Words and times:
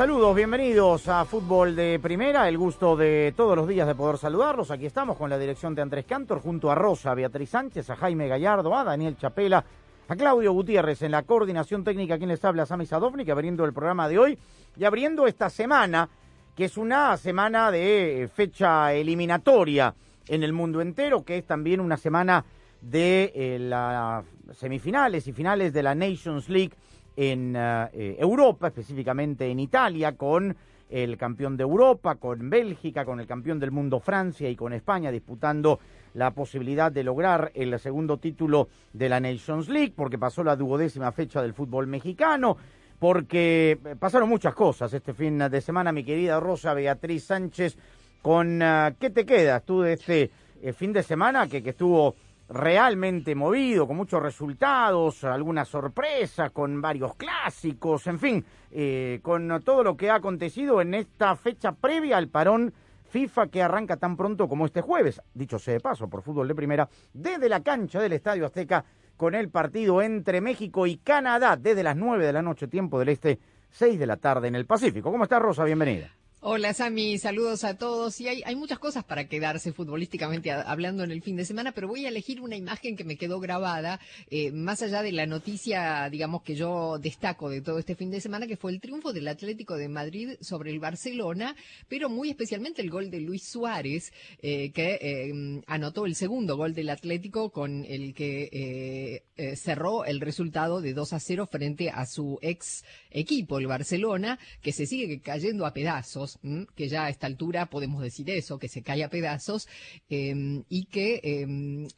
Saludos, 0.00 0.34
bienvenidos 0.34 1.08
a 1.08 1.26
Fútbol 1.26 1.76
de 1.76 2.00
Primera, 2.02 2.48
el 2.48 2.56
gusto 2.56 2.96
de 2.96 3.34
todos 3.36 3.54
los 3.54 3.68
días 3.68 3.86
de 3.86 3.94
poder 3.94 4.16
saludarlos. 4.16 4.70
Aquí 4.70 4.86
estamos 4.86 5.14
con 5.18 5.28
la 5.28 5.36
dirección 5.36 5.74
de 5.74 5.82
Andrés 5.82 6.06
Cantor, 6.06 6.40
junto 6.40 6.70
a 6.70 6.74
Rosa, 6.74 7.12
Beatriz 7.12 7.50
Sánchez, 7.50 7.90
a 7.90 7.96
Jaime 7.96 8.26
Gallardo, 8.26 8.74
a 8.74 8.82
Daniel 8.82 9.18
Chapela, 9.18 9.62
a 10.08 10.16
Claudio 10.16 10.52
Gutiérrez 10.52 11.02
en 11.02 11.10
la 11.10 11.24
coordinación 11.24 11.84
técnica, 11.84 12.16
quien 12.16 12.30
les 12.30 12.42
habla, 12.42 12.64
Sami 12.64 12.86
Sadovnik, 12.86 13.28
abriendo 13.28 13.62
el 13.66 13.74
programa 13.74 14.08
de 14.08 14.18
hoy 14.18 14.38
y 14.74 14.84
abriendo 14.84 15.26
esta 15.26 15.50
semana, 15.50 16.08
que 16.56 16.64
es 16.64 16.78
una 16.78 17.14
semana 17.18 17.70
de 17.70 18.22
eh, 18.22 18.28
fecha 18.28 18.94
eliminatoria 18.94 19.94
en 20.28 20.42
el 20.42 20.54
mundo 20.54 20.80
entero, 20.80 21.26
que 21.26 21.36
es 21.36 21.44
también 21.44 21.78
una 21.78 21.98
semana 21.98 22.46
de 22.80 23.32
eh, 23.34 23.58
las 23.60 24.24
semifinales 24.54 25.26
y 25.26 25.34
finales 25.34 25.74
de 25.74 25.82
la 25.82 25.94
Nations 25.94 26.48
League 26.48 26.72
en 27.20 27.54
eh, 27.54 27.88
eh, 27.92 28.16
Europa, 28.18 28.68
específicamente 28.68 29.50
en 29.50 29.60
Italia, 29.60 30.16
con 30.16 30.56
el 30.88 31.18
campeón 31.18 31.54
de 31.54 31.64
Europa, 31.64 32.14
con 32.14 32.48
Bélgica, 32.48 33.04
con 33.04 33.20
el 33.20 33.26
campeón 33.26 33.60
del 33.60 33.70
mundo 33.70 34.00
Francia 34.00 34.48
y 34.48 34.56
con 34.56 34.72
España 34.72 35.10
disputando 35.10 35.78
la 36.14 36.30
posibilidad 36.30 36.90
de 36.90 37.04
lograr 37.04 37.52
el 37.54 37.78
segundo 37.78 38.16
título 38.16 38.68
de 38.94 39.10
la 39.10 39.20
Nations 39.20 39.68
League, 39.68 39.92
porque 39.94 40.16
pasó 40.16 40.42
la 40.42 40.56
duodécima 40.56 41.12
fecha 41.12 41.42
del 41.42 41.52
fútbol 41.52 41.86
mexicano, 41.86 42.56
porque 42.98 43.72
eh, 43.72 43.96
pasaron 43.98 44.30
muchas 44.30 44.54
cosas 44.54 44.90
este 44.94 45.12
fin 45.12 45.38
de 45.38 45.60
semana, 45.60 45.92
mi 45.92 46.04
querida 46.04 46.40
Rosa 46.40 46.72
Beatriz 46.72 47.24
Sánchez, 47.24 47.76
con 48.22 48.62
¿qué 48.98 49.10
te 49.10 49.26
quedas 49.26 49.62
tú 49.64 49.82
de 49.82 49.92
este 49.92 50.30
fin 50.74 50.92
de 50.92 51.02
semana 51.02 51.46
que 51.48 51.58
estuvo 51.58 52.14
realmente 52.50 53.34
movido, 53.34 53.86
con 53.86 53.96
muchos 53.96 54.20
resultados, 54.20 55.22
algunas 55.24 55.68
sorpresas, 55.68 56.50
con 56.50 56.80
varios 56.80 57.14
clásicos, 57.14 58.06
en 58.08 58.18
fin, 58.18 58.44
eh, 58.72 59.20
con 59.22 59.62
todo 59.64 59.84
lo 59.84 59.96
que 59.96 60.10
ha 60.10 60.16
acontecido 60.16 60.80
en 60.80 60.94
esta 60.94 61.36
fecha 61.36 61.72
previa 61.72 62.16
al 62.16 62.28
parón 62.28 62.72
FIFA 63.04 63.48
que 63.48 63.62
arranca 63.62 63.96
tan 63.96 64.16
pronto 64.16 64.48
como 64.48 64.66
este 64.66 64.80
jueves, 64.80 65.20
dicho 65.32 65.58
sea 65.58 65.74
de 65.74 65.80
paso, 65.80 66.08
por 66.08 66.22
fútbol 66.22 66.48
de 66.48 66.54
primera, 66.54 66.88
desde 67.12 67.48
la 67.48 67.62
cancha 67.62 68.00
del 68.00 68.12
Estadio 68.12 68.46
Azteca 68.46 68.84
con 69.16 69.34
el 69.34 69.48
partido 69.48 70.02
entre 70.02 70.40
México 70.40 70.86
y 70.86 70.96
Canadá 70.96 71.56
desde 71.56 71.82
las 71.82 71.96
9 71.96 72.26
de 72.26 72.32
la 72.32 72.42
noche, 72.42 72.68
tiempo 72.68 72.98
del 72.98 73.10
este, 73.10 73.38
6 73.70 73.98
de 73.98 74.06
la 74.06 74.16
tarde 74.16 74.48
en 74.48 74.54
el 74.54 74.66
Pacífico. 74.66 75.12
¿Cómo 75.12 75.24
está 75.24 75.38
Rosa? 75.38 75.64
Bienvenida. 75.64 76.19
Hola 76.42 76.72
Sami, 76.72 77.18
saludos 77.18 77.64
a 77.64 77.76
todos. 77.76 78.18
Y 78.18 78.26
hay, 78.26 78.42
hay 78.46 78.56
muchas 78.56 78.78
cosas 78.78 79.04
para 79.04 79.28
quedarse 79.28 79.74
futbolísticamente 79.74 80.50
hablando 80.50 81.04
en 81.04 81.10
el 81.10 81.20
fin 81.20 81.36
de 81.36 81.44
semana, 81.44 81.72
pero 81.72 81.86
voy 81.86 82.06
a 82.06 82.08
elegir 82.08 82.40
una 82.40 82.56
imagen 82.56 82.96
que 82.96 83.04
me 83.04 83.16
quedó 83.16 83.40
grabada, 83.40 84.00
eh, 84.30 84.50
más 84.50 84.80
allá 84.80 85.02
de 85.02 85.12
la 85.12 85.26
noticia, 85.26 86.08
digamos, 86.08 86.42
que 86.42 86.54
yo 86.54 86.98
destaco 86.98 87.50
de 87.50 87.60
todo 87.60 87.78
este 87.78 87.94
fin 87.94 88.10
de 88.10 88.22
semana, 88.22 88.46
que 88.46 88.56
fue 88.56 88.72
el 88.72 88.80
triunfo 88.80 89.12
del 89.12 89.28
Atlético 89.28 89.76
de 89.76 89.90
Madrid 89.90 90.30
sobre 90.40 90.70
el 90.70 90.80
Barcelona, 90.80 91.54
pero 91.88 92.08
muy 92.08 92.30
especialmente 92.30 92.80
el 92.80 92.88
gol 92.88 93.10
de 93.10 93.20
Luis 93.20 93.44
Suárez, 93.44 94.10
eh, 94.40 94.72
que 94.72 94.98
eh, 94.98 95.62
anotó 95.66 96.06
el 96.06 96.14
segundo 96.14 96.56
gol 96.56 96.72
del 96.72 96.88
Atlético 96.88 97.50
con 97.50 97.84
el 97.84 98.14
que 98.14 99.24
cerró 99.56 100.04
el 100.04 100.20
resultado 100.20 100.80
de 100.80 100.94
2 100.94 101.12
a 101.12 101.20
0 101.20 101.48
frente 101.50 101.90
a 101.90 102.06
su 102.06 102.38
ex 102.40 102.82
equipo, 103.10 103.58
el 103.58 103.66
Barcelona, 103.66 104.38
que 104.62 104.72
se 104.72 104.86
sigue 104.86 105.20
cayendo 105.20 105.66
a 105.66 105.74
pedazos, 105.74 106.29
¿m? 106.42 106.66
que 106.74 106.88
ya 106.88 107.06
a 107.06 107.10
esta 107.10 107.26
altura 107.26 107.66
podemos 107.66 108.02
decir 108.02 108.28
eso, 108.30 108.58
que 108.58 108.68
se 108.68 108.82
cae 108.82 109.04
a 109.04 109.10
pedazos, 109.10 109.68
eh, 110.08 110.62
y 110.68 110.84
que 110.86 111.20
eh, 111.22 111.88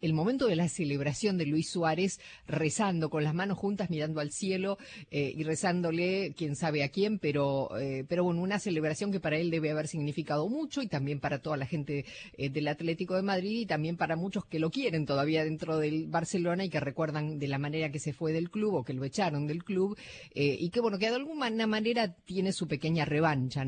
el, 0.00 0.12
momento 0.12 0.46
de 0.46 0.56
la 0.56 0.68
celebración 0.68 1.38
de 1.38 1.46
Luis 1.46 1.70
Suárez 1.70 2.18
rezando 2.46 3.10
con 3.10 3.22
las 3.22 3.34
manos 3.34 3.58
juntas, 3.58 3.90
mirando 3.90 4.20
al 4.20 4.32
cielo 4.32 4.78
eh, 5.10 5.32
y 5.36 5.44
rezándole, 5.44 6.34
quién 6.36 6.56
sabe 6.56 6.82
a 6.82 6.88
quién, 6.88 7.18
pero, 7.18 7.70
pero 8.08 8.24
bueno, 8.24 8.42
una 8.42 8.58
celebración 8.58 9.12
que 9.12 9.20
para 9.20 9.38
él 9.38 9.50
debe 9.50 9.70
haber 9.70 9.86
significado 9.86 10.48
mucho 10.48 10.82
y 10.82 10.88
también 10.88 11.20
para 11.20 11.40
toda 11.40 11.56
la 11.56 11.66
gente 11.66 12.04
del 12.36 12.68
Atlético 12.68 13.14
de 13.14 13.22
Madrid 13.22 13.60
y 13.60 13.66
también 13.66 13.96
para 13.96 14.16
muchos 14.16 14.44
que 14.44 14.58
lo 14.58 14.70
quieren 14.70 15.06
todavía 15.06 15.44
dentro 15.44 15.78
del 15.78 16.06
Barcelona 16.08 16.64
y 16.64 16.70
que 16.70 16.80
recuerdan 16.80 17.38
de 17.38 17.48
la 17.48 17.58
manera 17.58 17.90
que 17.90 17.98
se 17.98 18.12
fue 18.12 18.32
del 18.32 18.50
club 18.50 18.74
o 18.74 18.84
que 18.84 18.92
lo 18.92 19.04
echaron 19.04 19.46
del 19.46 19.62
club 19.64 19.96
y 20.34 20.70
que 20.70 20.80
bueno, 20.80 20.98
que 20.98 21.10
de 21.10 21.16
alguna 21.16 21.66
manera 21.66 22.12
tiene 22.24 22.52
su 22.52 22.66
pequeña 22.66 23.04
revancha. 23.04 23.64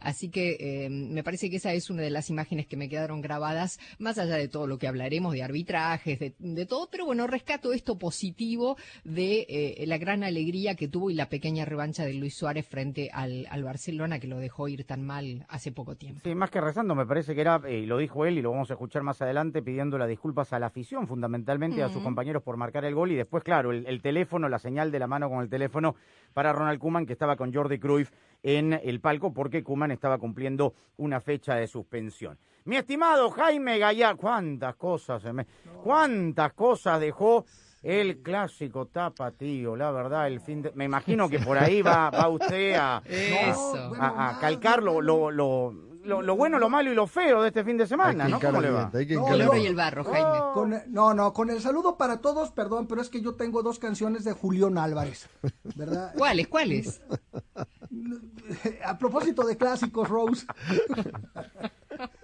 Así 0.00 0.30
que 0.30 0.56
eh, 0.58 0.88
me 0.90 1.22
parece 1.22 1.50
que 1.50 1.56
esa 1.56 1.72
es 1.72 1.90
una 1.90 2.02
de 2.02 2.10
las 2.10 2.30
imágenes 2.30 2.66
que 2.66 2.76
me 2.76 2.88
quedaron 2.88 3.20
grabadas, 3.20 3.78
más 3.98 4.18
allá 4.18 4.36
de 4.36 4.48
todo 4.48 4.66
lo 4.66 4.78
que 4.78 4.88
hablaremos 4.88 5.32
de 5.32 5.42
arbitrajes, 5.42 6.18
de, 6.18 6.34
de 6.38 6.66
todo, 6.66 6.88
pero 6.90 7.06
bueno, 7.06 7.26
rescato 7.26 7.72
esto 7.72 7.98
positivo 7.98 8.76
de 9.04 9.46
eh, 9.48 9.84
la 9.86 9.98
gran 9.98 10.24
alegría 10.24 10.74
que 10.74 10.88
tuvo 10.88 11.10
y 11.10 11.14
la 11.14 11.28
pequeña 11.28 11.64
revancha 11.64 12.04
de 12.04 12.14
Luis 12.14 12.34
Suárez 12.36 12.66
frente 12.66 13.10
al, 13.12 13.46
al 13.50 13.64
Barcelona 13.64 14.18
que 14.18 14.26
lo 14.26 14.38
dejó 14.38 14.68
ir 14.68 14.84
tan 14.84 15.02
mal 15.02 15.46
hace 15.48 15.72
poco 15.72 15.96
tiempo. 15.96 16.20
Sí, 16.24 16.34
más 16.34 16.50
que 16.50 16.60
rezando, 16.60 16.94
me 16.94 17.06
parece 17.06 17.34
que 17.34 17.40
era, 17.40 17.60
eh, 17.66 17.80
y 17.80 17.86
lo 17.86 17.98
dijo 17.98 18.24
él 18.26 18.38
y 18.38 18.42
lo 18.42 18.50
vamos 18.50 18.70
a 18.70 18.74
escuchar 18.74 19.02
más 19.02 19.20
adelante, 19.22 19.62
pidiendo 19.62 19.98
las 19.98 20.08
disculpas 20.08 20.52
a 20.52 20.58
la 20.58 20.66
afición, 20.66 21.06
fundamentalmente 21.06 21.82
a 21.82 21.88
sus 21.88 22.02
compañeros 22.02 22.42
por 22.42 22.56
marcar 22.56 22.84
el 22.84 22.94
gol 22.94 23.12
y 23.12 23.16
después, 23.16 23.42
claro, 23.44 23.72
el, 23.72 23.86
el 23.86 24.02
teléfono, 24.02 24.48
la 24.48 24.58
señal 24.58 24.90
de 24.90 24.98
la 24.98 25.06
mano 25.06 25.28
con 25.28 25.42
el 25.42 25.48
teléfono 25.48 25.94
para 26.32 26.52
Ronald 26.52 26.78
Kuman, 26.78 27.06
que 27.06 27.12
estaba 27.12 27.36
con 27.36 27.52
Jordi 27.52 27.78
Cruyff 27.78 28.10
en 28.44 28.74
el 28.74 29.00
palco 29.00 29.32
porque 29.32 29.64
Kuman 29.64 29.90
estaba 29.90 30.18
cumpliendo 30.18 30.74
una 30.98 31.20
fecha 31.20 31.54
de 31.56 31.66
suspensión. 31.66 32.38
Mi 32.66 32.76
estimado 32.76 33.30
Jaime 33.30 33.78
Gallar, 33.78 34.16
cuántas 34.16 34.76
cosas, 34.76 35.22
se 35.22 35.32
me- 35.32 35.46
cuántas 35.82 36.52
cosas 36.52 37.00
dejó 37.00 37.44
el 37.82 38.18
clásico 38.22 38.86
tapatío, 38.86 39.76
la 39.76 39.90
verdad, 39.90 40.26
el 40.28 40.40
fin 40.40 40.62
de... 40.62 40.72
Me 40.74 40.84
imagino 40.84 41.28
que 41.28 41.38
por 41.38 41.58
ahí 41.58 41.82
va, 41.82 42.10
va 42.10 42.28
usted 42.28 42.74
a, 42.74 43.02
Eso. 43.08 43.88
bueno, 43.88 44.02
a, 44.04 44.08
a 44.08 44.12
más, 44.12 44.38
calcar 44.38 44.82
lo, 44.82 45.00
lo, 45.02 45.30
lo, 45.30 45.72
lo- 46.04 46.22
lo 46.22 46.36
bueno, 46.36 46.58
lo 46.58 46.68
malo 46.70 46.90
y 46.90 46.94
lo 46.94 47.06
feo 47.06 47.42
de 47.42 47.48
este 47.48 47.64
fin 47.64 47.76
de 47.78 47.86
semana, 47.86 48.28
¿no? 48.28 48.38
¿Cómo 48.40 48.60
le 48.60 48.70
va? 48.70 48.90
No, 48.92 49.28
El 49.34 49.42
oro 49.42 49.56
y 49.56 49.66
el 49.66 49.74
barro, 49.74 50.04
Jaime. 50.04 50.38
Con- 50.54 50.82
no, 50.88 51.12
no, 51.14 51.32
con 51.34 51.48
el 51.50 51.60
saludo 51.60 51.96
para 51.98 52.20
todos, 52.22 52.50
perdón, 52.52 52.86
pero 52.86 53.00
es 53.02 53.08
que 53.10 53.20
yo 53.22 53.34
tengo 53.34 53.62
dos 53.62 53.78
canciones 53.78 54.24
de 54.24 54.32
Julián 54.32 54.76
Álvarez, 54.78 55.28
¿verdad? 55.74 56.12
¿Cuáles? 56.18 56.48
¿Cuáles? 56.48 57.02
A 58.84 58.98
propósito 58.98 59.42
de 59.44 59.56
clásicos, 59.56 60.08
Rose. 60.08 60.46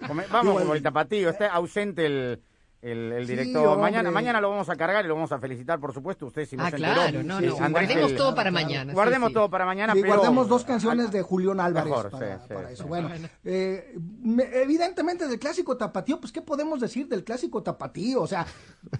Vamos 0.07 0.25
Igual. 0.51 0.67
por 0.67 0.77
el 0.77 0.83
tapatío, 0.83 1.29
está 1.29 1.53
ausente 1.53 2.05
el, 2.05 2.41
el, 2.81 3.11
el 3.11 3.27
Sí, 3.27 3.55
hombre. 3.55 3.77
mañana, 3.81 4.09
mañana 4.11 4.41
lo 4.41 4.49
vamos 4.49 4.67
a 4.69 4.75
cargar 4.75 5.05
y 5.05 5.07
lo 5.07 5.13
vamos 5.15 5.31
a 5.31 5.37
felicitar, 5.39 5.79
por 5.79 5.93
supuesto. 5.93 6.25
Usted 6.25 6.45
si 6.47 6.57
no 6.57 6.63
Ah, 6.65 6.71
se 6.71 6.77
claro, 6.77 7.01
enteró. 7.03 7.23
no, 7.23 7.39
no. 7.39 7.57
Andrés, 7.63 7.71
Guardemos 7.87 8.11
el- 8.11 8.17
todo 8.17 8.33
para 8.35 8.51
mañana. 8.51 8.93
Guardemos 8.93 9.27
sí. 9.29 9.33
todo 9.35 9.49
para 9.49 9.65
mañana, 9.65 9.93
Y 9.95 10.01
pero... 10.01 10.15
guardemos 10.15 10.47
dos 10.49 10.63
canciones 10.65 11.11
de 11.11 11.21
Julián 11.21 11.59
Álvarez 11.59 11.89
Mejor, 11.91 12.09
para, 12.11 12.39
para 12.47 12.71
eso. 12.71 12.85
Bueno, 12.87 13.09
eh, 13.43 13.95
me- 14.23 14.49
evidentemente 14.61 15.27
del 15.27 15.37
clásico 15.39 15.77
tapatío, 15.77 16.19
pues 16.19 16.31
¿qué 16.31 16.41
podemos 16.41 16.79
decir 16.79 17.07
del 17.07 17.23
clásico 17.23 17.61
tapatío? 17.61 18.21
O 18.21 18.27
sea, 18.27 18.45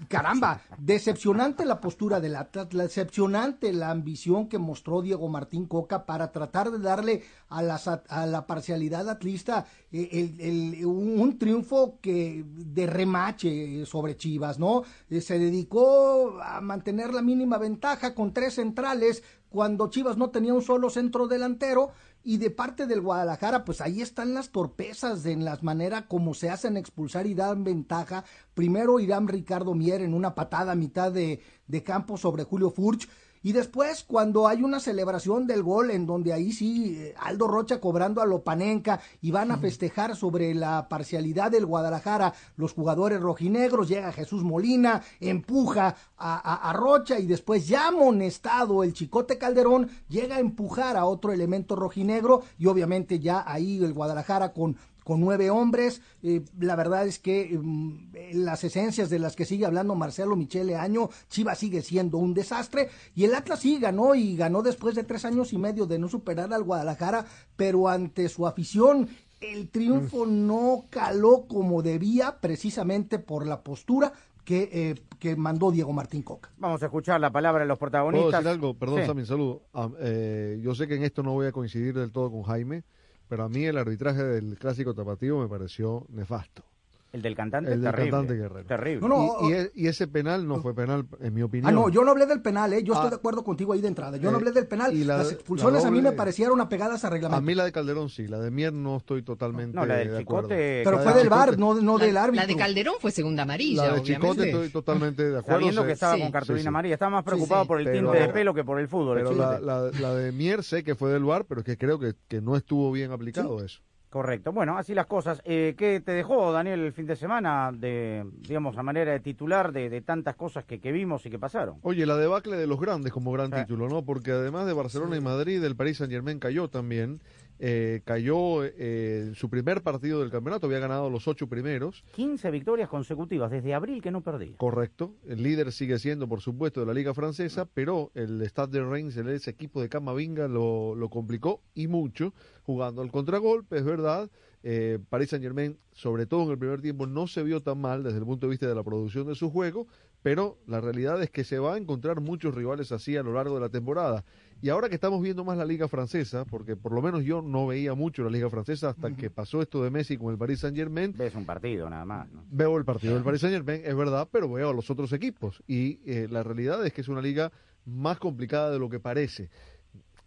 caramba, 0.08 0.62
decepcionante 0.78 1.66
la 1.66 1.80
postura 1.82 2.20
del 2.20 2.36
Atlas, 2.36 2.70
decepcionante 2.70 3.74
la 3.74 3.90
ambición 3.90 4.48
que 4.48 4.58
mostró 4.60 5.02
Diego 5.02 5.28
Martín 5.30 5.66
Coca 5.66 6.06
para 6.06 6.32
tratar 6.32 6.70
de 6.72 6.80
darle 6.80 7.24
a, 7.50 7.62
las- 7.62 7.88
a 7.88 8.26
la 8.28 8.46
parcialidad 8.46 9.10
atlista 9.10 9.66
el- 9.92 10.86
un, 10.86 11.20
un 11.20 11.38
triunfo 11.38 12.00
que 12.02 12.44
de 12.48 12.88
remache 12.88 13.86
sobre 13.86 14.16
Chivas, 14.16 14.58
¿no? 14.60 14.84
Eh, 15.10 15.22
se 15.22 15.38
dedicó 15.40 16.40
a 16.42 16.62
mantener 16.62 17.14
la 17.14 17.22
mínima 17.22 17.58
ventaja 17.58 18.16
con 18.16 18.34
tres 18.34 18.56
centrales 18.56 19.24
cuando 19.50 19.90
Chivas 19.90 20.16
no 20.18 20.30
tenía 20.30 20.54
un 20.54 20.62
solo 20.62 20.90
centro 20.90 21.28
delantero 21.28 21.90
y 22.24 22.38
de 22.38 22.52
parte 22.52 22.86
del 22.86 23.02
Guadalajara, 23.02 23.66
pues 23.66 23.82
ahí 23.82 24.02
están 24.02 24.34
las 24.34 24.52
torpezas 24.52 25.26
en 25.26 25.44
las 25.44 25.64
maneras 25.64 26.06
como 26.08 26.34
se 26.34 26.50
hacen 26.50 26.78
expulsar 26.78 27.26
y 27.28 27.34
dan 27.34 27.64
ventaja. 27.64 28.24
Primero 28.54 29.00
Irán 29.00 29.28
Ricardo 29.28 29.74
Mier 29.74 30.02
en 30.04 30.14
una 30.14 30.36
patada 30.36 30.72
a 30.74 30.76
mitad 30.76 31.12
de 31.12 31.42
campo 31.84 32.16
sobre 32.18 32.44
Julio 32.44 32.70
Furch. 32.70 33.10
Y 33.44 33.54
después, 33.54 34.04
cuando 34.04 34.48
hay 34.48 34.62
una 34.62 34.80
celebración 34.80 35.48
del 35.48 35.64
gol, 35.64 35.90
en 35.92 36.06
donde 36.06 36.32
ahí 36.34 36.52
sí, 36.52 36.96
eh, 36.98 37.16
Aldo 37.20 37.48
Rocha 37.48 37.80
cobrando 37.80 38.22
a 38.22 38.26
Lopanenca 38.26 39.02
y 39.22 39.32
van 39.32 39.50
a 39.52 39.58
festejar 39.58 40.16
sobre 40.16 40.54
la 40.54 40.88
parcialidad 40.88 41.50
del 41.52 41.66
Guadalajara, 41.66 42.34
los 42.56 42.74
jugadores 42.74 43.20
rojinegros, 43.20 43.88
llega 43.90 44.12
Jesús 44.12 44.44
Molina, 44.44 45.02
empuja 45.20 45.96
a, 46.18 46.36
a- 46.38 46.70
a 46.70 46.74
Rocha 46.74 47.20
y 47.20 47.26
después 47.26 47.68
ya 47.68 47.88
amonestado 47.88 48.84
el 48.84 48.94
Chicote 48.94 49.38
Calderón, 49.38 49.90
llega 50.08 50.36
a 50.36 50.40
empujar 50.40 50.96
a 50.96 51.06
otro 51.06 51.32
elemento 51.32 51.76
rojinegro 51.76 52.44
y 52.60 52.68
obviamente 52.68 53.20
ya 53.20 53.44
ahí 53.46 53.84
el 53.84 53.94
Guadalajara 53.94 54.54
con 54.54 54.78
con 55.12 55.20
nueve 55.20 55.50
hombres. 55.50 56.02
Eh, 56.24 56.42
la 56.58 56.78
verdad 56.78 57.06
es 57.06 57.20
que 57.20 57.60
mm, 57.62 58.12
eh, 58.14 58.32
las 58.34 58.64
esencias 58.64 59.10
de 59.10 59.20
las 59.20 59.36
que 59.36 59.44
sigue 59.44 59.66
hablando 59.66 59.94
Marcelo 59.94 60.38
Michele 60.38 60.78
Año, 60.78 61.10
Chivas 61.30 61.60
sigue 61.60 61.82
siendo 61.82 62.18
un 62.18 62.34
desastre. 62.34 62.88
Y 63.14 63.26
el 63.26 63.36
Atlas 63.36 63.60
sí 63.60 63.78
ganó 63.78 64.16
y 64.16 64.38
ganó 64.38 64.62
después 64.62 64.96
de 64.96 65.04
tres 65.04 65.26
años 65.26 65.52
y 65.52 65.58
medio 65.58 65.86
de 65.86 66.00
no 66.00 66.08
superar 66.08 66.54
al 66.54 66.64
Guadalajara, 66.64 67.26
pero 67.58 67.90
ante 67.90 68.30
su 68.30 68.48
afición. 68.48 69.10
El 69.42 69.68
triunfo 69.68 70.26
no 70.26 70.86
caló 70.90 71.46
como 71.46 71.82
debía, 71.82 72.38
precisamente 72.40 73.20
por 73.20 73.46
la 73.46 73.64
postura 73.64 74.14
que, 74.46 74.70
eh, 74.72 74.96
que 75.20 75.36
mandó 75.36 75.72
Diego 75.72 75.92
Martín 75.92 76.22
Coca. 76.22 76.52
Vamos 76.58 76.82
a 76.82 76.86
escuchar 76.86 77.20
la 77.20 77.32
palabra 77.34 77.64
de 77.64 77.68
los 77.68 77.78
¿Puedo 77.78 77.92
protagonistas. 77.92 78.46
decir 78.46 78.48
algo? 78.48 78.76
Perdón, 78.76 79.02
Sí. 79.02 79.08
Sammy, 79.08 79.26
saludo. 79.26 79.64
Ah, 79.74 79.90
eh, 80.00 80.58
yo 80.64 80.74
sé 80.74 80.88
que 80.88 80.96
en 80.96 81.04
esto 81.04 81.22
no 81.22 81.34
voy 81.34 81.48
a 81.48 81.52
coincidir 81.52 81.94
del 81.96 82.14
todo 82.14 82.32
con 82.32 82.44
Jaime, 82.44 82.84
pero 83.32 83.46
a 83.46 83.48
mí 83.48 83.64
el 83.64 83.78
arbitraje 83.78 84.26
del 84.26 84.58
clásico 84.58 84.94
tapatío 84.94 85.40
me 85.40 85.48
pareció 85.48 86.06
nefasto. 86.10 86.66
El 87.14 87.22
del 87.22 87.36
cantante, 87.36 87.74
El 87.74 87.82
del 87.82 87.92
terrible. 87.92 88.12
cantante 88.12 88.42
Guerrero. 88.42 88.66
Terrible. 88.68 89.02
No, 89.02 89.08
no, 89.10 89.50
y, 89.50 89.52
y 89.52 89.54
e- 89.56 89.72
y 89.76 89.88
ese 89.88 90.08
penal 90.08 90.48
no 90.48 90.62
fue 90.62 90.74
penal, 90.74 91.06
en 91.20 91.34
mi 91.34 91.42
opinión. 91.42 91.68
Ah, 91.68 91.72
no, 91.74 91.90
yo 91.90 92.06
no 92.06 92.12
hablé 92.12 92.26
del 92.26 92.42
penal, 92.42 92.72
¿eh? 92.72 92.84
yo 92.86 92.94
estoy 92.94 93.08
Ah. 93.08 93.10
de 93.10 93.16
acuerdo 93.18 93.44
contigo 93.44 93.74
ahí 93.74 93.82
de 93.82 93.90
entrada. 93.90 94.16
Yo 94.16 94.32
no 94.32 94.38
Eh, 94.38 94.40
hablé 94.40 94.52
del 94.54 94.66
penal. 94.66 94.94
y 94.96 95.04
la- 95.04 95.18
Las 95.18 95.34
expulsiones 95.34 95.82
la 95.84 95.90
a 95.90 95.92
mí 95.92 96.02
me 96.02 96.14
parecieron 96.14 96.62
apegadas 96.62 97.04
a 97.04 97.10
reglamento. 97.10 97.38
A 97.38 97.42
mí 97.42 97.54
la 97.54 97.66
de 97.66 97.74
Calderón 97.74 98.08
sí, 98.10 98.28
la 98.30 98.40
de 98.40 98.50
Mier 98.50 98.72
no 98.72 98.96
estoy 98.96 99.24
totalmente 99.24 99.76
No, 99.76 99.86
la 99.86 99.96
del 99.98 100.08
de 100.12 100.18
acuerdo. 100.20 100.48
Chicote. 100.48 100.82
Pero 100.86 100.98
la 100.98 101.04
fue 101.04 101.14
de 101.14 101.20
del 101.20 101.30
VAR, 101.30 101.60
no, 101.60 101.74
no 101.82 101.98
del 101.98 102.16
árbitro. 102.16 102.42
la 102.44 102.48
de 102.48 102.56
Calderón 102.56 102.96
fue 103.02 103.12
segunda 103.12 103.44
amarilla, 103.44 103.88
La 103.88 103.94
de 103.96 104.04
Chicote 104.04 104.46
estoy 104.50 104.70
totalmente 104.72 105.24
de 105.24 105.38
acuerdo. 105.38 105.60
Sabiendo 105.60 105.86
que 105.86 105.92
estaba 105.92 106.16
Sí. 106.16 106.22
con 106.22 106.32
cartulina 106.32 106.60
Sí, 106.60 106.64
sí. 106.64 106.68
amarilla, 106.70 106.94
estaba 106.94 107.12
más 107.12 107.24
preocupado 107.26 107.64
sí. 107.64 107.68
por 107.68 107.80
el 107.80 107.86
Pero- 107.88 108.12
tinte 108.12 108.26
de 108.26 108.34
pelo 108.34 108.54
que 108.54 108.64
por 108.64 108.80
el 108.80 108.88
fútbol. 108.88 109.18
el 109.18 109.26
Pero 109.26 109.36
la, 109.36 109.58
Chicote. 109.58 109.66
la, 109.66 109.92
la 110.10 110.16
de 110.16 110.32
Mier 110.32 110.64
sé 110.64 110.86
que 110.86 110.96
fue 110.96 111.12
del 111.12 111.26
VAR, 111.26 111.44
pero 111.44 111.60
es 111.60 111.66
que 111.66 111.78
creo 111.78 112.00
que, 112.00 112.14
que 112.30 112.40
no 112.40 112.56
estuvo 112.56 112.90
bien 112.94 113.12
aplicado 113.12 113.62
eso. 113.64 113.82
Correcto. 114.12 114.52
Bueno, 114.52 114.78
así 114.78 114.94
las 114.94 115.06
cosas. 115.06 115.42
Eh, 115.46 115.74
¿Qué 115.78 116.02
te 116.02 116.12
dejó, 116.12 116.52
Daniel, 116.52 116.82
el 116.82 116.92
fin 116.92 117.06
de 117.06 117.16
semana 117.16 117.72
de, 117.74 118.26
digamos, 118.42 118.78
a 118.78 118.84
manera 118.84 119.14
de 119.14 119.22
titular 119.22 119.72
de, 119.72 119.90
de 119.90 120.02
tantas 120.02 120.36
cosas 120.36 120.66
que, 120.66 120.82
que 120.82 120.92
vimos 120.92 121.26
y 121.26 121.30
que 121.30 121.40
pasaron? 121.40 121.78
Oye, 121.82 122.06
la 122.06 122.18
debacle 122.18 122.58
de 122.58 122.68
los 122.68 122.78
grandes 122.78 123.14
como 123.14 123.32
gran 123.32 123.52
Sí. 123.52 123.62
título, 123.62 123.88
¿no? 123.88 124.04
Porque 124.04 124.32
además 124.32 124.66
de 124.66 124.74
Barcelona 124.74 125.16
y 125.16 125.22
Madrid, 125.22 125.64
el 125.64 125.78
Paris 125.78 125.98
Saint 126.00 126.12
Germain 126.12 126.40
cayó 126.40 126.68
también. 126.68 127.22
Eh, 127.64 128.02
cayó 128.06 128.64
eh, 128.64 129.34
su 129.36 129.48
primer 129.48 129.84
partido 129.84 130.20
del 130.20 130.32
campeonato, 130.32 130.66
había 130.66 130.80
ganado 130.80 131.12
los 131.12 131.28
ocho 131.28 131.48
primeros. 131.48 132.04
15 132.16 132.50
victorias 132.50 132.90
consecutivas 132.90 133.52
desde 133.52 133.76
abril 133.76 134.02
que 134.02 134.10
no 134.10 134.22
perdía. 134.22 134.58
Correcto. 134.58 135.14
El 135.28 135.44
líder 135.44 135.72
sigue 135.72 136.00
siendo, 136.00 136.28
por 136.28 136.42
supuesto, 136.42 136.80
de 136.80 136.88
la 136.88 136.94
Liga 136.96 137.14
Francesa, 137.14 137.66
pero 137.72 138.10
el 138.16 138.42
Stade 138.42 138.80
de 138.80 138.84
Reims, 138.86 139.16
el- 139.18 139.30
ese 139.30 139.52
equipo 139.52 139.80
de 139.80 139.90
Camavinga, 139.90 140.48
lo, 140.48 140.96
lo 140.96 141.10
complicó 141.10 141.62
y 141.76 141.86
mucho, 141.88 142.34
jugando 142.64 143.04
al 143.04 143.12
contragolpe, 143.12 143.78
es 143.78 143.84
verdad. 143.86 144.32
Eh, 144.64 144.98
Paris 145.10 145.30
Saint 145.30 145.44
Germain, 145.44 145.78
sobre 145.92 146.26
todo 146.26 146.44
en 146.46 146.52
el 146.52 146.58
primer 146.58 146.82
tiempo, 146.82 147.06
no 147.06 147.28
se 147.28 147.44
vio 147.44 147.62
tan 147.62 147.80
mal 147.80 148.02
desde 148.02 148.18
el 148.18 148.26
punto 148.26 148.48
de 148.48 148.52
vista 148.52 148.68
de 148.68 148.74
la 148.76 148.84
producción 148.84 149.28
de 149.28 149.36
su 149.36 149.52
juego, 149.52 149.88
pero 150.24 150.58
la 150.68 150.82
realidad 150.82 151.22
es 151.22 151.30
que 151.32 151.44
se 151.44 151.58
va 151.60 151.74
a 151.76 151.78
encontrar 151.78 152.22
muchos 152.22 152.54
rivales 152.56 152.92
así 152.92 153.18
a 153.18 153.24
lo 153.24 153.34
largo 153.34 153.56
de 153.56 153.62
la 153.62 153.70
temporada. 153.70 154.24
Y 154.62 154.70
ahora 154.70 154.90
que 154.90 154.96
estamos 154.96 155.22
viendo 155.22 155.44
más 155.44 155.58
la 155.58 155.66
Liga 155.66 155.88
Francesa, 155.88 156.46
porque 156.46 156.76
por 156.76 156.94
lo 156.94 157.02
menos 157.02 157.24
yo 157.24 157.42
no 157.42 157.66
veía 157.66 157.96
mucho 157.96 158.24
la 158.24 158.30
Liga 158.30 158.50
Francesa 158.50 158.90
hasta 158.90 159.12
que 159.16 159.32
pasó 159.32 159.62
esto 159.62 159.84
de 159.84 159.90
Messi 159.90 160.18
con 160.18 160.32
el 160.32 160.38
Paris 160.38 160.60
Saint 160.60 160.78
Germain, 160.78 161.14
Ves 161.18 161.34
un 161.34 161.46
partido 161.46 161.90
nada 161.90 162.06
más. 162.06 162.32
¿no? 162.32 162.44
Veo 162.52 162.78
el 162.78 162.86
partido 162.86 163.16
del 163.16 163.24
Paris 163.24 163.42
Saint 163.42 163.56
Germain, 163.56 163.82
es 163.84 163.96
verdad, 163.96 164.30
pero 164.32 164.52
veo 164.52 164.70
a 164.70 164.74
los 164.74 164.90
otros 164.92 165.14
equipos. 165.14 165.64
Y 165.68 166.00
eh, 166.06 166.28
la 166.30 166.44
realidad 166.44 166.86
es 166.86 166.94
que 166.94 167.02
es 167.02 167.08
una 167.08 167.22
liga 167.22 167.52
más 167.86 168.20
complicada 168.20 168.70
de 168.70 168.78
lo 168.78 168.90
que 168.90 169.00
parece. 169.00 169.50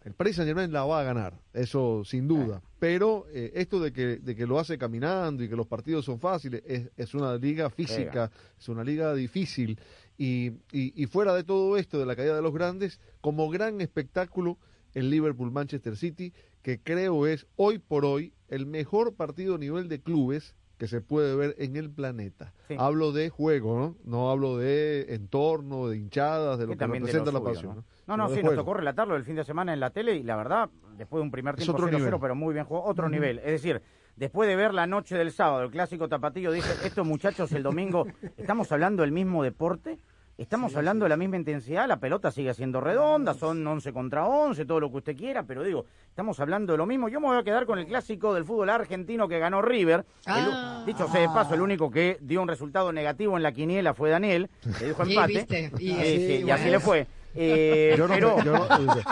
El 0.05 0.13
Paris 0.13 0.35
Saint 0.35 0.47
Germain 0.47 0.71
la 0.71 0.85
va 0.85 0.99
a 0.99 1.03
ganar, 1.03 1.41
eso 1.51 2.03
sin 2.05 2.27
duda. 2.27 2.61
Pero 2.77 3.25
eh, 3.33 3.53
esto 3.55 3.79
de 3.79 3.91
que, 3.91 4.17
de 4.17 4.35
que 4.35 4.45
lo 4.45 4.59
hace 4.59 4.77
caminando 4.77 5.43
y 5.43 5.49
que 5.49 5.55
los 5.55 5.65
partidos 5.65 6.05
son 6.05 6.19
fáciles, 6.19 6.61
es, 6.63 6.91
es 6.95 7.15
una 7.15 7.35
liga 7.37 7.71
física, 7.71 8.29
es 8.57 8.69
una 8.69 8.83
liga 8.83 9.15
difícil. 9.15 9.79
Y, 10.15 10.51
y, 10.71 10.93
y 10.95 11.07
fuera 11.07 11.33
de 11.33 11.43
todo 11.43 11.75
esto, 11.75 11.97
de 11.97 12.05
la 12.05 12.15
caída 12.15 12.35
de 12.35 12.43
los 12.43 12.53
grandes, 12.53 12.99
como 13.19 13.49
gran 13.49 13.81
espectáculo, 13.81 14.59
el 14.93 15.09
Liverpool-Manchester 15.09 15.97
City, 15.97 16.33
que 16.61 16.79
creo 16.79 17.25
es 17.25 17.47
hoy 17.55 17.79
por 17.79 18.05
hoy 18.05 18.31
el 18.47 18.67
mejor 18.67 19.15
partido 19.15 19.55
a 19.55 19.57
nivel 19.57 19.89
de 19.89 20.01
clubes 20.01 20.55
que 20.77 20.87
se 20.87 21.01
puede 21.01 21.35
ver 21.35 21.55
en 21.57 21.77
el 21.77 21.89
planeta. 21.89 22.53
Sí. 22.67 22.75
Hablo 22.77 23.11
de 23.11 23.29
juego, 23.29 23.79
¿no? 23.79 23.97
No 24.03 24.29
hablo 24.29 24.57
de 24.57 25.15
entorno, 25.15 25.87
de 25.87 25.97
hinchadas, 25.97 26.59
de 26.59 26.67
lo 26.67 26.77
Que 26.77 26.85
lo 26.85 26.93
representa 26.93 27.31
la 27.31 27.41
pasión. 27.41 27.75
¿no? 27.75 27.75
¿no? 27.81 27.85
No, 28.07 28.15
no, 28.17 28.29
sí, 28.29 28.41
nos 28.43 28.55
tocó 28.55 28.73
relatarlo 28.75 29.15
el 29.15 29.23
fin 29.23 29.35
de 29.35 29.43
semana 29.43 29.73
en 29.73 29.79
la 29.79 29.89
tele 29.89 30.15
y 30.15 30.23
la 30.23 30.35
verdad, 30.35 30.69
después 30.97 31.19
de 31.19 31.23
un 31.23 31.31
primer 31.31 31.55
tiempo 31.55 31.73
otro 31.73 31.87
0-0, 31.87 31.97
nivel. 31.97 32.19
pero 32.21 32.35
muy 32.35 32.53
bien 32.53 32.65
jugado, 32.65 32.85
otro 32.87 33.09
nivel. 33.09 33.39
Es 33.39 33.45
decir, 33.51 33.81
después 34.15 34.47
de 34.47 34.55
ver 34.55 34.73
la 34.73 34.85
noche 34.85 35.17
del 35.17 35.31
sábado, 35.31 35.63
el 35.63 35.71
clásico 35.71 36.07
tapatillo, 36.07 36.51
dije, 36.51 36.71
estos 36.85 37.05
muchachos 37.05 37.51
el 37.53 37.63
domingo, 37.63 38.05
¿estamos 38.37 38.71
hablando 38.71 39.01
del 39.01 39.11
mismo 39.11 39.43
deporte? 39.43 39.97
¿Estamos 40.37 40.75
hablando 40.75 41.05
de 41.05 41.09
la 41.09 41.15
misma 41.15 41.37
intensidad? 41.37 41.87
La 41.87 41.97
pelota 42.01 42.29
sigue 42.29 42.53
siendo 42.53 42.81
redonda, 42.81 43.33
son 43.33 43.65
11 43.65 43.93
contra 43.93 44.25
11, 44.27 44.65
todo 44.65 44.81
lo 44.81 44.91
que 44.91 44.97
usted 44.97 45.15
quiera, 45.15 45.43
pero 45.43 45.63
digo, 45.63 45.85
estamos 46.09 46.37
hablando 46.41 46.73
de 46.73 46.77
lo 46.77 46.85
mismo. 46.85 47.07
Yo 47.07 47.21
me 47.21 47.27
voy 47.27 47.37
a 47.37 47.43
quedar 47.43 47.65
con 47.65 47.79
el 47.79 47.87
clásico 47.87 48.33
del 48.33 48.43
fútbol 48.43 48.69
argentino 48.69 49.29
que 49.29 49.39
ganó 49.39 49.61
River. 49.61 50.01
El- 50.27 50.33
Ah. 50.51 50.83
dicho 50.85 51.07
sea 51.07 51.21
de 51.21 51.27
paso, 51.29 51.53
el 51.53 51.61
único 51.61 51.89
que 51.89 52.17
dio 52.19 52.41
un 52.41 52.49
resultado 52.49 52.91
negativo 52.91 53.37
en 53.37 53.43
la 53.43 53.53
quiniela 53.53 53.93
fue 53.93 54.09
Daniel, 54.09 54.49
que 54.77 54.87
dijo 54.87 55.05
Y 55.05 55.11
empate. 55.11 55.33
viste, 55.33 55.71
y- 55.79 55.87
Sí, 55.93 55.95
sí, 56.03 56.33
y 56.33 56.43
bueno. 56.43 56.53
así 56.55 56.69
le 56.69 56.79
fue. 56.81 57.07
Eh, 57.37 57.95
Yo 57.97 58.07
no, 58.07 58.13
pero... 58.13 58.43
yo 58.43 58.53
no- 58.53 58.67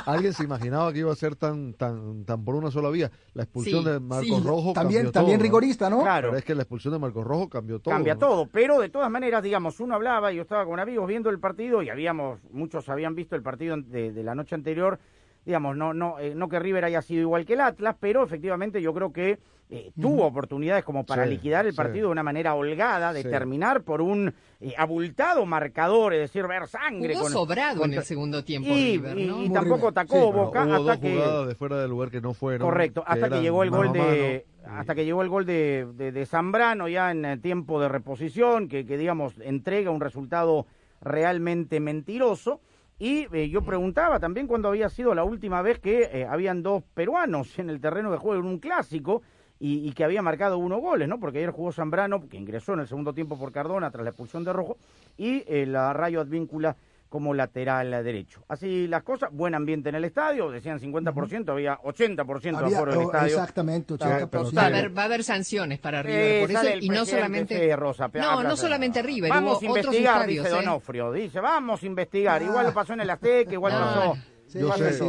alguien 0.06 0.34
se 0.34 0.44
imaginaba 0.44 0.92
que 0.94 1.00
iba 1.00 1.12
a 1.12 1.16
ser 1.16 1.36
tan 1.36 1.74
tan 1.74 2.24
tan 2.26 2.44
por 2.46 2.56
una 2.56 2.72
sola 2.72 2.90
vía. 2.90 3.12
La 3.34 3.44
expulsión 3.44 3.84
Sí, 3.84 3.90
de 3.90 4.00
Marcos 4.00 4.26
sí. 4.42 4.44
Rojo 4.48 4.74
También, 4.74 5.04
cambió 5.04 5.12
también 5.12 5.38
todo, 5.38 5.38
¿no? 5.38 5.44
rigorista, 5.44 5.90
¿no? 5.90 6.02
Claro. 6.02 6.30
Pero 6.30 6.38
es 6.40 6.46
que 6.46 6.56
la 6.56 6.62
expulsión 6.64 6.94
de 6.94 7.00
Marcos 7.00 7.26
Rojo 7.26 7.50
cambió 7.50 7.80
todo. 7.80 7.94
cambia 7.94 8.14
¿no? 8.14 8.20
todo, 8.20 8.48
pero 8.48 8.80
de 8.80 8.90
todas 8.90 9.12
maneras, 9.12 9.44
digamos, 9.44 9.80
uno 9.80 9.96
hablaba, 9.96 10.32
y 10.32 10.38
yo 10.38 10.42
estaba 10.44 10.66
con 10.66 10.80
amigos 10.80 11.08
viendo 11.08 11.30
el 11.30 11.40
partido 11.40 11.82
y 11.82 11.90
habíamos, 11.90 12.40
muchos 12.52 12.88
habían 12.90 13.14
visto 13.16 13.36
el 13.36 13.42
partido 13.44 13.76
de, 13.78 14.12
de 14.14 14.24
la 14.24 14.36
noche 14.36 14.56
anterior, 14.56 15.00
digamos, 15.46 15.76
no, 15.76 15.94
no, 15.94 16.20
eh, 16.20 16.34
no 16.36 16.48
que 16.48 16.60
River 16.60 16.86
haya 16.86 17.02
sido 17.02 17.22
igual 17.22 17.46
que 17.46 17.54
el 17.54 17.62
Atlas, 17.62 17.96
pero 18.00 18.24
efectivamente 18.24 18.82
yo 18.82 18.94
creo 18.94 19.12
que 19.12 19.40
eh, 19.70 19.92
tuvo 20.00 20.26
oportunidades 20.26 20.84
como 20.84 21.06
para 21.06 21.24
Sí, 21.24 21.32
liquidar 21.32 21.66
el 21.66 21.72
sí. 21.72 21.78
partido 21.78 22.08
de 22.08 22.12
una 22.12 22.24
manera 22.24 22.54
holgada, 22.54 23.12
de 23.14 23.24
Sí. 23.24 23.30
terminar 23.30 23.82
por 23.84 24.02
un 24.02 24.34
eh, 24.62 24.74
abultado 24.78 25.46
marcador, 25.46 26.14
es 26.14 26.20
decir, 26.22 26.48
ver 26.48 26.68
sangre. 26.68 27.14
Jugó 27.14 27.24
con- 27.26 27.32
sobrado 27.34 27.82
con- 27.82 27.92
en 27.92 27.98
el 28.00 28.04
segundo 28.06 28.44
tiempo 28.44 28.70
y, 28.70 28.98
River, 28.98 29.16
¿no? 29.18 29.44
y 29.44 29.50
tampoco 29.50 29.76
River. 29.88 29.90
atacó 29.92 30.32
Boca 30.32 30.64
hubo 30.66 30.74
hasta 30.74 30.84
dos 30.92 30.98
que... 31.00 31.12
jugadas 31.14 31.48
de 31.48 31.56
fuera 31.56 31.78
de 31.82 31.88
lugar 31.88 32.12
que 32.12 32.22
no 32.22 32.34
fueron. 32.34 32.68
Correcto, 32.68 33.04
hasta 33.06 33.30
que 33.30 33.42
llegó 33.42 33.64
el 33.64 33.72
gol 33.72 33.90
mano 33.90 34.06
de 34.06 34.46
hasta 34.66 34.96
que 34.96 35.04
llegó 35.04 35.22
el 35.22 35.28
gol 35.30 35.46
de, 35.46 35.88
de, 35.96 36.12
de 36.14 36.26
Zambrano 36.26 36.88
ya 36.88 37.12
en 37.12 37.26
eh, 37.26 37.38
tiempo 37.38 37.82
de 37.82 37.90
reposición, 37.90 38.70
que, 38.70 38.86
que 38.86 38.98
digamos 38.98 39.34
entrega 39.42 39.92
un 39.92 40.00
resultado 40.00 40.66
realmente 41.02 41.80
mentiroso. 41.80 42.62
Y 43.00 43.28
eh, 43.36 43.50
yo 43.50 43.64
preguntaba 43.64 44.20
también 44.20 44.48
cuándo 44.48 44.70
había 44.70 44.88
sido 44.88 45.14
la 45.16 45.24
última 45.26 45.62
vez 45.62 45.80
que 45.80 46.04
eh, 46.14 46.26
habían 46.30 46.64
dos 46.64 46.84
peruanos 46.94 47.58
en 47.60 47.70
el 47.70 47.82
terreno 47.82 48.12
de 48.12 48.18
juego 48.18 48.40
en 48.42 48.48
un 48.48 48.60
clásico 48.60 49.24
y, 49.66 49.88
y 49.88 49.94
que 49.94 50.04
había 50.04 50.22
marcado 50.22 50.58
uno 50.58 50.78
goles, 50.80 51.08
¿no? 51.08 51.22
Porque 51.22 51.38
ayer 51.38 51.52
jugó 51.52 51.72
Zambrano, 51.72 52.28
que 52.28 52.36
ingresó 52.36 52.74
en 52.74 52.82
el 52.82 52.88
segundo 52.90 53.14
tiempo 53.14 53.40
por 53.40 53.54
Cardona 53.54 53.90
tras 53.92 54.04
la 54.04 54.10
expulsión 54.10 54.44
de 54.44 54.52
Rojo, 54.52 54.78
y 55.16 55.42
eh, 55.48 55.66
la 55.66 55.94
Rayo 55.94 56.20
Advíncula 56.20 56.76
como 57.08 57.34
lateral 57.34 57.92
derecho. 58.04 58.44
Así 58.50 58.88
las 58.88 59.04
cosas, 59.04 59.30
buen 59.32 59.54
ambiente 59.56 59.88
en 59.88 59.96
el 59.96 60.04
estadio, 60.04 60.50
decían 60.52 60.80
50%, 60.80 61.48
había 61.52 61.78
80% 61.78 62.42
de 62.42 62.66
Había- 62.66 62.76
aforo 62.78 62.92
en 62.94 63.00
el 63.00 63.06
oh, 63.06 63.12
estadio. 63.12 63.34
exactamente, 63.36 63.94
Estaba- 63.94 64.20
80%. 64.22 64.30
pero 64.32 64.52
Va 64.52 64.62
a 64.64 64.66
haber, 64.66 64.98
va 64.98 65.02
a 65.04 65.06
haber 65.06 65.24
sanciones 65.24 65.80
para 65.80 66.00
Eh, 66.00 66.04
River 66.04 66.42
por 66.42 66.52
eso 66.52 66.74
el 66.74 66.84
y 66.84 66.90
no 66.90 67.06
solamente 67.06 67.58
sí, 67.70 67.76
Rosa, 67.76 68.10
pe- 68.10 68.20
no 68.20 68.30
habla- 68.32 68.50
no 68.50 68.58
solamente 68.58 69.02
River 69.02 69.30
Vamos 69.30 69.54
a 69.54 69.58
otros 69.58 69.76
investigar, 69.78 70.16
estadios 70.22 70.44
dice 70.46 70.58
¿eh? 70.58 70.60
Donofrio. 70.66 71.12
Dice, 71.14 71.40
vamos 71.40 71.82
a 71.82 71.86
investigar. 71.86 72.42
Igual 72.42 72.66
lo 72.66 72.74
pasó 72.74 72.94
en 72.94 73.02
el 73.02 73.10
Azteca, 73.10 73.54
igual 73.54 73.74
No, 73.74 73.80
pasó. 73.80 74.18
Sí, 74.54 74.60
Yo 74.60 74.72
sé, 74.74 75.00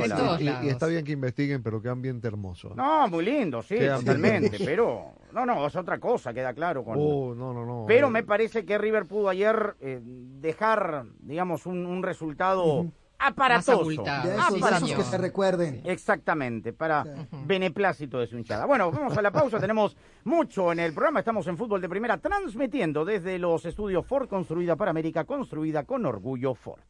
y- 0.41 0.69
está 0.71 0.87
bien 0.87 1.05
que 1.05 1.13
investiguen, 1.13 1.63
pero 1.63 1.83
qué 1.83 1.91
ambiente 1.91 2.27
hermoso. 2.27 2.73
No, 2.75 3.07
muy 3.09 3.27
lindo, 3.27 3.61
sí, 3.61 3.77
totalmente. 3.79 4.57
Pero, 4.65 5.13
no, 5.33 5.45
no, 5.45 5.67
es 5.67 5.77
otra 5.77 6.01
cosa, 6.01 6.33
queda 6.33 6.55
claro. 6.55 6.83
Con... 6.83 6.97
Oh, 6.99 7.35
no, 7.35 7.53
no, 7.53 7.67
no. 7.67 7.85
Pero 7.87 8.07
eh, 8.07 8.11
me 8.11 8.23
parece 8.23 8.65
que 8.65 8.79
River 8.79 9.05
pudo 9.05 9.29
ayer 9.29 9.77
eh, 9.81 10.01
dejar, 10.03 11.05
digamos, 11.21 11.67
un, 11.67 11.85
un 11.85 12.03
resultado 12.03 12.87
aparatoso. 13.19 13.87
De 13.87 13.93
esos, 13.93 14.05
de 14.25 14.61
esos 14.61 14.79
señor. 14.79 14.97
que 14.97 15.05
se 15.05 15.19
recuerden. 15.19 15.83
Exactamente, 15.85 16.73
para 16.73 17.05
beneplácito 17.45 18.19
de 18.19 18.27
su 18.27 18.39
hinchada. 18.39 18.65
Bueno, 18.65 18.91
vamos 18.91 19.15
a 19.15 19.21
la 19.21 19.31
pausa, 19.31 19.61
tenemos 19.61 19.95
mucho 20.25 20.73
en 20.73 20.79
el 20.79 20.95
programa, 20.95 21.19
estamos 21.19 21.47
en 21.49 21.59
Fútbol 21.59 21.83
de 21.83 21.89
Primera, 21.91 22.17
transmitiendo 22.17 23.05
desde 23.05 23.39
los 23.39 23.67
estudios 23.67 24.07
Ford, 24.07 24.27
construida 24.27 24.75
para 24.75 24.91
América, 24.91 25.25
construida 25.25 25.85
con 25.85 26.07
orgullo 26.07 26.55
Ford. 26.55 26.81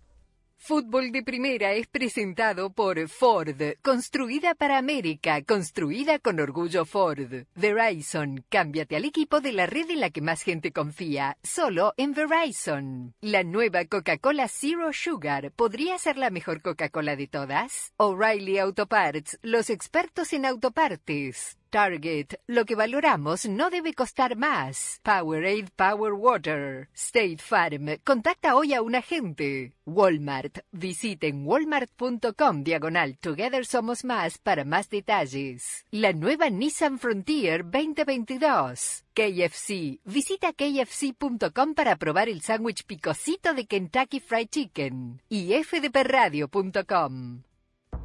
Fútbol 0.67 1.13
de 1.13 1.23
Primera 1.23 1.75
es 1.75 1.87
presentado 1.89 2.71
por 2.71 3.07
Ford, 3.11 3.61
construida 3.83 4.55
para 4.55 4.79
América, 4.79 5.43
construida 5.43 6.19
con 6.19 6.41
orgullo 6.41 6.87
Ford. 6.87 7.45
Verizon, 7.55 8.43
cámbiate 8.49 8.97
al 8.97 9.05
equipo 9.05 9.43
de 9.43 9.53
la 9.53 9.67
red 9.67 9.91
en 9.91 10.01
la 10.01 10.09
que 10.09 10.23
más 10.23 10.41
gente 10.41 10.73
confía, 10.73 11.37
solo 11.43 11.93
en 11.99 12.15
Verizon. 12.15 13.13
La 13.21 13.45
nueva 13.45 13.85
Coca-Cola 13.85 14.49
Zero 14.49 14.91
Sugar 14.95 15.53
podría 15.53 15.99
ser 15.99 16.17
la 16.17 16.31
mejor 16.31 16.63
Coca-Cola 16.63 17.15
de 17.15 17.27
todas. 17.27 17.93
O'Reilly 17.99 18.57
Auto 18.57 18.87
Parts, 18.87 19.39
los 19.43 19.69
expertos 19.69 20.33
en 20.33 20.47
autopartes. 20.47 21.59
Target, 21.75 22.39
lo 22.47 22.65
que 22.67 22.77
valoramos 22.77 23.47
no 23.49 23.69
debe 23.69 23.95
costar 23.95 24.37
más. 24.37 25.01
Powerade 25.03 25.67
Power 25.75 26.13
Water. 26.13 26.89
State 26.95 27.39
Farm, 27.39 27.99
contacta 28.05 28.55
hoy 28.55 28.75
a 28.75 28.81
un 28.81 28.95
agente. 28.95 29.73
Walmart, 29.85 30.59
visiten 30.71 31.45
walmart.com 31.45 32.63
diagonal 32.63 33.19
Together 33.19 33.67
Somos 33.67 34.05
Más 34.05 34.39
para 34.39 34.65
más 34.65 34.89
detalles. 34.89 35.85
La 35.91 36.13
nueva 36.13 36.49
Nissan 36.49 37.01
Frontier 37.01 37.65
2022. 37.65 39.03
KFC, 39.13 39.99
visita 40.05 40.53
kfc.com 40.53 41.75
para 41.75 41.97
probar 41.97 42.29
el 42.29 42.41
sándwich 42.43 42.85
picosito 42.85 43.53
de 43.53 43.67
Kentucky 43.67 44.21
Fried 44.21 44.49
Chicken. 44.49 45.21
Y 45.29 45.53
fdpradio.com. 45.55 47.43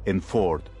En 0.06 0.22
Ford, 0.22 0.62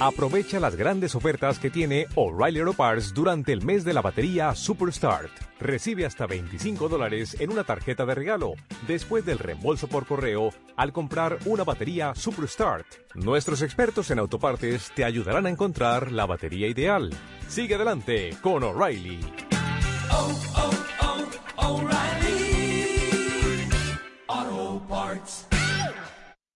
Aprovecha 0.00 0.60
las 0.60 0.76
grandes 0.76 1.16
ofertas 1.16 1.58
que 1.58 1.70
tiene 1.70 2.06
O'Reilly 2.14 2.60
Auto 2.60 2.72
Parts 2.72 3.12
durante 3.12 3.52
el 3.52 3.62
mes 3.62 3.84
de 3.84 3.92
la 3.92 4.00
batería 4.00 4.54
Superstart. 4.54 5.30
Recibe 5.58 6.06
hasta 6.06 6.26
25 6.26 6.88
dólares 6.88 7.36
en 7.40 7.50
una 7.50 7.64
tarjeta 7.64 8.06
de 8.06 8.14
regalo 8.14 8.52
después 8.86 9.26
del 9.26 9.40
reembolso 9.40 9.88
por 9.88 10.06
correo 10.06 10.50
al 10.76 10.92
comprar 10.92 11.38
una 11.46 11.64
batería 11.64 12.14
Superstart. 12.14 12.86
Nuestros 13.16 13.60
expertos 13.60 14.10
en 14.12 14.20
autopartes 14.20 14.92
te 14.94 15.04
ayudarán 15.04 15.46
a 15.46 15.50
encontrar 15.50 16.12
la 16.12 16.26
batería 16.26 16.68
ideal. 16.68 17.10
Sigue 17.48 17.74
adelante 17.74 18.36
con 18.40 18.62
O'Reilly. 18.62 19.18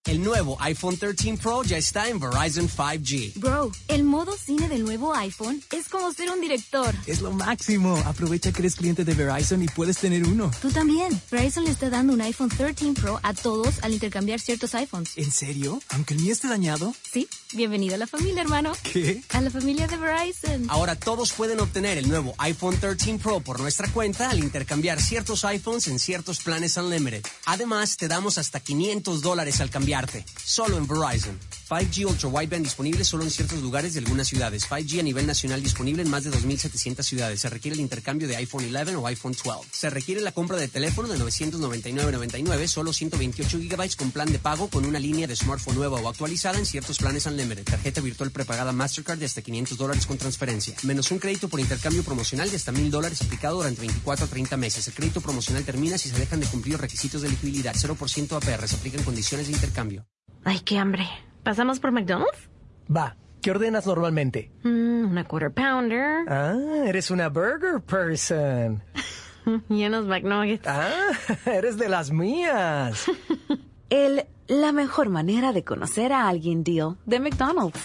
El 0.05 0.21
nuevo 0.21 0.57
iPhone 0.59 0.97
13 0.97 1.37
Pro 1.37 1.63
ya 1.63 1.77
está 1.77 2.09
en 2.09 2.19
Verizon 2.19 2.67
5G. 2.67 3.35
Bro, 3.35 3.71
el 3.87 4.03
modo 4.03 4.35
cine 4.37 4.67
del 4.67 4.83
nuevo 4.83 5.15
iPhone 5.15 5.63
es 5.71 5.87
como 5.87 6.11
ser 6.11 6.29
un 6.29 6.41
director. 6.41 6.93
Es 7.07 7.21
lo 7.21 7.31
máximo. 7.31 7.95
Aprovecha 8.05 8.51
que 8.51 8.63
eres 8.63 8.75
cliente 8.75 9.05
de 9.05 9.13
Verizon 9.13 9.63
y 9.63 9.67
puedes 9.67 9.99
tener 9.99 10.27
uno. 10.27 10.51
Tú 10.61 10.71
también. 10.71 11.21
Verizon 11.31 11.63
le 11.63 11.71
está 11.71 11.89
dando 11.89 12.11
un 12.11 12.19
iPhone 12.19 12.49
13 12.49 12.91
Pro 12.99 13.17
a 13.23 13.33
todos 13.33 13.81
al 13.81 13.93
intercambiar 13.93 14.41
ciertos 14.41 14.75
iPhones. 14.75 15.11
¿En 15.15 15.31
serio? 15.31 15.81
¿Aunque 15.91 16.15
el 16.15 16.19
mío 16.19 16.33
esté 16.33 16.49
dañado? 16.49 16.93
Sí, 17.09 17.29
bienvenido 17.53 17.95
a 17.95 17.97
la 17.97 18.05
familia, 18.05 18.41
hermano. 18.41 18.73
¿Qué? 18.83 19.23
A 19.29 19.39
la 19.39 19.51
familia 19.51 19.87
de 19.87 19.95
Verizon. 19.95 20.65
Ahora 20.67 20.97
todos 20.97 21.31
pueden 21.31 21.61
obtener 21.61 21.97
el 21.97 22.09
nuevo 22.09 22.35
iPhone 22.39 22.75
13 22.77 23.19
Pro 23.19 23.39
por 23.39 23.61
nuestra 23.61 23.87
cuenta 23.87 24.29
al 24.29 24.39
intercambiar 24.39 25.01
ciertos 25.01 25.45
iPhones 25.45 25.87
en 25.87 25.97
ciertos 25.97 26.41
planes 26.41 26.75
Unlimited. 26.75 27.23
Además, 27.45 27.95
te 27.95 28.09
damos 28.09 28.37
hasta 28.37 28.59
500 28.59 29.21
dólares 29.21 29.61
al 29.61 29.69
cambiarte. 29.93 30.25
Solo 30.43 30.77
en 30.77 30.87
Verizon. 30.87 31.37
5G 31.73 32.05
Ultra 32.05 32.29
Wideband 32.29 32.63
disponible 32.63 33.03
solo 33.03 33.23
en 33.23 33.31
ciertos 33.31 33.59
lugares 33.59 33.95
de 33.95 33.99
algunas 33.99 34.27
ciudades. 34.27 34.69
5G 34.69 34.99
a 34.99 35.03
nivel 35.03 35.25
nacional 35.25 35.63
disponible 35.63 36.03
en 36.03 36.09
más 36.09 36.23
de 36.23 36.29
2.700 36.29 37.01
ciudades. 37.01 37.41
Se 37.41 37.49
requiere 37.49 37.73
el 37.73 37.81
intercambio 37.81 38.27
de 38.27 38.35
iPhone 38.35 38.65
11 38.65 38.95
o 38.95 39.07
iPhone 39.07 39.33
12. 39.33 39.69
Se 39.71 39.89
requiere 39.89 40.21
la 40.21 40.31
compra 40.31 40.57
de 40.57 40.67
teléfono 40.67 41.07
de 41.07 41.17
999.99, 41.17 42.67
solo 42.67 42.93
128 42.93 43.57
GB 43.57 43.95
con 43.95 44.11
plan 44.11 44.31
de 44.31 44.37
pago 44.37 44.67
con 44.69 44.85
una 44.85 44.99
línea 44.99 45.25
de 45.25 45.35
smartphone 45.35 45.75
nueva 45.75 45.99
o 45.99 46.07
actualizada 46.09 46.59
en 46.59 46.67
ciertos 46.67 46.99
planes 46.99 47.25
Unlimited. 47.25 47.63
Tarjeta 47.63 48.01
virtual 48.01 48.29
prepagada 48.29 48.71
Mastercard 48.71 49.17
de 49.17 49.25
hasta 49.25 49.41
500 49.41 49.75
dólares 49.75 50.05
con 50.05 50.19
transferencia. 50.19 50.75
Menos 50.83 51.09
un 51.09 51.17
crédito 51.17 51.49
por 51.49 51.59
intercambio 51.59 52.03
promocional 52.03 52.51
de 52.51 52.55
hasta 52.57 52.71
1.000 52.71 52.91
dólares 52.91 53.19
aplicado 53.23 53.57
durante 53.57 53.81
24 53.81 54.25
a 54.25 54.29
30 54.29 54.57
meses. 54.57 54.87
El 54.87 54.93
crédito 54.93 55.21
promocional 55.21 55.63
termina 55.63 55.97
si 55.97 56.09
se 56.09 56.19
dejan 56.19 56.39
de 56.39 56.45
cumplir 56.45 56.73
los 56.73 56.81
requisitos 56.81 57.23
de 57.23 57.29
elegibilidad. 57.29 57.73
0% 57.73 58.35
APR. 58.35 58.67
Se 58.67 58.75
aplican 58.75 59.01
condiciones 59.01 59.47
de 59.47 59.53
intercambio. 59.53 60.05
Ay, 60.43 60.59
qué 60.59 60.77
hambre. 60.77 61.07
¿Pasamos 61.43 61.79
por 61.79 61.91
McDonald's? 61.91 62.49
Va. 62.93 63.15
¿Qué 63.41 63.51
ordenas 63.51 63.85
normalmente? 63.85 64.49
Mm, 64.63 65.11
una 65.11 65.25
quarter 65.25 65.51
pounder. 65.51 66.25
Ah, 66.29 66.55
eres 66.85 67.11
una 67.11 67.29
burger 67.29 67.81
person. 67.81 68.81
Y 69.69 69.85
unos 69.85 70.05
McNuggets. 70.05 70.65
Ah, 70.65 71.11
eres 71.45 71.77
de 71.77 71.89
las 71.89 72.11
mías. 72.11 73.11
El 73.89 74.25
la 74.47 74.71
mejor 74.71 75.09
manera 75.09 75.51
de 75.51 75.65
conocer 75.65 76.13
a 76.13 76.29
alguien 76.29 76.63
deal 76.63 76.95
de 77.05 77.19
McDonald's. 77.19 77.79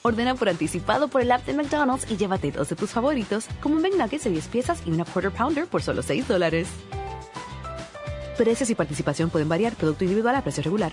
Ordena 0.00 0.34
por 0.34 0.48
anticipado 0.48 1.08
por 1.08 1.20
el 1.20 1.30
app 1.30 1.44
de 1.44 1.52
McDonald's 1.52 2.10
y 2.10 2.16
llévate 2.16 2.52
dos 2.52 2.70
de 2.70 2.76
tus 2.76 2.90
favoritos, 2.90 3.48
como 3.60 3.76
un 3.76 3.82
McNuggets 3.82 4.24
de 4.24 4.30
10 4.30 4.48
piezas 4.48 4.82
y 4.86 4.90
una 4.90 5.04
quarter 5.04 5.30
pounder 5.30 5.66
por 5.66 5.82
solo 5.82 6.02
6 6.02 6.26
dólares. 6.26 6.68
Precios 8.38 8.70
y 8.70 8.74
participación 8.74 9.28
pueden 9.28 9.48
variar, 9.48 9.74
producto 9.74 10.04
individual 10.04 10.36
a 10.36 10.42
precio 10.42 10.62
regular. 10.62 10.92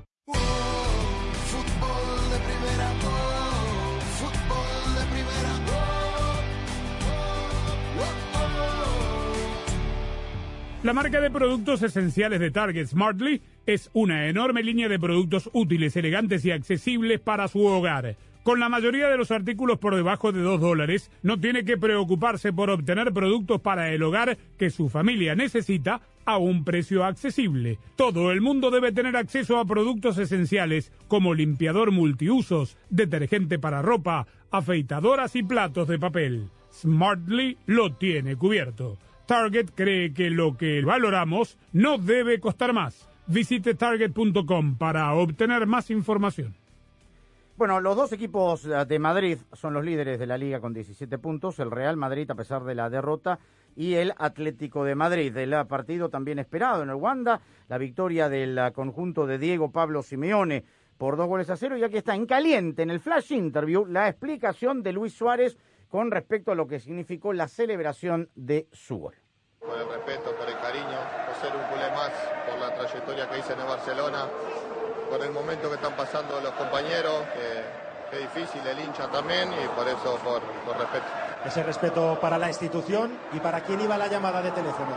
La 10.83 10.93
marca 10.93 11.21
de 11.21 11.29
productos 11.29 11.83
esenciales 11.83 12.39
de 12.39 12.49
Target 12.49 12.87
Smartly 12.87 13.39
es 13.67 13.91
una 13.93 14.27
enorme 14.27 14.63
línea 14.63 14.89
de 14.89 14.97
productos 14.97 15.47
útiles, 15.53 15.95
elegantes 15.95 16.43
y 16.43 16.49
accesibles 16.49 17.19
para 17.19 17.47
su 17.47 17.63
hogar. 17.63 18.15
Con 18.41 18.59
la 18.59 18.67
mayoría 18.67 19.07
de 19.07 19.17
los 19.17 19.29
artículos 19.29 19.77
por 19.77 19.95
debajo 19.95 20.31
de 20.31 20.41
2 20.41 20.59
dólares, 20.59 21.11
no 21.21 21.39
tiene 21.39 21.65
que 21.65 21.77
preocuparse 21.77 22.51
por 22.51 22.71
obtener 22.71 23.13
productos 23.13 23.61
para 23.61 23.91
el 23.91 24.01
hogar 24.01 24.39
que 24.57 24.71
su 24.71 24.89
familia 24.89 25.35
necesita 25.35 26.01
a 26.25 26.37
un 26.37 26.63
precio 26.63 27.03
accesible. 27.03 27.79
Todo 27.95 28.31
el 28.31 28.41
mundo 28.41 28.71
debe 28.71 28.91
tener 28.91 29.15
acceso 29.15 29.57
a 29.57 29.65
productos 29.65 30.17
esenciales 30.17 30.91
como 31.07 31.33
limpiador 31.33 31.91
multiusos, 31.91 32.77
detergente 32.89 33.59
para 33.59 33.81
ropa, 33.81 34.27
afeitadoras 34.51 35.35
y 35.35 35.43
platos 35.43 35.87
de 35.87 35.99
papel. 35.99 36.49
Smartly 36.71 37.57
lo 37.65 37.93
tiene 37.93 38.35
cubierto. 38.35 38.97
Target 39.25 39.71
cree 39.75 40.13
que 40.13 40.29
lo 40.29 40.57
que 40.57 40.81
valoramos 40.83 41.57
no 41.71 41.97
debe 41.97 42.39
costar 42.39 42.73
más. 42.73 43.07
Visite 43.27 43.75
target.com 43.75 44.77
para 44.77 45.13
obtener 45.13 45.67
más 45.67 45.89
información. 45.89 46.55
Bueno, 47.61 47.79
los 47.79 47.95
dos 47.95 48.11
equipos 48.11 48.65
eh, 48.65 48.85
de 48.87 48.97
Madrid 48.97 49.37
son 49.53 49.73
los 49.73 49.85
líderes 49.85 50.19
de 50.19 50.25
la 50.25 50.37
liga 50.37 50.59
con 50.59 50.73
17 50.73 51.17
puntos, 51.19 51.59
el 51.59 51.69
Real 51.69 51.95
Madrid 51.95 52.29
a 52.31 52.35
pesar 52.35 52.63
de 52.63 52.73
la 52.73 52.89
derrota 52.89 53.39
y 53.75 53.95
el 53.95 54.13
Atlético 54.17 54.83
de 54.83 54.95
Madrid. 54.95 55.35
El 55.37 55.55
partido 55.67 56.09
también 56.09 56.39
esperado 56.39 56.83
en 56.83 56.89
el 56.89 56.95
Wanda, 56.95 57.41
la 57.67 57.77
victoria 57.77 58.29
del 58.29 58.59
conjunto 58.73 59.25
de 59.25 59.37
Diego 59.37 59.71
Pablo 59.71 60.03
Simeone 60.03 60.63
por 60.97 61.17
dos 61.17 61.27
goles 61.27 61.49
a 61.49 61.57
cero 61.57 61.75
y 61.77 61.83
aquí 61.83 61.97
está 61.97 62.13
en 62.13 62.27
caliente 62.27 62.83
en 62.83 62.91
el 62.91 62.99
flash 62.99 63.31
interview 63.31 63.87
la 63.87 64.07
explicación 64.07 64.83
de 64.83 64.93
Luis 64.93 65.13
Suárez 65.13 65.57
con 65.89 66.11
respecto 66.11 66.51
a 66.51 66.55
lo 66.55 66.67
que 66.67 66.79
significó 66.79 67.33
la 67.33 67.47
celebración 67.47 68.29
de 68.35 68.67
su 68.71 68.97
gol. 68.97 69.15
Por 69.59 69.79
el 69.79 69.87
respeto, 69.87 70.35
por 70.35 70.47
el 70.47 70.57
cariño, 70.59 70.99
por 71.25 71.35
ser 71.35 71.55
un 71.55 71.63
culé 71.73 71.89
más, 71.91 72.11
por 72.47 72.59
la 72.59 72.75
trayectoria 72.75 73.27
que 73.29 73.39
hice 73.39 73.53
en 73.53 73.61
el 73.61 73.67
Barcelona, 73.67 74.27
por 75.09 75.23
el 75.23 75.31
momento 75.31 75.69
que 75.69 75.75
están 75.75 75.95
pasando 75.95 76.39
los 76.39 76.51
compañeros, 76.51 77.25
que, 78.11 78.17
difícil, 78.19 78.61
el 78.65 78.79
hincha 78.79 79.09
también, 79.09 79.49
y 79.51 79.67
por 79.75 79.87
eso, 79.87 80.17
por, 80.23 80.41
por 80.65 80.77
respeto. 80.77 81.30
Ese 81.45 81.63
respeto 81.63 82.19
para 82.21 82.37
la 82.37 82.47
institución 82.47 83.17
y 83.33 83.39
para 83.39 83.61
quién 83.61 83.81
iba 83.81 83.97
la 83.97 84.07
llamada 84.07 84.41
de 84.41 84.51
teléfono. 84.51 84.91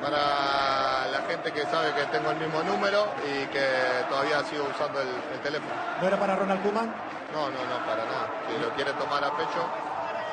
Para 0.00 1.06
la 1.10 1.22
gente 1.28 1.52
que 1.52 1.62
sabe 1.66 1.92
que 1.94 2.04
tengo 2.06 2.30
el 2.30 2.38
mismo 2.38 2.62
número 2.62 3.06
y 3.26 3.46
que 3.46 3.64
todavía 4.08 4.42
sigo 4.44 4.64
usando 4.70 5.00
el, 5.00 5.08
el 5.08 5.40
teléfono. 5.42 5.72
¿No 6.00 6.06
era 6.08 6.16
para 6.18 6.36
Ronald 6.36 6.62
Koeman? 6.62 6.86
No, 7.32 7.48
no, 7.50 7.58
no, 7.64 7.86
para 7.86 8.04
nada. 8.04 8.28
Si 8.48 8.60
lo 8.62 8.70
quiere 8.74 8.92
tomar 8.92 9.24
a 9.24 9.30
pecho, 9.36 9.62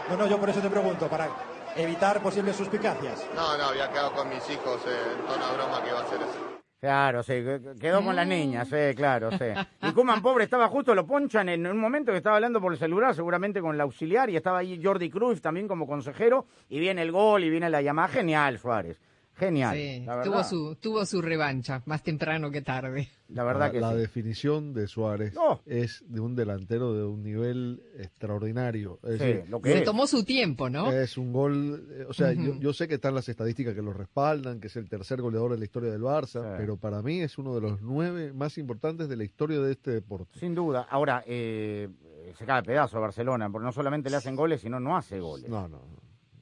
No, 0.09 0.17
no, 0.17 0.27
yo 0.27 0.39
por 0.39 0.49
eso 0.49 0.59
te 0.59 0.69
pregunto, 0.69 1.07
para 1.07 1.27
evitar 1.75 2.19
posibles 2.21 2.55
suspicacias. 2.55 3.25
no, 3.35 3.57
no, 3.57 3.65
había 3.65 3.89
quedado 3.91 4.11
con 4.13 4.29
mis 4.29 4.47
hijos 4.49 4.81
en 4.85 5.25
tono 5.27 5.47
de 5.47 5.53
broma 5.57 5.81
que 5.83 5.89
iba 5.89 5.99
a 5.99 6.03
hacer 6.03 6.17
eso. 6.21 6.58
Claro, 6.79 7.23
sí, 7.23 7.33
quedó 7.81 8.01
con 8.01 8.15
las 8.15 8.25
niñas, 8.25 8.69
sí, 8.69 8.95
claro, 8.95 9.31
sí. 9.31 9.45
Y 9.81 9.91
Kuman, 9.91 10.21
pobre, 10.21 10.45
estaba 10.45 10.69
justo, 10.69 10.95
lo 10.95 11.05
ponchan 11.05 11.49
en 11.49 11.67
un 11.67 11.77
momento 11.77 12.13
que 12.13 12.19
estaba 12.19 12.37
hablando 12.37 12.61
por 12.61 12.71
el 12.71 12.79
celular, 12.79 13.13
seguramente 13.13 13.59
con 13.59 13.75
el 13.75 13.81
auxiliar, 13.81 14.29
y 14.29 14.37
estaba 14.37 14.59
ahí 14.59 14.81
Jordi 14.81 15.09
Cruz 15.09 15.41
también 15.41 15.67
como 15.67 15.85
consejero, 15.85 16.45
y 16.69 16.79
viene 16.79 17.01
el 17.01 17.11
gol 17.11 17.43
y 17.43 17.49
viene 17.49 17.69
la 17.69 17.81
llamada. 17.81 18.07
Genial, 18.07 18.59
Suárez. 18.59 19.01
Genial. 19.39 19.75
Sí, 19.75 20.03
la 20.05 20.21
tuvo 20.21 20.43
su, 20.43 20.75
tuvo 20.75 21.05
su 21.05 21.21
revancha, 21.21 21.81
más 21.85 22.03
temprano 22.03 22.51
que 22.51 22.61
tarde. 22.61 23.07
La 23.29 23.43
verdad 23.43 23.71
que 23.71 23.79
la 23.79 23.91
sí. 23.91 23.97
definición 23.97 24.73
de 24.73 24.87
Suárez 24.87 25.33
No. 25.35 25.61
es 25.65 26.03
de 26.07 26.19
un 26.19 26.35
delantero 26.35 26.93
de 26.93 27.05
un 27.05 27.23
nivel 27.23 27.81
extraordinario. 27.97 28.99
Es 29.03 29.19
Sí, 29.19 29.25
decir, 29.25 29.49
lo 29.49 29.61
que 29.61 29.71
Se 29.71 29.77
es. 29.79 29.83
tomó 29.85 30.07
su 30.07 30.23
tiempo, 30.23 30.69
¿no? 30.69 30.91
Es 30.91 31.17
un 31.17 31.31
gol, 31.31 31.87
eh, 31.91 32.05
o 32.07 32.13
sea, 32.13 32.33
yo, 32.33 32.73
sé 32.73 32.87
que 32.87 32.95
están 32.95 33.15
las 33.15 33.29
estadísticas 33.29 33.73
que 33.75 33.81
lo 33.81 33.93
respaldan, 33.93 34.59
que 34.59 34.67
es 34.67 34.75
el 34.75 34.89
tercer 34.89 35.21
goleador 35.21 35.51
de 35.51 35.57
la 35.59 35.65
historia 35.65 35.91
del 35.91 36.01
Barça, 36.01 36.41
Sí. 36.41 36.55
pero 36.57 36.77
para 36.77 37.01
mí 37.01 37.21
es 37.21 37.37
uno 37.37 37.55
de 37.55 37.61
los 37.61 37.81
nueve 37.81 38.33
más 38.33 38.57
importantes 38.57 39.07
de 39.09 39.15
la 39.15 39.23
historia 39.23 39.59
de 39.59 39.71
este 39.71 39.91
deporte. 39.91 40.39
Sin 40.39 40.53
duda. 40.55 40.87
Ahora, 40.89 41.23
eh, 41.25 41.89
se 42.37 42.45
cae 42.45 42.59
a 42.59 42.63
pedazo 42.63 42.97
a 42.97 43.01
Barcelona, 43.01 43.49
porque 43.49 43.65
no 43.65 43.71
solamente 43.71 44.09
le 44.09 44.17
hacen 44.17 44.35
goles, 44.35 44.61
sino 44.61 44.79
no 44.79 44.97
hace 44.97 45.19
goles. 45.19 45.49
No, 45.49 45.67
no. 45.67 45.81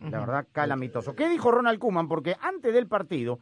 La 0.02 0.20
verdad, 0.20 0.48
calamitoso. 0.52 1.16
¿Qué 1.16 1.28
dijo 1.28 1.52
Ronald 1.52 1.80
Kuman? 1.80 2.08
Porque 2.08 2.36
antes 2.40 2.74
del 2.74 2.88
partido 2.88 3.40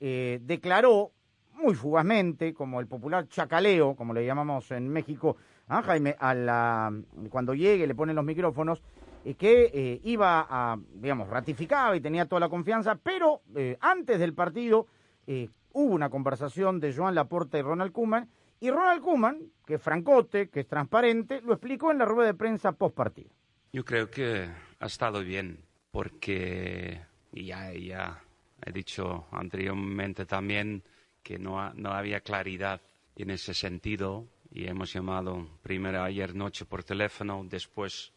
eh, 0.00 0.40
declaró 0.42 1.12
muy 1.54 1.74
fugazmente, 1.74 2.52
como 2.54 2.80
el 2.80 2.86
popular 2.86 3.28
chacaleo, 3.28 3.94
como 3.94 4.12
le 4.12 4.26
llamamos 4.26 4.70
en 4.72 4.88
México, 4.88 5.36
a 5.68 5.82
Jaime, 5.82 6.16
a 6.18 6.34
la, 6.34 6.92
cuando 7.30 7.54
llegue, 7.54 7.86
le 7.86 7.94
ponen 7.94 8.16
los 8.16 8.24
micrófonos, 8.24 8.82
eh, 9.24 9.34
que 9.34 9.70
eh, 9.72 10.00
iba 10.04 10.46
a, 10.48 10.76
digamos, 10.94 11.28
ratificaba 11.28 11.96
y 11.96 12.00
tenía 12.00 12.26
toda 12.26 12.40
la 12.40 12.48
confianza, 12.48 12.96
pero 12.96 13.42
eh, 13.54 13.78
antes 13.80 14.18
del 14.18 14.34
partido 14.34 14.86
eh, 15.26 15.48
hubo 15.72 15.94
una 15.94 16.10
conversación 16.10 16.80
de 16.80 16.92
Joan 16.92 17.14
Laporta 17.14 17.58
y 17.58 17.62
Ronald 17.62 17.92
Kuman, 17.92 18.28
y 18.58 18.70
Ronald 18.70 19.02
Kuman, 19.02 19.40
que 19.66 19.74
es 19.74 19.82
francote, 19.82 20.48
que 20.48 20.60
es 20.60 20.68
transparente, 20.68 21.40
lo 21.42 21.52
explicó 21.52 21.90
en 21.90 21.98
la 21.98 22.04
rueda 22.04 22.28
de 22.28 22.34
prensa 22.34 22.72
post 22.72 22.94
partido. 22.94 23.30
Yo 23.72 23.84
creo 23.84 24.10
que 24.10 24.48
ha 24.78 24.86
estado 24.86 25.20
bien, 25.20 25.64
porque 25.92 27.00
ya, 27.32 27.72
ya 27.72 28.20
he 28.66 28.72
dicho 28.72 29.26
anteriormente 29.30 30.26
también 30.26 30.82
que 31.22 31.38
no, 31.38 31.60
ha- 31.60 31.72
no 31.76 31.90
había 31.92 32.20
claridad 32.20 32.80
en 33.14 33.30
ese 33.30 33.54
sentido 33.54 34.26
y 34.50 34.66
hemos 34.66 34.92
llamado 34.92 35.46
primero 35.62 36.02
ayer 36.02 36.34
noche 36.34 36.64
por 36.64 36.82
teléfono, 36.82 37.44
después 37.48 38.12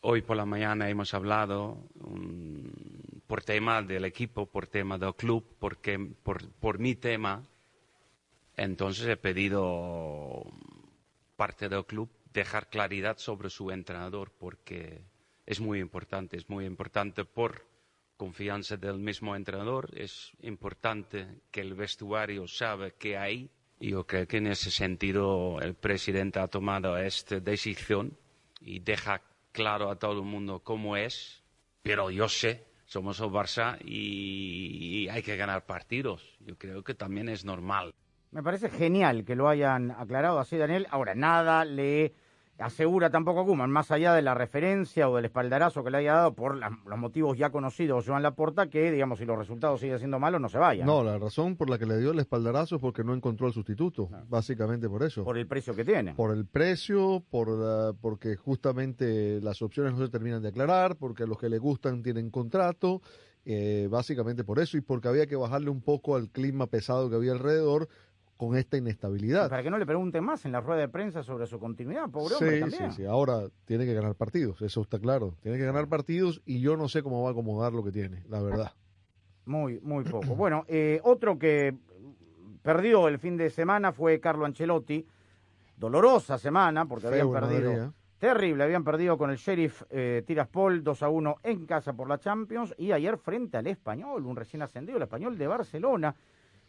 hoy 0.00 0.22
por 0.22 0.36
la 0.36 0.46
mañana 0.46 0.88
hemos 0.88 1.14
hablado 1.14 1.84
mm, 2.00 3.18
por 3.26 3.42
tema 3.44 3.82
del 3.82 4.04
equipo, 4.06 4.46
por 4.46 4.66
tema 4.66 4.96
del 4.98 5.14
club, 5.14 5.44
porque, 5.58 5.98
por, 6.22 6.48
por 6.54 6.78
mi 6.78 6.94
tema. 6.94 7.42
Entonces 8.56 9.06
he 9.06 9.16
pedido 9.16 10.44
parte 11.36 11.68
del 11.68 11.84
club 11.84 12.08
dejar 12.32 12.68
claridad 12.68 13.18
sobre 13.18 13.50
su 13.50 13.70
entrenador 13.70 14.32
porque 14.38 15.00
es 15.48 15.60
muy 15.60 15.80
importante, 15.80 16.36
es 16.36 16.50
muy 16.50 16.66
importante 16.66 17.24
por 17.24 17.64
confianza 18.18 18.76
del 18.76 18.98
mismo 18.98 19.34
entrenador, 19.34 19.88
es 19.96 20.32
importante 20.42 21.26
que 21.50 21.62
el 21.62 21.72
vestuario 21.72 22.46
sabe 22.46 22.96
qué 22.98 23.16
hay 23.16 23.50
yo 23.80 24.06
creo 24.06 24.26
que 24.26 24.38
en 24.38 24.48
ese 24.48 24.70
sentido 24.70 25.58
el 25.62 25.74
presidente 25.74 26.38
ha 26.38 26.48
tomado 26.48 26.98
esta 26.98 27.40
decisión 27.40 28.18
y 28.60 28.80
deja 28.80 29.22
claro 29.52 29.88
a 29.88 29.96
todo 29.96 30.18
el 30.20 30.26
mundo 30.26 30.60
cómo 30.60 30.96
es, 30.96 31.42
pero 31.82 32.10
yo 32.10 32.28
sé, 32.28 32.66
somos 32.84 33.20
el 33.20 33.28
Barça 33.28 33.78
y, 33.82 35.04
y 35.04 35.08
hay 35.08 35.22
que 35.22 35.36
ganar 35.36 35.64
partidos, 35.64 36.36
yo 36.40 36.58
creo 36.58 36.82
que 36.82 36.94
también 36.94 37.30
es 37.30 37.44
normal. 37.44 37.94
Me 38.32 38.42
parece 38.42 38.68
genial 38.68 39.24
que 39.24 39.34
lo 39.34 39.48
hayan 39.48 39.92
aclarado 39.92 40.38
así, 40.38 40.58
Daniel. 40.58 40.86
Ahora, 40.90 41.14
nada 41.14 41.64
le 41.64 42.12
asegura 42.58 43.10
tampoco 43.10 43.40
a 43.40 43.44
Kuman, 43.46 43.70
más 43.70 43.90
allá 43.90 44.14
de 44.14 44.22
la 44.22 44.34
referencia 44.34 45.08
o 45.08 45.16
del 45.16 45.26
espaldarazo 45.26 45.84
que 45.84 45.90
le 45.90 45.98
haya 45.98 46.14
dado 46.14 46.34
por 46.34 46.56
la- 46.56 46.76
los 46.86 46.98
motivos 46.98 47.38
ya 47.38 47.50
conocidos 47.50 48.04
Joan 48.06 48.22
Laporta, 48.22 48.68
que, 48.68 48.90
digamos, 48.90 49.18
si 49.20 49.24
los 49.24 49.38
resultados 49.38 49.80
siguen 49.80 49.98
siendo 49.98 50.18
malos, 50.18 50.40
no 50.40 50.48
se 50.48 50.58
vaya. 50.58 50.84
No, 50.84 51.02
la 51.04 51.18
razón 51.18 51.56
por 51.56 51.70
la 51.70 51.78
que 51.78 51.86
le 51.86 51.98
dio 51.98 52.10
el 52.10 52.18
espaldarazo 52.18 52.76
es 52.76 52.80
porque 52.82 53.04
no 53.04 53.14
encontró 53.14 53.46
al 53.46 53.52
sustituto, 53.52 54.08
básicamente 54.28 54.88
por 54.88 55.02
eso. 55.02 55.24
Por 55.24 55.38
el 55.38 55.46
precio 55.46 55.74
que 55.74 55.84
tiene. 55.84 56.14
Por 56.14 56.32
el 56.32 56.46
precio, 56.46 57.22
por 57.30 57.48
la- 57.48 57.92
porque 58.00 58.36
justamente 58.36 59.40
las 59.40 59.62
opciones 59.62 59.92
no 59.94 60.04
se 60.04 60.10
terminan 60.10 60.42
de 60.42 60.48
aclarar, 60.48 60.96
porque 60.96 61.22
a 61.22 61.26
los 61.26 61.38
que 61.38 61.48
le 61.48 61.58
gustan 61.58 62.02
tienen 62.02 62.30
contrato, 62.30 63.00
eh, 63.44 63.88
básicamente 63.90 64.44
por 64.44 64.58
eso, 64.58 64.76
y 64.76 64.80
porque 64.82 65.08
había 65.08 65.26
que 65.26 65.36
bajarle 65.36 65.70
un 65.70 65.80
poco 65.80 66.16
al 66.16 66.28
clima 66.28 66.66
pesado 66.66 67.08
que 67.08 67.16
había 67.16 67.32
alrededor 67.32 67.88
con 68.38 68.56
esta 68.56 68.76
inestabilidad. 68.76 69.50
Para 69.50 69.64
que 69.64 69.70
no 69.70 69.78
le 69.78 69.84
pregunten 69.84 70.24
más 70.24 70.44
en 70.46 70.52
la 70.52 70.60
rueda 70.60 70.80
de 70.80 70.88
prensa 70.88 71.24
sobre 71.24 71.46
su 71.46 71.58
continuidad, 71.58 72.08
pobre 72.08 72.36
hombre, 72.36 72.60
también. 72.60 72.92
sí, 72.92 72.98
sí. 72.98 73.04
Ahora 73.04 73.48
tiene 73.66 73.84
que 73.84 73.92
ganar 73.92 74.14
partidos, 74.14 74.62
eso 74.62 74.80
está 74.80 75.00
claro. 75.00 75.34
Tiene 75.42 75.58
que 75.58 75.66
ganar 75.66 75.88
partidos 75.88 76.40
y 76.46 76.60
yo 76.60 76.76
no 76.76 76.88
sé 76.88 77.02
cómo 77.02 77.22
va 77.24 77.30
a 77.30 77.32
acomodar 77.32 77.72
lo 77.72 77.82
que 77.82 77.90
tiene, 77.90 78.22
la 78.28 78.40
verdad. 78.40 78.72
Muy, 79.44 79.80
muy 79.80 80.04
poco. 80.04 80.36
Bueno, 80.36 80.64
eh, 80.68 81.00
otro 81.02 81.36
que 81.36 81.74
perdió 82.62 83.08
el 83.08 83.18
fin 83.18 83.36
de 83.36 83.50
semana 83.50 83.92
fue 83.92 84.20
Carlo 84.20 84.46
Ancelotti. 84.46 85.04
Dolorosa 85.76 86.38
semana 86.38 86.86
porque 86.86 87.08
Feo 87.08 87.36
habían 87.36 87.50
perdido. 87.50 87.72
¿eh? 87.72 87.90
Terrible, 88.18 88.64
habían 88.64 88.84
perdido 88.84 89.18
con 89.18 89.30
el 89.30 89.36
Sheriff 89.36 89.82
eh, 89.90 90.22
Tiraspol 90.26 90.82
2 90.82 91.02
a 91.02 91.08
1 91.08 91.36
en 91.42 91.66
casa 91.66 91.92
por 91.92 92.08
la 92.08 92.18
Champions 92.18 92.74
y 92.78 92.92
ayer 92.92 93.16
frente 93.16 93.56
al 93.56 93.66
Español, 93.66 94.26
un 94.26 94.36
recién 94.36 94.62
ascendido, 94.62 94.96
el 94.96 95.04
Español 95.04 95.38
de 95.38 95.46
Barcelona, 95.46 96.14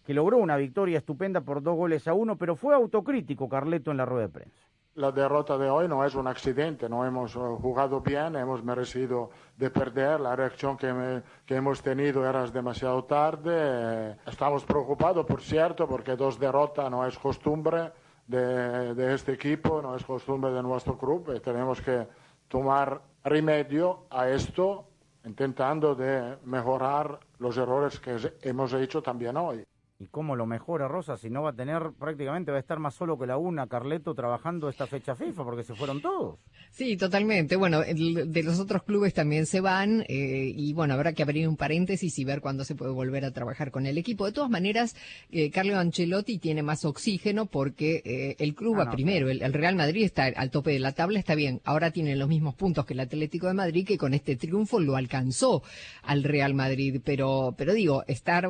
que 0.10 0.16
logró 0.16 0.38
una 0.38 0.58
victoria 0.58 0.98
estupenda 0.98 1.42
por 1.42 1.62
dos 1.62 1.76
goles 1.76 2.08
a 2.08 2.16
uno, 2.16 2.36
pero 2.36 2.56
fue 2.56 2.74
autocrítico 2.74 3.48
Carleto 3.48 3.92
en 3.92 3.98
la 3.98 4.06
rueda 4.08 4.24
de 4.26 4.34
prensa. 4.34 4.66
La 4.96 5.12
derrota 5.12 5.56
de 5.56 5.70
hoy 5.70 5.88
no 5.88 6.04
es 6.04 6.16
un 6.16 6.26
accidente, 6.26 6.90
no 6.90 7.06
hemos 7.06 7.36
eh, 7.36 7.40
jugado 7.62 8.02
bien, 8.02 8.36
hemos 8.36 8.64
merecido 8.64 9.30
de 9.56 9.70
perder, 9.70 10.20
la 10.20 10.36
reacción 10.36 10.78
que, 10.78 10.92
me- 10.92 11.22
que 11.46 11.58
hemos 11.58 11.84
tenido 11.84 12.28
era 12.28 12.44
demasiado 12.48 13.04
tarde, 13.04 13.52
eh, 13.54 14.16
estamos 14.26 14.66
preocupados, 14.66 15.28
por 15.28 15.42
cierto, 15.42 15.88
porque 15.88 16.16
dos 16.16 16.40
derrotas 16.40 16.90
no 16.90 17.06
es 17.06 17.16
costumbre 17.20 17.92
de, 18.26 18.96
de 18.96 19.14
este 19.14 19.34
equipo, 19.34 19.80
no 19.80 19.96
es 19.96 20.04
costumbre 20.04 20.50
de 20.52 20.64
nuestro 20.64 20.98
club 20.98 21.32
y 21.36 21.40
tenemos 21.40 21.82
que 21.82 22.08
tomar 22.48 23.00
remedio 23.24 24.06
a 24.10 24.28
esto 24.28 24.86
intentando 25.24 25.94
de 25.94 26.36
mejorar 26.46 27.20
los 27.38 27.56
errores 27.58 28.00
que 28.00 28.18
hemos 28.42 28.74
hecho 28.74 29.04
también 29.04 29.38
hoy. 29.38 29.64
¿Y 30.02 30.08
cómo 30.08 30.38
lo 30.38 30.46
mejora 30.46 30.88
Rosa 30.88 31.18
si 31.18 31.30
no 31.30 31.42
va 31.42 31.50
a 31.50 31.54
tener, 31.54 31.92
prácticamente 32.00 32.52
va 32.52 32.58
a 32.58 32.62
estar 32.62 32.80
más 32.80 32.96
solo 32.96 33.20
que 33.20 33.28
la 33.28 33.36
una 33.38 33.68
Carleto 33.68 34.16
trabajando 34.16 34.70
esta 34.70 34.88
fecha 34.88 35.14
FIFA 35.14 35.44
porque 35.44 35.64
se 35.64 35.76
fueron 35.76 36.02
todos? 36.02 36.40
Sí, 36.70 36.96
totalmente. 36.96 37.58
Bueno, 37.58 37.84
el- 37.84 38.32
de 38.32 38.44
los 38.44 38.62
otros 38.62 38.84
clubes 38.84 39.14
también 39.14 39.46
se 39.46 39.60
van 39.60 40.06
eh, 40.08 40.54
y 40.56 40.72
bueno, 40.72 40.94
habrá 40.94 41.12
que 41.12 41.24
abrir 41.24 41.50
un 41.50 41.58
paréntesis 41.58 42.18
y 42.18 42.24
ver 42.24 42.40
cuándo 42.40 42.64
se 42.64 42.76
puede 42.76 42.94
volver 42.94 43.26
a 43.26 43.32
trabajar 43.32 43.72
con 43.72 43.86
el 43.86 43.98
equipo. 43.98 44.26
De 44.26 44.32
todas 44.32 44.50
maneras, 44.50 44.96
eh, 45.32 45.52
Carlo 45.52 45.78
Ancelotti 45.78 46.38
tiene 46.40 46.64
más 46.64 46.86
oxígeno 46.86 47.48
porque 47.48 48.02
eh, 48.06 48.36
el 48.40 48.56
club 48.56 48.76
Ah, 48.76 48.80
va 48.80 48.86
no, 48.86 48.92
primero. 48.92 49.30
El, 49.30 49.42
el 49.42 49.52
Real 49.52 49.76
Madrid 49.76 50.06
está 50.06 50.28
al 50.28 50.50
tope 50.50 50.72
de 50.72 50.80
la 50.80 50.94
tabla, 50.94 51.20
está 51.20 51.36
bien. 51.36 51.60
Ahora 51.66 51.92
tiene 51.92 52.16
los 52.16 52.30
mismos 52.30 52.56
puntos 52.56 52.86
que 52.86 52.94
el 52.94 53.02
Atlético 53.02 53.48
de 53.48 53.54
Madrid 53.54 53.86
que 53.86 53.98
con 53.98 54.14
este 54.14 54.38
triunfo 54.38 54.80
lo 54.80 54.96
alcanzó 54.96 55.62
al 56.04 56.24
Real 56.24 56.54
Madrid. 56.54 57.02
Pero, 57.04 57.54
pero 57.58 57.74
digo, 57.74 58.06
estar 58.08 58.50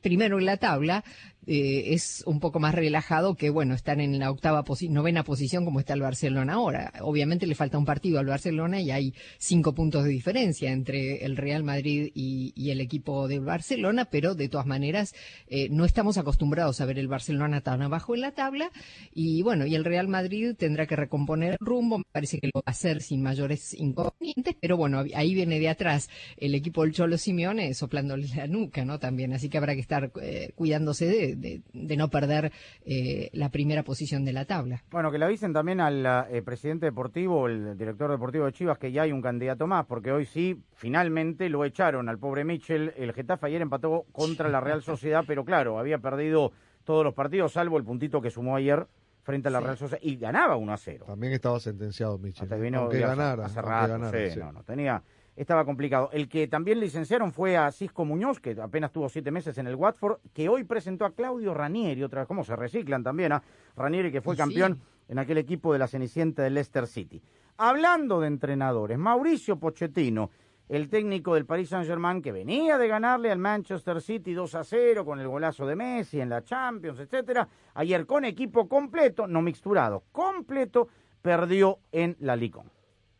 primero 0.00 0.38
en 0.38 0.46
la 0.46 0.56
tabla 0.56 1.04
eh, 1.48 1.94
es 1.94 2.22
un 2.26 2.38
poco 2.38 2.60
más 2.60 2.74
relajado 2.74 3.34
que, 3.34 3.50
bueno, 3.50 3.74
estar 3.74 3.98
en 4.00 4.18
la 4.18 4.30
octava, 4.30 4.64
posi- 4.64 4.90
novena 4.90 5.24
posición 5.24 5.64
como 5.64 5.80
está 5.80 5.94
el 5.94 6.02
Barcelona 6.02 6.52
ahora. 6.54 6.92
Obviamente 7.00 7.46
le 7.46 7.54
falta 7.54 7.78
un 7.78 7.84
partido 7.86 8.18
al 8.20 8.26
Barcelona 8.26 8.80
y 8.80 8.90
hay 8.90 9.14
cinco 9.38 9.74
puntos 9.74 10.04
de 10.04 10.10
diferencia 10.10 10.70
entre 10.70 11.24
el 11.24 11.36
Real 11.36 11.64
Madrid 11.64 12.10
y, 12.14 12.52
y 12.54 12.70
el 12.70 12.80
equipo 12.80 13.26
de 13.28 13.38
Barcelona, 13.40 14.04
pero 14.04 14.34
de 14.34 14.48
todas 14.48 14.66
maneras 14.66 15.14
eh, 15.48 15.68
no 15.70 15.84
estamos 15.84 16.18
acostumbrados 16.18 16.80
a 16.80 16.84
ver 16.84 16.98
el 16.98 17.08
Barcelona 17.08 17.62
tan 17.62 17.80
abajo 17.82 18.14
en 18.14 18.20
la 18.20 18.32
tabla 18.32 18.70
y, 19.14 19.42
bueno, 19.42 19.64
y 19.66 19.74
el 19.74 19.84
Real 19.84 20.08
Madrid 20.08 20.54
tendrá 20.56 20.86
que 20.86 20.96
recomponer 20.96 21.52
el 21.52 21.58
rumbo, 21.66 21.98
me 21.98 22.04
parece 22.12 22.38
que 22.40 22.48
lo 22.48 22.58
va 22.60 22.64
a 22.66 22.70
hacer 22.72 23.00
sin 23.00 23.22
mayores 23.22 23.72
inconvenientes, 23.74 24.54
pero 24.60 24.76
bueno, 24.76 25.02
ahí 25.14 25.34
viene 25.34 25.58
de 25.58 25.68
atrás 25.70 26.10
el 26.36 26.54
equipo 26.54 26.82
del 26.82 26.92
Cholo 26.92 27.16
Simeone 27.16 27.72
soplándole 27.72 28.28
la 28.36 28.46
nuca, 28.46 28.84
¿no? 28.84 28.98
También, 28.98 29.32
así 29.32 29.48
que 29.48 29.56
habrá 29.58 29.74
que 29.74 29.80
estar 29.80 30.12
eh, 30.20 30.50
cuidándose 30.54 31.06
de, 31.06 31.36
de- 31.40 31.62
de 31.72 31.96
no 31.96 32.08
perder 32.08 32.52
eh, 32.84 33.30
la 33.32 33.48
primera 33.50 33.82
posición 33.82 34.24
de 34.24 34.32
la 34.32 34.44
tabla. 34.44 34.82
Bueno, 34.90 35.10
que 35.10 35.18
le 35.18 35.24
avisen 35.24 35.52
también 35.52 35.80
al 35.80 36.04
eh, 36.30 36.42
presidente 36.42 36.86
deportivo, 36.86 37.46
el 37.48 37.76
director 37.76 38.10
deportivo 38.10 38.46
de 38.46 38.52
Chivas, 38.52 38.78
que 38.78 38.92
ya 38.92 39.02
hay 39.02 39.12
un 39.12 39.22
candidato 39.22 39.66
más, 39.66 39.86
porque 39.86 40.12
hoy 40.12 40.24
sí, 40.26 40.60
finalmente 40.74 41.48
lo 41.48 41.64
echaron 41.64 42.08
al 42.08 42.18
pobre 42.18 42.44
Mitchell. 42.44 42.92
El 42.96 43.12
Getafe 43.12 43.46
ayer 43.46 43.62
empató 43.62 44.04
contra 44.12 44.48
la 44.48 44.60
Real 44.60 44.82
Sociedad, 44.82 45.24
pero 45.26 45.44
claro, 45.44 45.78
había 45.78 45.98
perdido 45.98 46.52
todos 46.84 47.04
los 47.04 47.14
partidos, 47.14 47.52
salvo 47.52 47.76
el 47.76 47.84
puntito 47.84 48.20
que 48.22 48.30
sumó 48.30 48.56
ayer 48.56 48.86
frente 49.22 49.48
a 49.48 49.50
la 49.50 49.60
Real 49.60 49.76
Sociedad, 49.76 50.00
y 50.02 50.16
ganaba 50.16 50.56
1 50.56 50.72
a 50.72 50.76
0. 50.78 51.04
También 51.06 51.34
estaba 51.34 51.60
sentenciado 51.60 52.16
Michel. 52.18 52.44
Hasta 52.44 52.56
vino 52.56 52.78
aunque 52.80 53.00
ganara. 53.00 53.44
hace 53.44 53.58
aunque 53.58 53.70
rato, 53.70 53.92
ganara, 53.92 54.18
sí, 54.28 54.32
sí. 54.34 54.38
no, 54.40 54.52
no, 54.52 54.62
tenía, 54.62 55.02
estaba 55.38 55.64
complicado. 55.64 56.10
El 56.12 56.28
que 56.28 56.48
también 56.48 56.80
licenciaron 56.80 57.32
fue 57.32 57.56
a 57.56 57.70
Cisco 57.70 58.04
Muñoz, 58.04 58.40
que 58.40 58.56
apenas 58.60 58.92
tuvo 58.92 59.08
siete 59.08 59.30
meses 59.30 59.56
en 59.58 59.68
el 59.68 59.76
Watford, 59.76 60.18
que 60.34 60.48
hoy 60.48 60.64
presentó 60.64 61.04
a 61.04 61.14
Claudio 61.14 61.54
Ranieri, 61.54 62.02
otra 62.02 62.22
vez, 62.22 62.28
cómo 62.28 62.42
se 62.44 62.56
reciclan 62.56 63.04
también 63.04 63.32
a 63.32 63.42
Ranieri, 63.76 64.10
que 64.10 64.20
fue 64.20 64.34
sí. 64.34 64.38
campeón 64.38 64.80
en 65.08 65.18
aquel 65.18 65.38
equipo 65.38 65.72
de 65.72 65.78
la 65.78 65.86
Cenicienta 65.86 66.42
de 66.42 66.50
Leicester 66.50 66.86
City. 66.86 67.22
Hablando 67.56 68.20
de 68.20 68.26
entrenadores, 68.26 68.98
Mauricio 68.98 69.58
Pochettino, 69.58 70.30
el 70.68 70.88
técnico 70.88 71.34
del 71.34 71.46
Paris 71.46 71.70
Saint-Germain, 71.70 72.20
que 72.20 72.32
venía 72.32 72.76
de 72.76 72.88
ganarle 72.88 73.30
al 73.30 73.38
Manchester 73.38 74.02
City 74.02 74.34
2 74.34 74.54
a 74.56 74.64
0 74.64 75.04
con 75.04 75.20
el 75.20 75.28
golazo 75.28 75.66
de 75.66 75.76
Messi 75.76 76.20
en 76.20 76.28
la 76.28 76.42
Champions, 76.42 76.98
etcétera, 76.98 77.48
ayer 77.74 78.06
con 78.06 78.24
equipo 78.24 78.68
completo, 78.68 79.26
no 79.26 79.40
mixturado, 79.40 80.02
completo, 80.12 80.88
perdió 81.22 81.78
en 81.92 82.16
la 82.20 82.36
Liga. 82.36 82.64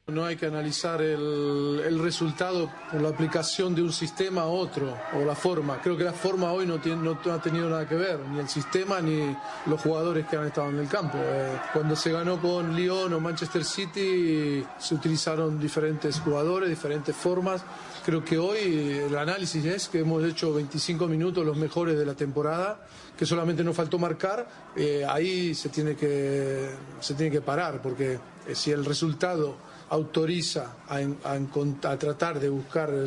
No 0.08 0.24
hay 0.24 0.36
que 0.36 0.46
analizar 0.46 1.02
el, 1.02 1.98
resultado 1.98 2.70
por 2.90 3.02
la 3.02 3.10
aplicación 3.10 3.74
de 3.74 3.82
un 3.82 3.92
sistema 3.92 4.42
a 4.42 4.46
otro 4.46 4.96
o 5.14 5.22
la 5.22 5.34
forma. 5.34 5.82
Creo 5.82 5.98
que 5.98 6.04
la 6.04 6.14
forma 6.14 6.50
hoy 6.50 6.64
no 6.66 6.76
ha 6.76 7.42
tenido 7.42 7.68
nada 7.68 7.86
que 7.86 7.94
ver, 7.94 8.18
ni 8.30 8.38
el 8.38 8.48
sistema 8.48 9.02
ni 9.02 9.36
los 9.66 9.78
jugadores 9.82 10.26
que 10.26 10.38
han 10.38 10.46
estado 10.46 10.70
en 10.70 10.78
el 10.78 10.88
campo. 10.88 11.18
Eh, 11.20 11.58
cuando 11.74 11.94
se 11.94 12.10
ganó 12.10 12.40
con 12.40 12.74
Lyon 12.74 13.12
o 13.12 13.20
Manchester 13.20 13.62
City 13.62 14.64
se 14.78 14.94
utilizaron 14.94 15.60
diferentes 15.60 16.20
jugadores, 16.20 16.70
diferentes 16.70 17.14
formas. 17.14 17.62
Creo 18.02 18.24
que 18.24 18.38
hoy 18.38 19.02
el 19.06 19.14
análisis 19.14 19.62
es 19.66 19.90
que 19.90 19.98
hemos 19.98 20.24
hecho 20.24 20.54
25 20.54 21.06
minutos 21.06 21.44
los 21.44 21.58
mejores 21.58 21.98
de 21.98 22.06
la 22.06 22.14
temporada, 22.14 22.80
que 23.14 23.26
solamente 23.26 23.62
nos 23.62 23.76
faltó 23.76 23.98
marcar. 23.98 24.48
Eh, 24.74 25.04
ahí 25.06 25.54
se 25.54 25.68
tiene, 25.68 25.96
que, 25.96 26.70
se 26.98 27.12
tiene 27.12 27.30
que 27.30 27.42
parar, 27.42 27.82
porque 27.82 28.18
eh, 28.46 28.54
si 28.54 28.70
el 28.70 28.86
resultado 28.86 29.68
autoriza 29.90 30.76
a, 30.88 30.98
a 30.98 31.96
tratar 31.98 32.38
de 32.40 32.48
buscar 32.48 32.90
eh, 32.92 33.06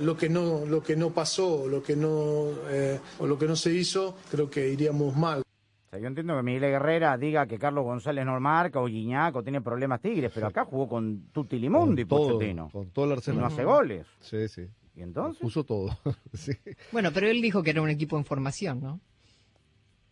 lo 0.00 0.16
que 0.16 0.28
no 0.28 0.64
lo 0.66 0.82
que 0.82 0.96
no 0.96 1.10
pasó 1.10 1.66
lo 1.68 1.82
que 1.82 1.96
no 1.96 2.48
eh, 2.68 2.98
o 3.18 3.26
lo 3.26 3.38
que 3.38 3.46
no 3.46 3.56
se 3.56 3.72
hizo 3.72 4.16
creo 4.30 4.50
que 4.50 4.68
iríamos 4.68 5.16
mal 5.16 5.40
O 5.40 5.90
sea, 5.90 5.98
yo 5.98 6.06
entiendo 6.08 6.36
que 6.36 6.42
Miguel 6.42 6.62
Guerrera 6.72 7.16
diga 7.16 7.46
que 7.46 7.58
Carlos 7.58 7.84
González 7.84 8.24
no 8.26 8.38
marca 8.40 8.80
o 8.80 8.86
Guiñac 8.86 9.34
o 9.36 9.42
tiene 9.42 9.60
problemas 9.60 10.00
Tigres, 10.00 10.32
pero 10.34 10.48
acá 10.48 10.64
jugó 10.64 10.88
con 10.88 11.28
Tutti 11.32 11.58
Limundi, 11.58 12.02
Con 12.04 12.08
todo, 12.18 12.32
Pochettino. 12.34 12.68
con 12.70 12.90
todo 12.90 13.04
el 13.06 13.10
Y 13.10 13.14
arsenal. 13.14 13.40
no 13.42 13.46
hace 13.46 13.64
goles. 13.64 14.06
Sí, 14.20 14.48
sí. 14.48 14.66
¿Y 14.96 15.02
entonces? 15.02 15.40
Puso 15.40 15.64
todo. 15.64 15.96
sí. 16.34 16.52
Bueno, 16.92 17.10
pero 17.12 17.28
él 17.28 17.40
dijo 17.40 17.62
que 17.62 17.70
era 17.70 17.80
un 17.82 17.90
equipo 17.90 18.16
en 18.18 18.24
formación, 18.24 18.80
¿no? 18.80 19.00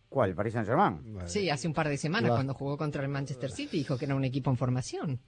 ¿Cuál? 0.09 0.35
¿Paris 0.35 0.53
Saint-Germain? 0.53 0.99
Sí, 1.25 1.49
hace 1.49 1.67
un 1.67 1.73
par 1.73 1.89
de 1.89 1.97
semanas 1.97 2.23
Claro. 2.29 2.35
cuando 2.35 2.53
jugó 2.53 2.77
contra 2.77 3.01
el 3.01 3.09
Manchester 3.09 3.49
City 3.51 3.77
dijo 3.77 3.97
que 3.97 4.05
era 4.05 4.15
un 4.15 4.23
equipo 4.23 4.49
en 4.51 4.57
formación. 4.57 5.19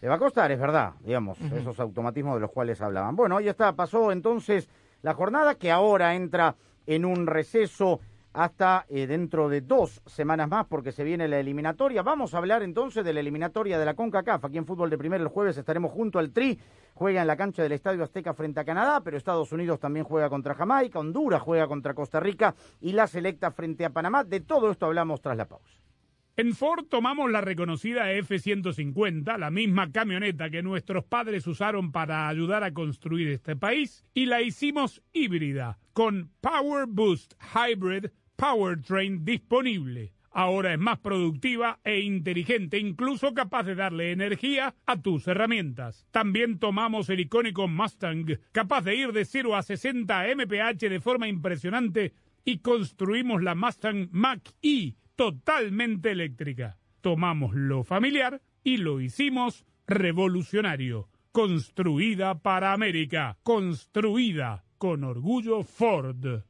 Le 0.00 0.08
va 0.08 0.14
a 0.14 0.18
costar, 0.18 0.52
es 0.52 0.60
verdad, 0.60 0.94
digamos, 1.00 1.40
esos 1.40 1.80
automatismos 1.80 2.34
de 2.34 2.40
los 2.40 2.52
cuales 2.52 2.80
hablaban. 2.80 3.16
Bueno, 3.16 3.40
ya 3.40 3.50
está, 3.50 3.74
pasó 3.74 4.12
entonces 4.12 4.68
la 5.02 5.14
jornada 5.14 5.56
que 5.56 5.72
ahora 5.72 6.14
entra 6.14 6.54
en 6.86 7.04
un 7.04 7.26
receso 7.26 8.00
hasta 8.32 8.86
eh, 8.88 9.08
dentro 9.08 9.48
de 9.48 9.62
dos 9.62 10.00
semanas 10.06 10.48
más 10.48 10.66
porque 10.66 10.92
se 10.92 11.02
viene 11.02 11.26
la 11.26 11.40
eliminatoria. 11.40 12.02
Vamos 12.02 12.34
a 12.34 12.38
hablar 12.38 12.62
entonces 12.62 13.04
de 13.04 13.12
la 13.12 13.18
eliminatoria 13.18 13.78
de 13.78 13.84
la 13.84 13.94
CONCACAF. 13.94 14.44
Aquí 14.44 14.58
en 14.58 14.66
Fútbol 14.66 14.90
de 14.90 14.98
Primera 14.98 15.22
el 15.22 15.28
jueves 15.28 15.56
estaremos 15.56 15.90
junto 15.90 16.20
al 16.20 16.30
Tri. 16.30 16.58
Juega 16.94 17.20
en 17.20 17.26
la 17.26 17.36
cancha 17.36 17.62
del 17.64 17.72
Estadio 17.72 18.04
Azteca 18.04 18.34
frente 18.34 18.60
a 18.60 18.64
Canadá, 18.64 19.00
pero 19.02 19.16
Estados 19.16 19.50
Unidos 19.50 19.80
también 19.80 20.04
juega 20.04 20.28
contra 20.28 20.54
Jamaica, 20.54 21.00
Honduras 21.00 21.42
juega 21.42 21.66
contra 21.66 21.94
Costa 21.94 22.20
Rica 22.20 22.54
y 22.80 22.92
la 22.92 23.08
selecta 23.08 23.50
frente 23.50 23.84
a 23.84 23.90
Panamá. 23.90 24.22
De 24.22 24.40
todo 24.40 24.70
esto 24.70 24.86
hablamos 24.86 25.20
tras 25.20 25.36
la 25.36 25.46
pausa. 25.46 25.87
En 26.38 26.54
Ford 26.54 26.84
tomamos 26.84 27.32
la 27.32 27.40
reconocida 27.40 28.12
F-150, 28.12 29.36
la 29.38 29.50
misma 29.50 29.90
camioneta 29.90 30.50
que 30.50 30.62
nuestros 30.62 31.02
padres 31.04 31.48
usaron 31.48 31.90
para 31.90 32.28
ayudar 32.28 32.62
a 32.62 32.72
construir 32.72 33.26
este 33.26 33.56
país, 33.56 34.04
y 34.14 34.26
la 34.26 34.40
hicimos 34.40 35.02
híbrida, 35.12 35.80
con 35.92 36.30
Power 36.40 36.86
Boost 36.86 37.34
Hybrid 37.42 38.10
Powertrain 38.36 39.24
disponible. 39.24 40.12
Ahora 40.30 40.74
es 40.74 40.78
más 40.78 41.00
productiva 41.00 41.80
e 41.82 41.98
inteligente, 41.98 42.78
incluso 42.78 43.34
capaz 43.34 43.64
de 43.64 43.74
darle 43.74 44.12
energía 44.12 44.76
a 44.86 45.02
tus 45.02 45.26
herramientas. 45.26 46.06
También 46.12 46.60
tomamos 46.60 47.10
el 47.10 47.18
icónico 47.18 47.66
Mustang, 47.66 48.38
capaz 48.52 48.82
de 48.82 48.94
ir 48.94 49.10
de 49.10 49.24
0 49.24 49.56
a 49.56 49.64
60 49.64 50.24
mph 50.36 50.88
de 50.88 51.00
forma 51.00 51.26
impresionante, 51.26 52.14
y 52.44 52.58
construimos 52.58 53.42
la 53.42 53.56
Mustang 53.56 54.08
Mach-E 54.12 54.97
totalmente 55.18 56.12
eléctrica. 56.12 56.78
Tomamos 57.00 57.52
lo 57.52 57.82
familiar 57.82 58.40
y 58.62 58.76
lo 58.76 59.00
hicimos 59.00 59.66
revolucionario. 59.88 61.08
Construida 61.32 62.38
para 62.38 62.72
América. 62.72 63.36
Construida 63.42 64.64
con 64.78 65.02
orgullo 65.02 65.64
Ford. 65.64 66.44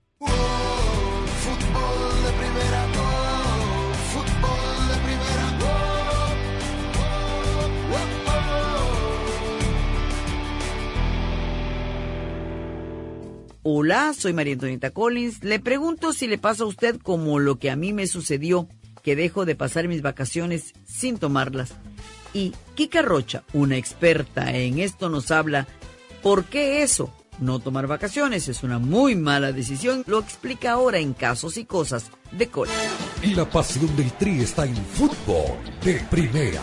Hola, 13.64 14.14
soy 14.14 14.32
María 14.32 14.54
Antonieta 14.54 14.90
Collins. 14.90 15.42
Le 15.42 15.58
pregunto 15.58 16.12
si 16.12 16.28
le 16.28 16.38
pasa 16.38 16.62
a 16.62 16.66
usted 16.66 16.98
como 17.00 17.40
lo 17.40 17.58
que 17.58 17.70
a 17.70 17.76
mí 17.76 17.92
me 17.92 18.06
sucedió, 18.06 18.68
que 19.02 19.16
dejo 19.16 19.44
de 19.44 19.56
pasar 19.56 19.88
mis 19.88 20.00
vacaciones 20.00 20.74
sin 20.86 21.18
tomarlas. 21.18 21.74
Y 22.32 22.52
Kika 22.76 23.02
Rocha, 23.02 23.42
una 23.52 23.76
experta 23.76 24.54
en 24.54 24.78
esto, 24.78 25.08
nos 25.08 25.32
habla 25.32 25.66
por 26.22 26.44
qué 26.44 26.82
eso, 26.82 27.12
no 27.40 27.58
tomar 27.58 27.88
vacaciones, 27.88 28.48
es 28.48 28.62
una 28.62 28.78
muy 28.78 29.16
mala 29.16 29.50
decisión. 29.50 30.04
Lo 30.06 30.20
explica 30.20 30.72
ahora 30.72 30.98
en 30.98 31.12
Casos 31.12 31.56
y 31.56 31.64
Cosas 31.64 32.10
de 32.30 32.48
Col. 32.48 32.68
Y 33.22 33.34
la 33.34 33.48
pasión 33.48 33.94
del 33.96 34.12
Tri 34.12 34.40
está 34.40 34.66
en 34.66 34.76
fútbol 34.76 35.58
de 35.82 35.94
primera. 36.10 36.62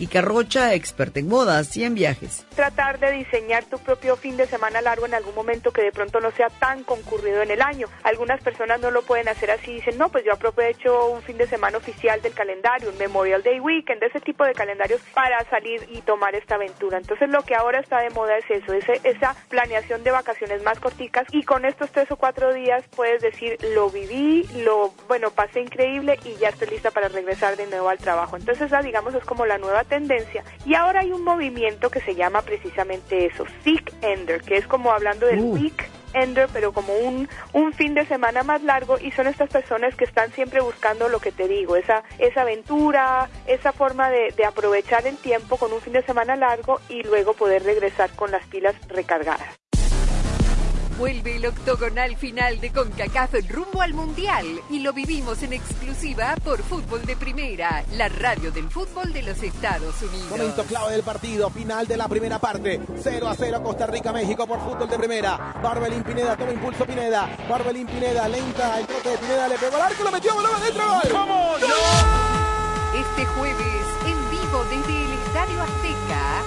Kika 0.00 0.22
Rocha, 0.22 0.72
experta 0.72 1.20
en 1.20 1.28
modas 1.28 1.76
y 1.76 1.84
en 1.84 1.94
viajes. 1.94 2.46
tratar 2.56 2.98
de 3.00 3.12
diseñar 3.12 3.64
tu 3.66 3.78
propio 3.78 4.16
fin 4.16 4.34
de 4.38 4.46
semana 4.46 4.80
largo 4.80 5.04
en 5.04 5.12
algún 5.12 5.34
momento 5.34 5.72
que 5.72 5.82
de 5.82 5.92
pronto 5.92 6.20
no 6.20 6.30
sea 6.30 6.48
tan 6.48 6.84
concurrido 6.84 7.42
en 7.42 7.50
el 7.50 7.60
año. 7.60 7.86
Algunas 8.02 8.42
personas 8.42 8.80
no 8.80 8.90
lo 8.90 9.02
pueden 9.02 9.28
hacer 9.28 9.50
así, 9.50 9.74
dicen, 9.74 9.98
no, 9.98 10.08
pues 10.08 10.24
yo 10.24 10.32
aprovecho 10.32 11.10
un 11.10 11.20
fin 11.20 11.36
de 11.36 11.46
semana 11.46 11.76
oficial 11.76 12.22
del 12.22 12.32
calendario, 12.32 12.88
un 12.88 12.96
Memorial 12.96 13.42
Day 13.42 13.60
Weekend, 13.60 14.02
ese 14.02 14.20
tipo 14.20 14.42
de 14.44 14.54
calendarios 14.54 15.02
para 15.12 15.44
salir 15.50 15.86
y 15.90 16.00
tomar 16.00 16.34
esta 16.34 16.54
aventura. 16.54 16.96
Entonces 16.96 17.28
lo 17.28 17.42
que 17.42 17.54
ahora 17.54 17.80
está 17.80 18.00
de 18.00 18.08
moda 18.08 18.38
es 18.38 18.50
eso, 18.50 18.72
esa 18.72 19.36
planeación 19.50 20.02
de 20.02 20.12
vacaciones 20.12 20.62
más 20.62 20.80
corticas 20.80 21.26
y 21.30 21.42
con 21.42 21.66
estos 21.66 21.90
tres 21.90 22.10
o 22.10 22.16
cuatro 22.16 22.54
días 22.54 22.84
puedes 22.96 23.20
decir, 23.20 23.58
lo 23.74 23.90
viví, 23.90 24.48
lo, 24.64 24.94
bueno, 25.08 25.30
pasé 25.30 25.60
increíble 25.60 26.18
y 26.24 26.36
ya 26.36 26.48
estoy 26.48 26.68
lista 26.68 26.90
para 26.90 27.08
regresar 27.08 27.58
de 27.58 27.66
nuevo 27.66 27.90
al 27.90 27.98
trabajo. 27.98 28.38
Entonces 28.38 28.68
esa, 28.68 28.80
digamos, 28.80 29.14
es 29.14 29.24
como 29.24 29.44
la 29.44 29.58
nueva 29.58 29.84
tendencia. 29.90 30.42
Y 30.64 30.74
ahora 30.74 31.00
hay 31.00 31.12
un 31.12 31.22
movimiento 31.22 31.90
que 31.90 32.00
se 32.00 32.14
llama 32.14 32.40
precisamente 32.40 33.26
eso, 33.26 33.44
Sick 33.62 33.92
Ender, 34.00 34.40
que 34.40 34.56
es 34.56 34.66
como 34.66 34.90
hablando 34.90 35.26
del 35.26 35.40
week 35.40 35.90
Ender, 36.14 36.48
pero 36.52 36.72
como 36.72 36.94
un, 36.94 37.28
un 37.52 37.72
fin 37.72 37.94
de 37.94 38.06
semana 38.06 38.42
más 38.42 38.62
largo 38.62 38.98
y 38.98 39.10
son 39.12 39.26
estas 39.26 39.50
personas 39.50 39.94
que 39.94 40.04
están 40.04 40.32
siempre 40.32 40.60
buscando 40.60 41.08
lo 41.08 41.20
que 41.20 41.32
te 41.32 41.46
digo, 41.46 41.76
esa, 41.76 42.02
esa 42.18 42.42
aventura, 42.42 43.28
esa 43.46 43.72
forma 43.72 44.10
de, 44.10 44.32
de 44.36 44.44
aprovechar 44.44 45.06
el 45.06 45.16
tiempo 45.18 45.56
con 45.56 45.72
un 45.72 45.80
fin 45.80 45.92
de 45.92 46.02
semana 46.02 46.34
largo 46.36 46.80
y 46.88 47.02
luego 47.02 47.34
poder 47.34 47.62
regresar 47.62 48.10
con 48.16 48.30
las 48.30 48.46
pilas 48.46 48.74
recargadas. 48.88 49.60
Vuelve 51.00 51.36
el 51.36 51.46
octogonal 51.46 52.14
final 52.18 52.60
de 52.60 52.70
CONCACAF 52.72 53.32
rumbo 53.48 53.80
al 53.80 53.94
Mundial 53.94 54.44
y 54.68 54.80
lo 54.80 54.92
vivimos 54.92 55.42
en 55.42 55.54
exclusiva 55.54 56.34
por 56.44 56.62
Fútbol 56.62 57.06
de 57.06 57.16
Primera, 57.16 57.82
la 57.92 58.10
radio 58.10 58.52
del 58.52 58.68
fútbol 58.68 59.10
de 59.10 59.22
los 59.22 59.42
Estados 59.42 59.94
Unidos. 60.02 60.28
Momento 60.28 60.62
clave 60.64 60.92
del 60.92 61.02
partido, 61.02 61.48
final 61.48 61.86
de 61.86 61.96
la 61.96 62.06
primera 62.06 62.38
parte. 62.38 62.82
0 63.02 63.28
a 63.28 63.34
0 63.34 63.62
Costa 63.62 63.86
Rica, 63.86 64.12
México 64.12 64.46
por 64.46 64.60
fútbol 64.60 64.90
de 64.90 64.98
primera. 64.98 65.54
Barbelín 65.62 66.02
Pineda, 66.02 66.36
toma 66.36 66.52
impulso 66.52 66.84
Pineda. 66.84 67.34
Barbelín 67.48 67.86
Pineda, 67.86 68.28
lenta, 68.28 68.78
el 68.78 68.86
trote 68.86 69.08
de 69.08 69.16
Pineda, 69.16 69.48
le 69.48 69.56
pegó 69.56 69.76
al 69.76 69.82
arco, 69.82 70.04
lo 70.04 70.12
metió, 70.12 70.36
balón 70.36 70.54
adentro, 70.54 70.86
gol. 70.86 71.12
¡Vamos! 71.14 71.60
Este 72.94 73.24
jueves, 73.24 73.86
en 74.04 74.30
vivo 74.30 74.64
desde 74.64 75.02
el 75.02 75.12
Estadio 75.14 75.62
Azteca, 75.62 76.42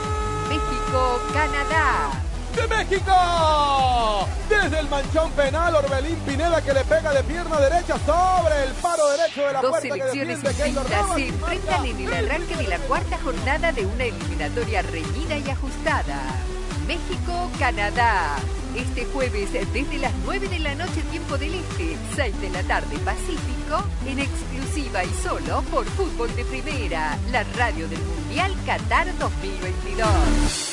México-Canadá. 0.47 2.22
¡De 2.55 2.67
México! 2.67 4.27
Desde 4.47 4.79
el 4.79 4.87
manchón 4.87 5.31
penal, 5.31 5.75
Orbelín 5.75 6.15
Pineda 6.17 6.61
que 6.61 6.73
le 6.73 6.83
pega 6.85 7.11
de 7.13 7.23
pierna 7.23 7.59
derecha 7.59 7.97
sobre 8.05 8.63
el 8.63 8.71
paro 8.73 9.07
derecho 9.09 9.41
de 9.41 9.53
la 9.53 9.61
Dos 9.61 9.71
puerta 9.71 9.87
selecciones 9.87 10.41
distintas 10.43 11.15
se 11.15 11.27
enfrentan 11.27 11.85
en 11.85 11.99
el 11.99 12.13
arranque 12.13 12.55
de 12.55 12.67
la 12.67 12.77
cuarta 12.79 13.17
jornada 13.23 13.71
de 13.71 13.85
una 13.85 14.03
eliminatoria 14.03 14.81
reñida 14.83 15.37
y 15.37 15.49
ajustada. 15.49 16.21
México-Canadá. 16.87 18.35
Este 18.75 19.05
jueves 19.05 19.53
desde 19.53 19.97
las 19.99 20.13
9 20.25 20.47
de 20.47 20.59
la 20.59 20.75
noche 20.75 21.01
tiempo 21.11 21.37
del 21.37 21.53
Este, 21.53 21.95
6 22.15 22.41
de 22.41 22.49
la 22.49 22.63
tarde 22.63 22.97
Pacífico, 22.99 23.83
en 24.07 24.19
exclusiva 24.19 25.03
y 25.03 25.13
solo 25.21 25.61
por 25.71 25.85
Fútbol 25.85 26.35
de 26.35 26.43
Primera, 26.45 27.17
la 27.31 27.43
radio 27.55 27.87
del 27.87 27.99
Mundial 27.99 28.51
Qatar 28.65 29.07
2022. 29.19 30.72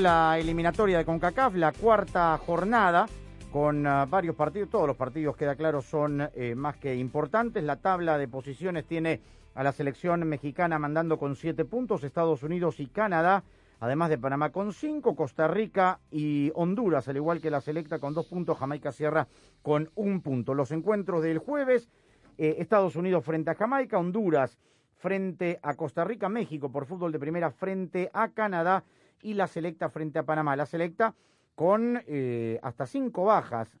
La 0.00 0.38
eliminatoria 0.38 0.96
de 0.96 1.04
CONCACAF, 1.04 1.56
la 1.56 1.72
cuarta 1.72 2.38
jornada, 2.38 3.06
con 3.52 3.86
ah, 3.86 4.06
varios 4.08 4.34
partidos, 4.34 4.70
todos 4.70 4.86
los 4.86 4.96
partidos, 4.96 5.36
queda 5.36 5.56
claro, 5.56 5.82
son 5.82 6.26
eh, 6.34 6.54
más 6.54 6.78
que 6.78 6.94
importantes. 6.94 7.62
La 7.62 7.76
tabla 7.76 8.16
de 8.16 8.26
posiciones 8.26 8.86
tiene 8.86 9.20
a 9.54 9.62
la 9.62 9.72
selección 9.72 10.26
mexicana 10.26 10.78
mandando 10.78 11.18
con 11.18 11.36
siete 11.36 11.66
puntos, 11.66 12.02
Estados 12.02 12.42
Unidos 12.42 12.80
y 12.80 12.86
Canadá, 12.86 13.44
además 13.78 14.08
de 14.08 14.16
Panamá 14.16 14.50
con 14.50 14.72
cinco, 14.72 15.14
Costa 15.14 15.48
Rica 15.48 16.00
y 16.10 16.50
Honduras, 16.54 17.06
al 17.08 17.16
igual 17.16 17.42
que 17.42 17.50
la 17.50 17.60
selecta 17.60 17.98
con 17.98 18.14
dos 18.14 18.26
puntos, 18.26 18.56
Jamaica 18.56 18.92
cierra 18.92 19.28
con 19.60 19.90
un 19.96 20.22
punto. 20.22 20.54
Los 20.54 20.70
encuentros 20.72 21.22
del 21.22 21.38
jueves, 21.38 21.90
eh, 22.38 22.56
Estados 22.58 22.96
Unidos 22.96 23.22
frente 23.22 23.50
a 23.50 23.54
Jamaica, 23.54 23.98
Honduras 23.98 24.58
frente 24.96 25.58
a 25.62 25.74
Costa 25.74 26.04
Rica, 26.04 26.30
México 26.30 26.72
por 26.72 26.86
fútbol 26.86 27.12
de 27.12 27.18
primera 27.18 27.50
frente 27.50 28.10
a 28.14 28.28
Canadá 28.28 28.82
y 29.22 29.34
la 29.34 29.46
selecta 29.46 29.88
frente 29.88 30.18
a 30.18 30.24
Panamá. 30.24 30.56
La 30.56 30.66
selecta 30.66 31.14
con 31.54 32.02
eh, 32.06 32.58
hasta 32.62 32.86
cinco 32.86 33.24
bajas, 33.24 33.78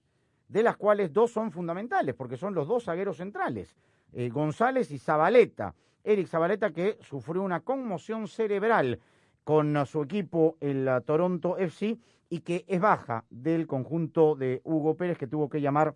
de 0.48 0.62
las 0.62 0.76
cuales 0.76 1.12
dos 1.12 1.30
son 1.30 1.50
fundamentales, 1.50 2.14
porque 2.14 2.36
son 2.36 2.54
los 2.54 2.66
dos 2.66 2.84
zagueros 2.84 3.16
centrales, 3.16 3.76
eh, 4.12 4.28
González 4.28 4.90
y 4.90 4.98
Zabaleta. 4.98 5.74
Eric 6.02 6.26
Zabaleta 6.26 6.72
que 6.72 6.98
sufrió 7.02 7.42
una 7.42 7.60
conmoción 7.60 8.26
cerebral 8.26 8.98
con 9.44 9.86
su 9.86 10.02
equipo, 10.02 10.56
el 10.60 10.88
Toronto 11.04 11.56
FC, 11.58 11.98
y 12.28 12.40
que 12.40 12.64
es 12.68 12.80
baja 12.80 13.24
del 13.28 13.66
conjunto 13.66 14.36
de 14.36 14.60
Hugo 14.64 14.96
Pérez, 14.96 15.18
que 15.18 15.26
tuvo 15.26 15.48
que 15.48 15.60
llamar 15.60 15.94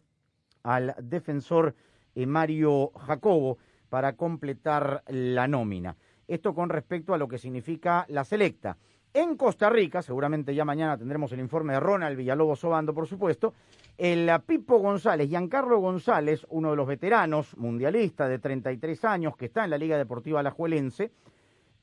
al 0.63 0.95
defensor 1.01 1.75
eh, 2.15 2.27
Mario 2.27 2.91
Jacobo 2.97 3.59
para 3.89 4.17
completar 4.17 5.05
la 5.07 5.47
nómina. 5.47 5.97
Esto 6.27 6.55
con 6.55 6.71
respecto 6.71 7.15
a 7.15 7.19
lo 7.19 7.29
que 7.29 7.39
significa 7.39 8.07
la 8.09 8.25
selecta. 8.25 8.77
En 9.17 9.37
Costa 9.37 9.71
Rica, 9.71 10.03
seguramente 10.03 10.57
ya 10.57 10.65
mañana 10.65 10.99
tendremos 10.99 11.31
el 11.31 11.39
informe 11.39 11.73
de 11.73 11.79
Ronald 11.79 12.17
Villalobos 12.17 12.65
Obando, 12.65 12.93
por 12.93 13.07
supuesto, 13.07 13.55
el 13.97 14.29
Pipo 14.45 14.79
González, 14.79 15.29
Giancarlo 15.29 15.79
González, 15.79 16.45
uno 16.51 16.71
de 16.71 16.77
los 16.77 16.89
veteranos 16.89 17.57
mundialistas 17.57 18.29
de 18.29 18.41
33 18.41 19.05
años 19.05 19.37
que 19.37 19.45
está 19.45 19.63
en 19.63 19.71
la 19.71 19.79
Liga 19.79 19.97
Deportiva 19.97 20.41
Alajuelense, 20.41 21.13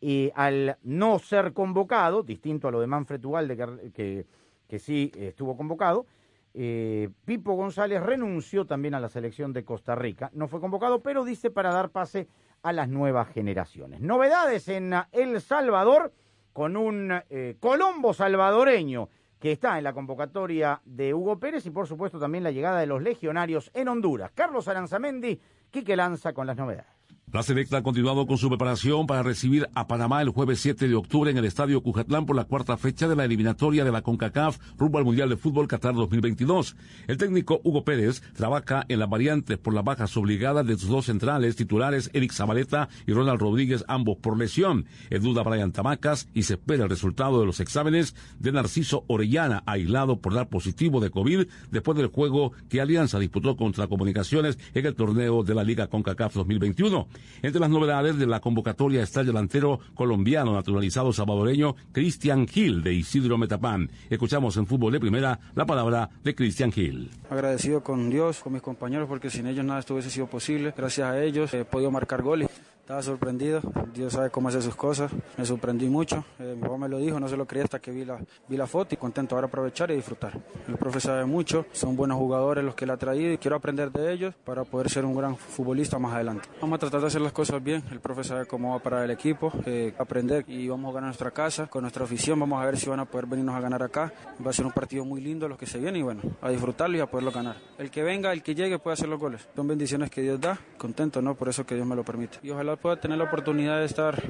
y 0.01 0.29
al 0.35 0.77
no 0.83 1.19
ser 1.19 1.53
convocado, 1.53 2.21
distinto 2.21 2.67
a 2.67 2.71
lo 2.71 2.81
de 2.81 2.87
Manfred 2.87 3.23
Ugalde, 3.23 3.91
que, 3.93 4.25
que, 4.67 4.79
sí 4.79 5.09
estuvo 5.15 5.55
convocado, 5.55 6.05
eh, 6.53 7.07
Pipo 7.23 7.53
González 7.53 8.03
renunció 8.03 8.65
también 8.65 8.93
a 8.93 8.99
la 8.99 9.07
selección 9.07 9.53
de 9.53 9.63
Costa 9.63 9.95
Rica. 9.95 10.31
No 10.33 10.49
fue 10.49 10.59
convocado, 10.59 11.01
pero 11.01 11.23
dice 11.23 11.49
para 11.49 11.71
dar 11.71 11.91
pase 11.91 12.27
a 12.61 12.73
las 12.73 12.89
nuevas 12.89 13.29
generaciones. 13.29 14.01
Novedades 14.01 14.67
en 14.67 14.93
El 15.13 15.39
Salvador 15.39 16.11
con 16.53 16.77
un 16.77 17.13
eh, 17.29 17.57
Colombo 17.59 18.13
salvadoreño 18.13 19.09
que 19.39 19.51
está 19.51 19.77
en 19.77 19.83
la 19.83 19.93
convocatoria 19.93 20.81
de 20.85 21.13
Hugo 21.13 21.39
Pérez 21.39 21.65
y 21.65 21.71
por 21.71 21.87
supuesto 21.87 22.19
también 22.19 22.43
la 22.43 22.51
llegada 22.51 22.79
de 22.79 22.85
los 22.85 23.01
legionarios 23.01 23.71
en 23.73 23.87
Honduras. 23.87 24.31
Carlos 24.35 24.67
Aranzamendi, 24.67 25.39
Quique 25.71 25.95
Lanza 25.95 26.33
con 26.33 26.45
las 26.45 26.57
novedades. 26.57 27.00
La 27.33 27.43
selecta 27.43 27.77
ha 27.77 27.81
continuado 27.81 28.27
con 28.27 28.37
su 28.37 28.49
preparación 28.49 29.07
para 29.07 29.23
recibir 29.23 29.69
a 29.73 29.87
Panamá 29.87 30.21
el 30.21 30.31
jueves 30.31 30.59
7 30.59 30.89
de 30.89 30.95
octubre 30.95 31.31
en 31.31 31.37
el 31.37 31.45
Estadio 31.45 31.81
Cujatlán 31.81 32.25
por 32.25 32.35
la 32.35 32.43
cuarta 32.43 32.75
fecha 32.75 33.07
de 33.07 33.15
la 33.15 33.23
eliminatoria 33.23 33.85
de 33.85 33.91
la 33.93 34.01
CONCACAF 34.01 34.57
rumbo 34.77 34.97
al 34.97 35.05
Mundial 35.05 35.29
de 35.29 35.37
Fútbol 35.37 35.65
Qatar 35.65 35.95
2022. 35.95 36.75
El 37.07 37.15
técnico 37.15 37.61
Hugo 37.63 37.85
Pérez 37.85 38.21
trabaja 38.33 38.83
en 38.89 38.99
las 38.99 39.09
variantes 39.09 39.57
por 39.57 39.73
las 39.73 39.85
bajas 39.85 40.17
obligadas 40.17 40.67
de 40.67 40.77
sus 40.77 40.89
dos 40.89 41.05
centrales 41.05 41.55
titulares, 41.55 42.09
Eric 42.11 42.33
Zabaleta 42.33 42.89
y 43.07 43.13
Ronald 43.13 43.39
Rodríguez, 43.39 43.85
ambos 43.87 44.17
por 44.17 44.37
lesión. 44.37 44.85
En 45.09 45.23
duda 45.23 45.43
Brian 45.43 45.71
Tamacas 45.71 46.27
y 46.33 46.43
se 46.43 46.55
espera 46.55 46.83
el 46.83 46.89
resultado 46.89 47.39
de 47.39 47.45
los 47.45 47.61
exámenes 47.61 48.13
de 48.39 48.51
Narciso 48.51 49.05
Orellana, 49.07 49.63
aislado 49.65 50.19
por 50.19 50.33
dar 50.33 50.49
positivo 50.49 50.99
de 50.99 51.11
COVID 51.11 51.47
después 51.71 51.97
del 51.97 52.07
juego 52.07 52.51
que 52.67 52.81
Alianza 52.81 53.19
disputó 53.19 53.55
contra 53.55 53.87
Comunicaciones 53.87 54.59
en 54.73 54.85
el 54.85 54.95
torneo 54.95 55.43
de 55.43 55.55
la 55.55 55.63
Liga 55.63 55.87
CONCACAF 55.87 56.33
2021. 56.33 57.07
Entre 57.41 57.59
las 57.59 57.69
novedades 57.69 58.17
de 58.17 58.27
la 58.27 58.39
convocatoria 58.39 59.03
está 59.03 59.21
el 59.21 59.27
delantero 59.27 59.79
colombiano 59.95 60.53
naturalizado 60.53 61.11
salvadoreño 61.11 61.75
Cristian 61.91 62.47
Gil 62.47 62.83
de 62.83 62.93
Isidro 62.93 63.37
Metapán. 63.37 63.89
Escuchamos 64.09 64.57
en 64.57 64.67
Fútbol 64.67 64.93
de 64.93 64.99
Primera 64.99 65.39
la 65.55 65.65
palabra 65.65 66.09
de 66.23 66.35
Cristian 66.35 66.71
Gil. 66.71 67.09
Agradecido 67.29 67.83
con 67.83 68.09
Dios, 68.09 68.39
con 68.39 68.53
mis 68.53 68.61
compañeros, 68.61 69.07
porque 69.07 69.29
sin 69.29 69.47
ellos 69.47 69.65
nada 69.65 69.79
esto 69.79 69.93
hubiese 69.93 70.09
sido 70.09 70.27
posible. 70.27 70.73
Gracias 70.75 71.07
a 71.07 71.21
ellos 71.23 71.53
he 71.53 71.65
podido 71.65 71.91
marcar 71.91 72.21
goles. 72.21 72.49
Estaba 72.81 73.01
sorprendido, 73.01 73.61
Dios 73.93 74.13
sabe 74.13 74.29
cómo 74.29 74.49
hace 74.49 74.61
sus 74.61 74.75
cosas, 74.75 75.11
me 75.37 75.45
sorprendí 75.45 75.87
mucho, 75.87 76.25
eh, 76.39 76.55
mi 76.55 76.61
papá 76.61 76.77
me 76.77 76.89
lo 76.89 76.97
dijo, 76.97 77.19
no 77.19 77.29
se 77.29 77.37
lo 77.37 77.45
creía 77.45 77.63
hasta 77.63 77.79
que 77.79 77.91
vi 77.91 78.03
la, 78.03 78.19
vi 78.49 78.57
la 78.57 78.67
foto 78.67 78.95
y 78.95 78.97
contento 78.97 79.35
ahora 79.35 79.47
aprovechar 79.47 79.91
y 79.91 79.95
disfrutar. 79.95 80.37
El 80.67 80.75
profe 80.77 80.99
sabe 80.99 81.25
mucho, 81.25 81.65
son 81.71 81.95
buenos 81.95 82.17
jugadores 82.17 82.63
los 82.63 82.75
que 82.75 82.85
él 82.85 82.91
ha 82.91 82.97
traído 82.97 83.31
y 83.31 83.37
quiero 83.37 83.55
aprender 83.55 83.91
de 83.91 84.11
ellos 84.11 84.35
para 84.43 84.65
poder 84.65 84.89
ser 84.89 85.05
un 85.05 85.15
gran 85.15 85.37
futbolista 85.37 85.99
más 85.99 86.13
adelante. 86.13 86.49
Vamos 86.59 86.77
a 86.77 86.79
tratar 86.79 87.01
de 87.01 87.07
hacer 87.07 87.21
las 87.21 87.31
cosas 87.31 87.63
bien, 87.63 87.83
el 87.91 87.99
profe 88.01 88.23
sabe 88.23 88.45
cómo 88.45 88.71
va 88.71 88.79
para 88.79 89.05
el 89.05 89.11
equipo, 89.11 89.53
eh, 89.65 89.93
aprender 89.97 90.43
y 90.47 90.67
vamos 90.67 90.91
a 90.91 90.95
ganar 90.95 91.07
nuestra 91.09 91.31
casa, 91.31 91.67
con 91.67 91.83
nuestra 91.83 92.03
afición 92.03 92.39
vamos 92.39 92.61
a 92.61 92.65
ver 92.65 92.77
si 92.77 92.89
van 92.89 92.99
a 92.99 93.05
poder 93.05 93.25
venirnos 93.25 93.55
a 93.55 93.61
ganar 93.61 93.83
acá. 93.83 94.11
Va 94.45 94.49
a 94.49 94.53
ser 94.53 94.65
un 94.65 94.71
partido 94.71 95.05
muy 95.05 95.21
lindo 95.21 95.47
los 95.47 95.57
que 95.57 95.65
se 95.65 95.77
vienen 95.77 95.97
y 95.97 96.03
bueno, 96.03 96.21
a 96.41 96.49
disfrutarlo 96.49 96.97
y 96.97 96.99
a 96.99 97.05
poderlo 97.05 97.31
ganar. 97.31 97.55
El 97.77 97.89
que 97.91 98.03
venga, 98.03 98.33
el 98.33 98.41
que 98.41 98.55
llegue 98.55 98.79
puede 98.79 98.93
hacer 98.93 99.07
los 99.07 99.19
goles. 99.19 99.47
Son 99.55 99.67
bendiciones 99.67 100.09
que 100.09 100.21
Dios 100.21 100.39
da, 100.41 100.59
contento, 100.77 101.21
¿no? 101.21 101.35
Por 101.35 101.49
eso 101.49 101.65
que 101.65 101.75
Dios 101.75 101.87
me 101.87 101.95
lo 101.95 102.03
permite. 102.03 102.39
Y 102.43 102.49
ojalá 102.49 102.70
pueda 102.77 102.99
tener 102.99 103.17
la 103.17 103.25
oportunidad 103.25 103.79
de 103.79 103.85
estar 103.85 104.21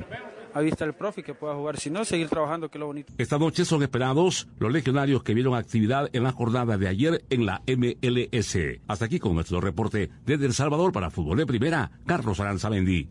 a 0.54 0.62
vista 0.62 0.86
del 0.86 0.94
profe 0.94 1.24
que 1.24 1.34
pueda 1.34 1.56
jugar. 1.56 1.78
Si 1.78 1.90
no, 1.90 2.06
seguir 2.06 2.30
trabajando, 2.30 2.70
que 2.70 2.78
es 2.78 2.80
lo 2.80 2.88
bonito. 2.88 3.14
Esta 3.18 3.38
noche 3.38 3.66
son 3.66 3.84
esperados 3.84 4.48
los 4.60 4.72
legionarios 4.72 5.24
que 5.24 5.34
vieron 5.34 5.56
actividad 5.56 6.10
en 6.14 6.24
la 6.24 6.32
jornada 6.32 6.78
de 6.78 6.88
ayer 6.88 7.24
en 7.30 7.46
la 7.46 7.62
MLS. 7.68 8.58
Hasta 8.88 9.06
aquí 9.06 9.20
con 9.20 9.36
nuestro 9.36 9.62
reporte 9.62 10.10
desde 10.26 10.46
El 10.46 10.54
Salvador 10.54 10.92
para 10.92 11.10
Fútbol 11.10 11.38
de 11.38 11.46
Primera, 11.46 11.92
Carlos 12.06 12.40
Aranzamendi. 12.40 13.10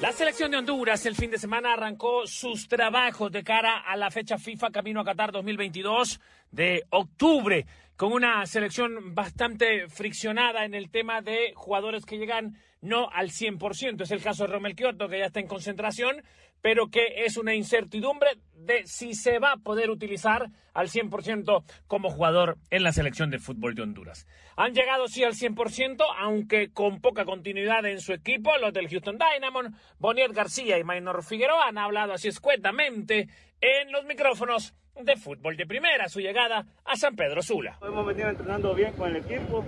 La 0.00 0.12
selección 0.12 0.50
de 0.50 0.58
Honduras 0.58 1.04
el 1.06 1.16
fin 1.16 1.30
de 1.30 1.38
semana 1.38 1.72
arrancó 1.72 2.26
sus 2.26 2.68
trabajos 2.68 3.32
de 3.32 3.42
cara 3.42 3.78
a 3.78 3.96
la 3.96 4.10
fecha 4.10 4.38
FIFA 4.38 4.70
Camino 4.70 5.00
a 5.00 5.04
Qatar 5.04 5.32
2022 5.32 6.20
de 6.52 6.84
octubre, 6.90 7.66
con 7.96 8.12
una 8.12 8.46
selección 8.46 9.14
bastante 9.14 9.88
friccionada 9.88 10.64
en 10.64 10.74
el 10.74 10.88
tema 10.90 11.20
de 11.20 11.52
jugadores 11.54 12.06
que 12.06 12.16
llegan 12.16 12.56
no 12.80 13.08
al 13.10 13.30
100%. 13.30 14.02
Es 14.02 14.10
el 14.10 14.22
caso 14.22 14.44
de 14.44 14.52
Romel 14.52 14.74
Kioto, 14.74 15.08
que 15.08 15.18
ya 15.18 15.26
está 15.26 15.40
en 15.40 15.46
concentración, 15.46 16.22
pero 16.60 16.88
que 16.88 17.24
es 17.24 17.36
una 17.36 17.54
incertidumbre 17.54 18.30
de 18.54 18.86
si 18.86 19.14
se 19.14 19.38
va 19.38 19.52
a 19.52 19.56
poder 19.56 19.90
utilizar 19.90 20.48
al 20.74 20.88
100% 20.88 21.64
como 21.86 22.10
jugador 22.10 22.58
en 22.70 22.82
la 22.82 22.92
selección 22.92 23.30
de 23.30 23.38
fútbol 23.38 23.74
de 23.74 23.82
Honduras. 23.82 24.26
Han 24.56 24.74
llegado 24.74 25.08
sí 25.08 25.24
al 25.24 25.34
100%, 25.34 26.04
aunque 26.18 26.70
con 26.72 27.00
poca 27.00 27.24
continuidad 27.24 27.84
en 27.86 28.00
su 28.00 28.12
equipo, 28.12 28.56
los 28.58 28.72
del 28.72 28.88
Houston 28.88 29.18
Dynamo, 29.18 29.60
Bonier 29.98 30.32
García 30.32 30.78
y 30.78 30.84
Maynor 30.84 31.24
Figueroa 31.24 31.68
han 31.68 31.78
hablado 31.78 32.12
así 32.12 32.28
escuetamente 32.28 33.28
en 33.60 33.92
los 33.92 34.04
micrófonos 34.04 34.74
de 35.00 35.16
fútbol 35.16 35.56
de 35.56 35.66
primera, 35.66 36.08
su 36.08 36.20
llegada 36.20 36.66
a 36.84 36.96
San 36.96 37.14
Pedro 37.14 37.40
Sula. 37.42 37.78
Hemos 37.82 38.06
venido 38.06 38.28
entrenando 38.28 38.74
bien 38.74 38.92
con 38.94 39.10
el 39.10 39.16
equipo 39.16 39.64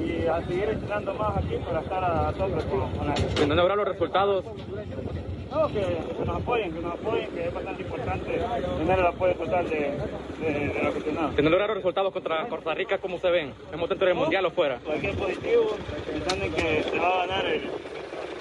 y 0.00 0.26
a 0.26 0.40
seguir 0.46 0.64
entrenando 0.70 1.14
más 1.14 1.36
aquí 1.36 1.56
para 1.64 1.80
estar 1.80 2.04
a 2.04 2.32
tope 2.32 2.62
con, 2.70 2.90
con 2.92 3.08
él. 3.08 3.24
¿En 3.42 3.48
dónde 3.48 3.62
habrá 3.62 3.76
los 3.76 3.88
resultados? 3.88 4.44
No, 5.50 5.66
que, 5.66 5.80
que, 5.80 6.24
nos 6.24 6.36
apoyen, 6.36 6.72
que 6.72 6.80
nos 6.80 6.94
apoyen, 6.94 7.30
que 7.30 7.48
es 7.48 7.54
bastante 7.54 7.82
importante 7.82 8.40
tener 8.78 8.98
el 9.00 9.06
apoyo 9.06 9.34
total 9.34 9.68
de, 9.68 9.98
de, 10.40 10.52
de 10.68 10.74
los 10.82 10.94
aficionados. 10.94 11.34
¿Que 11.34 11.42
no 11.42 11.50
lograron 11.50 11.76
resultados 11.76 12.12
contra 12.12 12.46
Costa 12.48 12.72
Rica? 12.74 12.98
¿Cómo 12.98 13.18
se 13.18 13.30
ven? 13.30 13.52
¿Hemos 13.72 13.88
dentro 13.88 14.06
del 14.06 14.16
Mundial 14.16 14.46
o 14.46 14.50
fuera? 14.50 14.78
Cualquier 14.84 15.14
positivo, 15.16 15.76
pensando 16.06 16.44
en 16.44 16.52
que 16.52 16.82
se 16.84 16.98
va 16.98 17.08
a 17.22 17.26
ganar 17.26 17.46
el, 17.46 17.62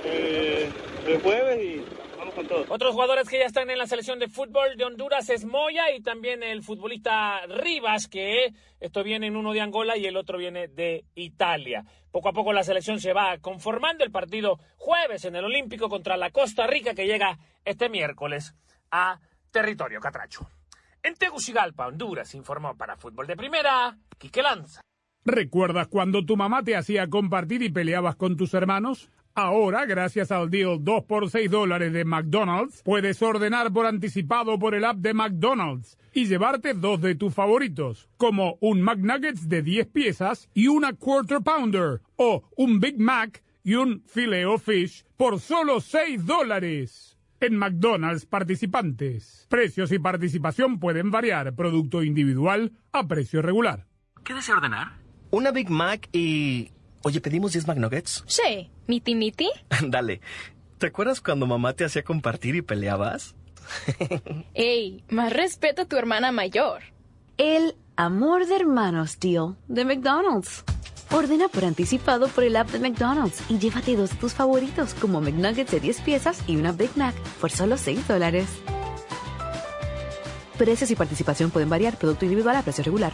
el, 0.05 0.69
el 1.07 1.21
jueves 1.21 1.59
y 1.63 1.83
con 2.39 2.47
todo. 2.47 2.65
Otros 2.69 2.93
jugadores 2.93 3.27
que 3.27 3.39
ya 3.39 3.45
están 3.45 3.69
en 3.69 3.77
la 3.77 3.87
selección 3.87 4.17
de 4.19 4.29
fútbol 4.29 4.77
de 4.77 4.85
Honduras 4.85 5.29
es 5.29 5.43
Moya 5.43 5.91
y 5.91 6.01
también 6.01 6.41
el 6.41 6.63
futbolista 6.63 7.45
Rivas, 7.47 8.07
que 8.07 8.53
esto 8.79 9.03
viene 9.03 9.27
en 9.27 9.35
uno 9.35 9.51
de 9.51 9.61
Angola 9.61 9.97
y 9.97 10.05
el 10.05 10.15
otro 10.15 10.37
viene 10.37 10.67
de 10.69 11.05
Italia. 11.15 11.83
Poco 12.11 12.29
a 12.29 12.33
poco 12.33 12.53
la 12.53 12.63
selección 12.63 12.99
se 12.99 13.13
va 13.13 13.37
conformando 13.39 14.03
el 14.03 14.11
partido 14.11 14.59
jueves 14.77 15.25
en 15.25 15.35
el 15.35 15.45
Olímpico 15.45 15.89
contra 15.89 16.17
la 16.17 16.31
Costa 16.31 16.65
Rica 16.65 16.93
que 16.93 17.05
llega 17.05 17.37
este 17.65 17.89
miércoles 17.89 18.55
a 18.91 19.19
territorio 19.51 19.99
catracho. 19.99 20.49
En 21.03 21.15
Tegucigalpa, 21.15 21.87
Honduras, 21.87 22.33
informó 22.35 22.75
para 22.75 22.97
Fútbol 22.97 23.27
de 23.27 23.35
Primera, 23.35 23.97
Quique 24.17 24.41
Lanza. 24.41 24.81
¿Recuerdas 25.25 25.87
cuando 25.87 26.25
tu 26.25 26.37
mamá 26.37 26.63
te 26.63 26.75
hacía 26.75 27.09
compartir 27.09 27.61
y 27.61 27.69
peleabas 27.69 28.15
con 28.15 28.37
tus 28.37 28.53
hermanos? 28.53 29.11
Ahora, 29.41 29.85
gracias 29.85 30.33
al 30.33 30.49
deal 30.49 30.83
2 30.83 31.05
por 31.05 31.29
6 31.29 31.49
dólares 31.49 31.93
de 31.93 32.03
McDonald's, 32.03 32.81
puedes 32.83 33.21
ordenar 33.21 33.71
por 33.71 33.85
anticipado 33.85 34.59
por 34.59 34.75
el 34.75 34.83
app 34.83 34.97
de 34.97 35.13
McDonald's 35.13 35.97
y 36.11 36.25
llevarte 36.25 36.73
dos 36.73 36.99
de 36.99 37.15
tus 37.15 37.33
favoritos, 37.33 38.09
como 38.17 38.57
un 38.59 38.81
McNuggets 38.81 39.47
de 39.47 39.61
10 39.61 39.87
piezas 39.87 40.49
y 40.53 40.67
una 40.67 40.91
Quarter 40.91 41.39
Pounder, 41.39 42.01
o 42.17 42.43
un 42.57 42.81
Big 42.81 42.99
Mac 42.99 43.41
y 43.63 43.75
un 43.75 44.03
Filet 44.07 44.59
Fish 44.59 45.05
por 45.15 45.39
solo 45.39 45.79
6 45.79 46.25
dólares. 46.25 47.17
En 47.39 47.55
McDonald's 47.55 48.25
participantes. 48.25 49.47
Precios 49.49 49.93
y 49.93 49.99
participación 49.99 50.79
pueden 50.79 51.11
variar. 51.11 51.55
Producto 51.55 52.03
individual 52.03 52.73
a 52.91 53.07
precio 53.07 53.41
regular. 53.41 53.87
¿Qué 54.25 54.33
desea 54.33 54.55
ordenar? 54.55 54.97
Una 55.31 55.51
Big 55.51 55.69
Mac 55.69 56.09
y... 56.11 56.73
Oye, 57.03 57.21
¿pedimos 57.21 57.53
10 57.53 57.67
McNuggets? 57.67 58.23
Sí. 58.27 58.69
¿Miti 58.87 59.15
miti? 59.15 59.49
Dale. 59.87 60.21
¿Te 60.77 60.87
acuerdas 60.87 61.21
cuando 61.21 61.45
mamá 61.45 61.73
te 61.73 61.85
hacía 61.85 62.03
compartir 62.03 62.55
y 62.55 62.61
peleabas? 62.61 63.35
Ey, 64.53 65.03
más 65.09 65.31
respeto 65.31 65.83
a 65.83 65.85
tu 65.85 65.97
hermana 65.97 66.31
mayor. 66.31 66.81
El 67.37 67.75
amor 67.95 68.47
de 68.47 68.55
hermanos 68.55 69.19
deal 69.19 69.57
de 69.67 69.85
McDonald's. 69.85 70.63
Ordena 71.11 71.47
por 71.47 71.65
anticipado 71.65 72.27
por 72.27 72.43
el 72.43 72.55
app 72.55 72.69
de 72.69 72.79
McDonald's 72.79 73.41
y 73.49 73.57
llévate 73.57 73.95
dos 73.95 74.11
de 74.11 74.17
tus 74.17 74.33
favoritos 74.33 74.93
como 74.93 75.21
McNuggets 75.21 75.71
de 75.71 75.79
10 75.79 76.01
piezas 76.01 76.43
y 76.47 76.55
una 76.55 76.71
Big 76.71 76.91
Mac 76.95 77.15
por 77.41 77.49
solo 77.49 77.77
6 77.77 78.07
dólares. 78.07 78.47
Precios 80.57 80.91
y 80.91 80.95
participación 80.95 81.51
pueden 81.51 81.69
variar. 81.69 81.97
Producto 81.97 82.25
individual 82.25 82.57
a 82.57 82.61
precio 82.61 82.83
regular. 82.83 83.13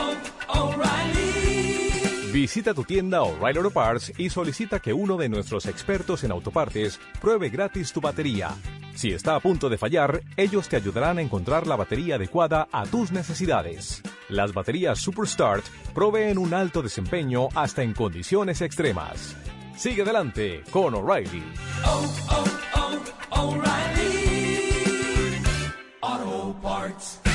Visita 2.31 2.73
tu 2.73 2.85
tienda 2.85 3.23
O'Reilly 3.23 3.57
Auto 3.57 3.71
Parts 3.71 4.13
y 4.17 4.29
solicita 4.29 4.79
que 4.79 4.93
uno 4.93 5.17
de 5.17 5.27
nuestros 5.27 5.65
expertos 5.65 6.23
en 6.23 6.31
autopartes 6.31 6.97
pruebe 7.19 7.49
gratis 7.49 7.91
tu 7.91 7.99
batería. 7.99 8.51
Si 8.95 9.11
está 9.11 9.35
a 9.35 9.39
punto 9.41 9.67
de 9.69 9.77
fallar, 9.77 10.21
ellos 10.37 10.69
te 10.69 10.77
ayudarán 10.77 11.17
a 11.17 11.21
encontrar 11.21 11.67
la 11.67 11.75
batería 11.75 12.15
adecuada 12.15 12.67
a 12.71 12.85
tus 12.85 13.11
necesidades. 13.11 14.01
Las 14.29 14.53
baterías 14.53 14.99
Superstart 14.99 15.65
proveen 15.93 16.37
un 16.37 16.53
alto 16.53 16.81
desempeño 16.81 17.49
hasta 17.53 17.83
en 17.83 17.93
condiciones 17.93 18.61
extremas. 18.61 19.35
Sigue 19.75 20.03
adelante 20.03 20.63
con 20.71 20.95
O'Reilly. 20.95 21.43
Auto 26.01 26.55
Parts. 26.61 27.30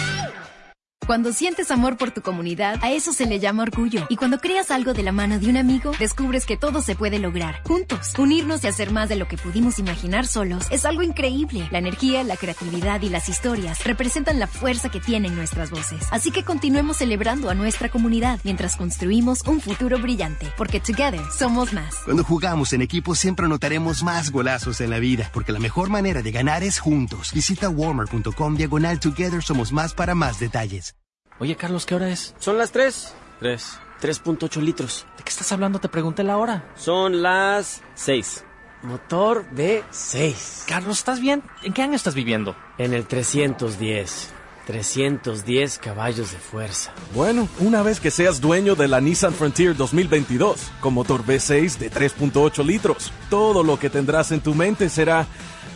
Cuando 1.06 1.32
sientes 1.32 1.70
amor 1.70 1.96
por 1.96 2.10
tu 2.10 2.20
comunidad, 2.20 2.80
a 2.82 2.90
eso 2.90 3.12
se 3.12 3.26
le 3.26 3.38
llama 3.38 3.62
orgullo. 3.62 4.06
Y 4.08 4.16
cuando 4.16 4.40
creas 4.40 4.72
algo 4.72 4.92
de 4.92 5.04
la 5.04 5.12
mano 5.12 5.38
de 5.38 5.48
un 5.48 5.56
amigo, 5.56 5.92
descubres 6.00 6.46
que 6.46 6.56
todo 6.56 6.82
se 6.82 6.96
puede 6.96 7.20
lograr. 7.20 7.62
Juntos, 7.62 8.12
unirnos 8.18 8.64
y 8.64 8.66
hacer 8.66 8.90
más 8.90 9.08
de 9.08 9.14
lo 9.14 9.28
que 9.28 9.38
pudimos 9.38 9.78
imaginar 9.78 10.26
solos 10.26 10.66
es 10.72 10.84
algo 10.84 11.04
increíble. 11.04 11.68
La 11.70 11.78
energía, 11.78 12.24
la 12.24 12.36
creatividad 12.36 13.00
y 13.02 13.08
las 13.08 13.28
historias 13.28 13.84
representan 13.84 14.40
la 14.40 14.48
fuerza 14.48 14.88
que 14.88 14.98
tienen 14.98 15.36
nuestras 15.36 15.70
voces. 15.70 16.08
Así 16.10 16.32
que 16.32 16.42
continuemos 16.42 16.96
celebrando 16.96 17.50
a 17.50 17.54
nuestra 17.54 17.88
comunidad 17.88 18.40
mientras 18.42 18.74
construimos 18.74 19.42
un 19.46 19.60
futuro 19.60 20.00
brillante. 20.00 20.48
Porque 20.58 20.80
together 20.80 21.22
somos 21.32 21.72
más. 21.72 21.98
Cuando 22.04 22.24
jugamos 22.24 22.72
en 22.72 22.82
equipo 22.82 23.14
siempre 23.14 23.46
anotaremos 23.46 24.02
más 24.02 24.32
golazos 24.32 24.80
en 24.80 24.90
la 24.90 24.98
vida, 24.98 25.30
porque 25.32 25.52
la 25.52 25.60
mejor 25.60 25.88
manera 25.88 26.20
de 26.20 26.32
ganar 26.32 26.64
es 26.64 26.80
juntos. 26.80 27.30
Visita 27.32 27.68
warmer.com 27.68 28.56
diagonal 28.56 28.98
together 28.98 29.40
somos 29.40 29.72
más 29.72 29.94
para 29.94 30.16
más 30.16 30.40
detalles. 30.40 30.95
Oye, 31.38 31.54
Carlos, 31.54 31.84
¿qué 31.84 31.94
hora 31.94 32.08
es? 32.08 32.34
Son 32.38 32.56
las 32.56 32.72
3. 32.72 33.14
3. 33.40 33.78
3.8 34.00 34.60
litros. 34.62 35.06
¿De 35.18 35.22
qué 35.22 35.28
estás 35.28 35.52
hablando? 35.52 35.78
Te 35.78 35.88
pregunté 35.88 36.22
la 36.22 36.38
hora. 36.38 36.64
Son 36.76 37.22
las 37.22 37.82
6. 37.94 38.44
Motor 38.82 39.46
V6. 39.54 40.64
Carlos, 40.66 40.98
¿estás 40.98 41.20
bien? 41.20 41.42
¿En 41.62 41.72
qué 41.72 41.82
año 41.82 41.94
estás 41.94 42.14
viviendo? 42.14 42.56
En 42.78 42.94
el 42.94 43.06
310. 43.06 44.32
310 44.66 45.78
caballos 45.78 46.32
de 46.32 46.38
fuerza. 46.38 46.92
Bueno, 47.14 47.48
una 47.60 47.82
vez 47.82 48.00
que 48.00 48.10
seas 48.10 48.40
dueño 48.40 48.74
de 48.74 48.88
la 48.88 49.00
Nissan 49.00 49.32
Frontier 49.32 49.76
2022, 49.76 50.70
con 50.80 50.94
motor 50.94 51.24
V6 51.24 51.78
de 51.78 51.90
3.8 51.90 52.64
litros, 52.64 53.12
todo 53.30 53.62
lo 53.62 53.78
que 53.78 53.90
tendrás 53.90 54.32
en 54.32 54.40
tu 54.40 54.54
mente 54.54 54.88
será, 54.88 55.26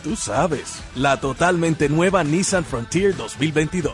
tú 0.03 0.15
sabes, 0.15 0.83
la 0.95 1.21
totalmente 1.21 1.87
nueva 1.87 2.23
Nissan 2.23 2.65
Frontier 2.65 3.15
2022. 3.15 3.93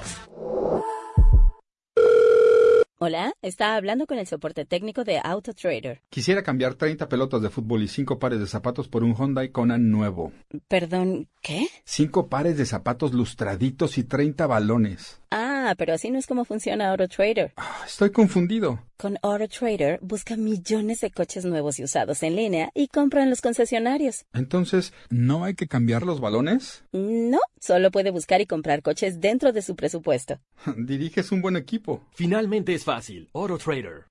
Hola, 3.00 3.36
está 3.44 3.76
hablando 3.76 4.08
con 4.08 4.18
el 4.18 4.26
soporte 4.26 4.66
técnico 4.66 5.04
de 5.04 5.20
AutoTrader. 5.24 6.02
Quisiera 6.10 6.42
cambiar 6.42 6.74
30 6.74 7.08
pelotas 7.08 7.44
de 7.44 7.52
fútbol 7.52 7.84
y 7.84 7.88
5 7.88 8.18
pares 8.18 8.40
de 8.40 8.48
zapatos 8.48 8.88
por 8.88 9.04
un 9.04 9.14
Hyundai 9.14 9.50
Conan 9.50 9.92
nuevo. 9.92 10.32
Perdón, 10.68 11.28
¿qué? 11.44 11.68
5 11.84 12.28
pares 12.28 12.58
de 12.58 12.66
zapatos 12.66 13.14
lustraditos 13.14 14.00
y 14.00 14.04
30 14.04 14.48
balones. 14.48 15.22
Ah, 15.30 15.76
pero 15.78 15.94
así 15.94 16.10
no 16.10 16.18
es 16.18 16.26
como 16.26 16.44
funciona 16.44 16.90
AutoTrader. 16.90 17.54
Estoy 17.86 18.10
confundido. 18.10 18.80
Con 18.98 19.20
AutoTrader 19.22 20.00
busca 20.02 20.36
millones 20.36 21.02
de 21.02 21.12
coches 21.12 21.46
nuevos 21.46 21.78
y 21.78 21.84
usados 21.84 22.24
en 22.24 22.36
línea 22.36 22.72
y 22.74 22.88
compra 22.88 23.22
en 23.22 23.30
los 23.30 23.42
concesionarios. 23.42 24.26
Entonces, 24.34 24.92
¿no 25.12 25.44
hay 25.44 25.54
que 25.54 25.68
cambiar 25.68 26.02
los 26.02 26.20
balones? 26.20 26.84
No, 26.94 27.40
solo 27.60 27.92
puede 27.92 28.10
buscar 28.10 28.42
y 28.42 28.48
comprar 28.48 28.82
coches 28.82 29.22
dentro 29.22 29.54
de 29.54 29.62
su 29.62 29.76
presupuesto. 29.76 30.40
Diriges 30.78 31.32
un 31.32 31.44
buen 31.44 31.58
equipo. 31.58 32.02
Finalmente 32.16 32.74
es 32.74 32.87
fácil. 32.88 33.30
AutoTrader. 33.34 34.08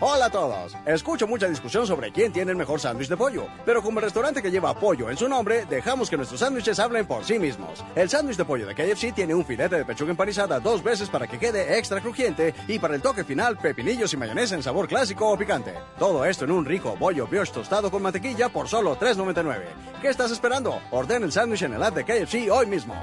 Hola 0.00 0.26
a 0.26 0.30
todos. 0.30 0.76
Escucho 0.84 1.28
mucha 1.28 1.48
discusión 1.48 1.86
sobre 1.86 2.10
quién 2.10 2.32
tiene 2.32 2.50
el 2.50 2.56
mejor 2.56 2.80
sándwich 2.80 3.08
de 3.08 3.16
pollo, 3.16 3.46
pero 3.64 3.80
como 3.80 4.00
el 4.00 4.04
restaurante 4.04 4.42
que 4.42 4.50
lleva 4.50 4.74
pollo 4.74 5.08
en 5.08 5.16
su 5.16 5.28
nombre, 5.28 5.64
dejamos 5.66 6.10
que 6.10 6.16
nuestros 6.16 6.40
sándwiches 6.40 6.80
hablen 6.80 7.06
por 7.06 7.24
sí 7.24 7.38
mismos. 7.38 7.84
El 7.94 8.10
sándwich 8.10 8.36
de 8.36 8.44
pollo 8.44 8.66
de 8.66 8.74
KFC 8.74 9.14
tiene 9.14 9.32
un 9.32 9.46
filete 9.46 9.76
de 9.76 9.84
pechuga 9.84 10.10
empanizada 10.10 10.58
dos 10.58 10.82
veces 10.82 11.08
para 11.08 11.28
que 11.28 11.38
quede 11.38 11.78
extra 11.78 12.00
crujiente 12.00 12.52
y 12.66 12.80
para 12.80 12.96
el 12.96 13.00
toque 13.00 13.22
final 13.22 13.56
pepinillos 13.56 14.12
y 14.12 14.16
mayonesa 14.16 14.56
en 14.56 14.64
sabor 14.64 14.88
clásico 14.88 15.30
o 15.30 15.38
picante. 15.38 15.72
Todo 16.00 16.24
esto 16.24 16.44
en 16.44 16.50
un 16.50 16.64
rico 16.64 16.96
bollo 16.96 17.28
brioche 17.28 17.52
tostado 17.52 17.92
con 17.92 18.02
mantequilla 18.02 18.48
por 18.48 18.66
solo 18.66 18.98
$3.99. 18.98 19.62
¿Qué 20.00 20.08
estás 20.08 20.32
esperando? 20.32 20.80
Orden 20.90 21.22
el 21.22 21.30
sándwich 21.30 21.62
en 21.62 21.74
el 21.74 21.82
app 21.82 21.94
de 21.94 22.04
KFC 22.04 22.50
hoy 22.50 22.66
mismo. 22.66 22.96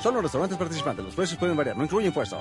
Solo 0.00 0.22
restaurantes 0.22 0.56
participantes. 0.56 1.04
Los 1.04 1.14
precios 1.14 1.38
pueden 1.38 1.56
variar. 1.56 1.76
No 1.76 1.84
incluye 1.84 2.06
impuesto. 2.06 2.38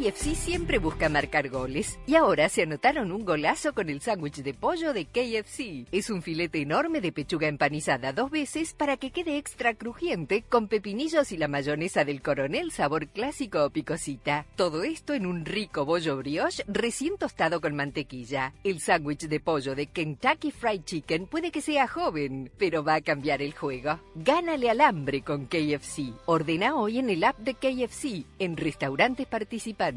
KFC 0.00 0.34
siempre 0.34 0.78
busca 0.78 1.10
marcar 1.10 1.50
goles 1.50 1.98
y 2.06 2.14
ahora 2.14 2.48
se 2.48 2.62
anotaron 2.62 3.12
un 3.12 3.22
golazo 3.22 3.74
con 3.74 3.90
el 3.90 4.00
sándwich 4.00 4.36
de 4.36 4.54
pollo 4.54 4.94
de 4.94 5.04
KFC. 5.04 5.88
Es 5.92 6.08
un 6.08 6.22
filete 6.22 6.62
enorme 6.62 7.02
de 7.02 7.12
pechuga 7.12 7.48
empanizada 7.48 8.14
dos 8.14 8.30
veces 8.30 8.72
para 8.72 8.96
que 8.96 9.10
quede 9.10 9.36
extra 9.36 9.74
crujiente 9.74 10.42
con 10.48 10.68
pepinillos 10.68 11.32
y 11.32 11.36
la 11.36 11.48
mayonesa 11.48 12.06
del 12.06 12.22
coronel 12.22 12.70
sabor 12.70 13.08
clásico 13.08 13.62
o 13.62 13.68
picosita. 13.68 14.46
Todo 14.56 14.84
esto 14.84 15.12
en 15.12 15.26
un 15.26 15.44
rico 15.44 15.84
bollo 15.84 16.16
brioche 16.16 16.64
recién 16.66 17.18
tostado 17.18 17.60
con 17.60 17.76
mantequilla. 17.76 18.54
El 18.64 18.80
sándwich 18.80 19.28
de 19.28 19.40
pollo 19.40 19.74
de 19.74 19.88
Kentucky 19.88 20.50
Fried 20.50 20.84
Chicken 20.84 21.26
puede 21.26 21.50
que 21.50 21.60
sea 21.60 21.86
joven, 21.86 22.50
pero 22.56 22.82
va 22.82 22.94
a 22.94 23.00
cambiar 23.02 23.42
el 23.42 23.52
juego. 23.52 24.00
Gánale 24.14 24.70
al 24.70 24.80
hambre 24.80 25.20
con 25.20 25.44
KFC. 25.44 26.14
Ordena 26.24 26.74
hoy 26.76 27.00
en 27.00 27.10
el 27.10 27.22
app 27.22 27.38
de 27.40 27.52
KFC 27.52 28.24
en 28.38 28.56
restaurantes 28.56 29.26
participantes. 29.26 29.89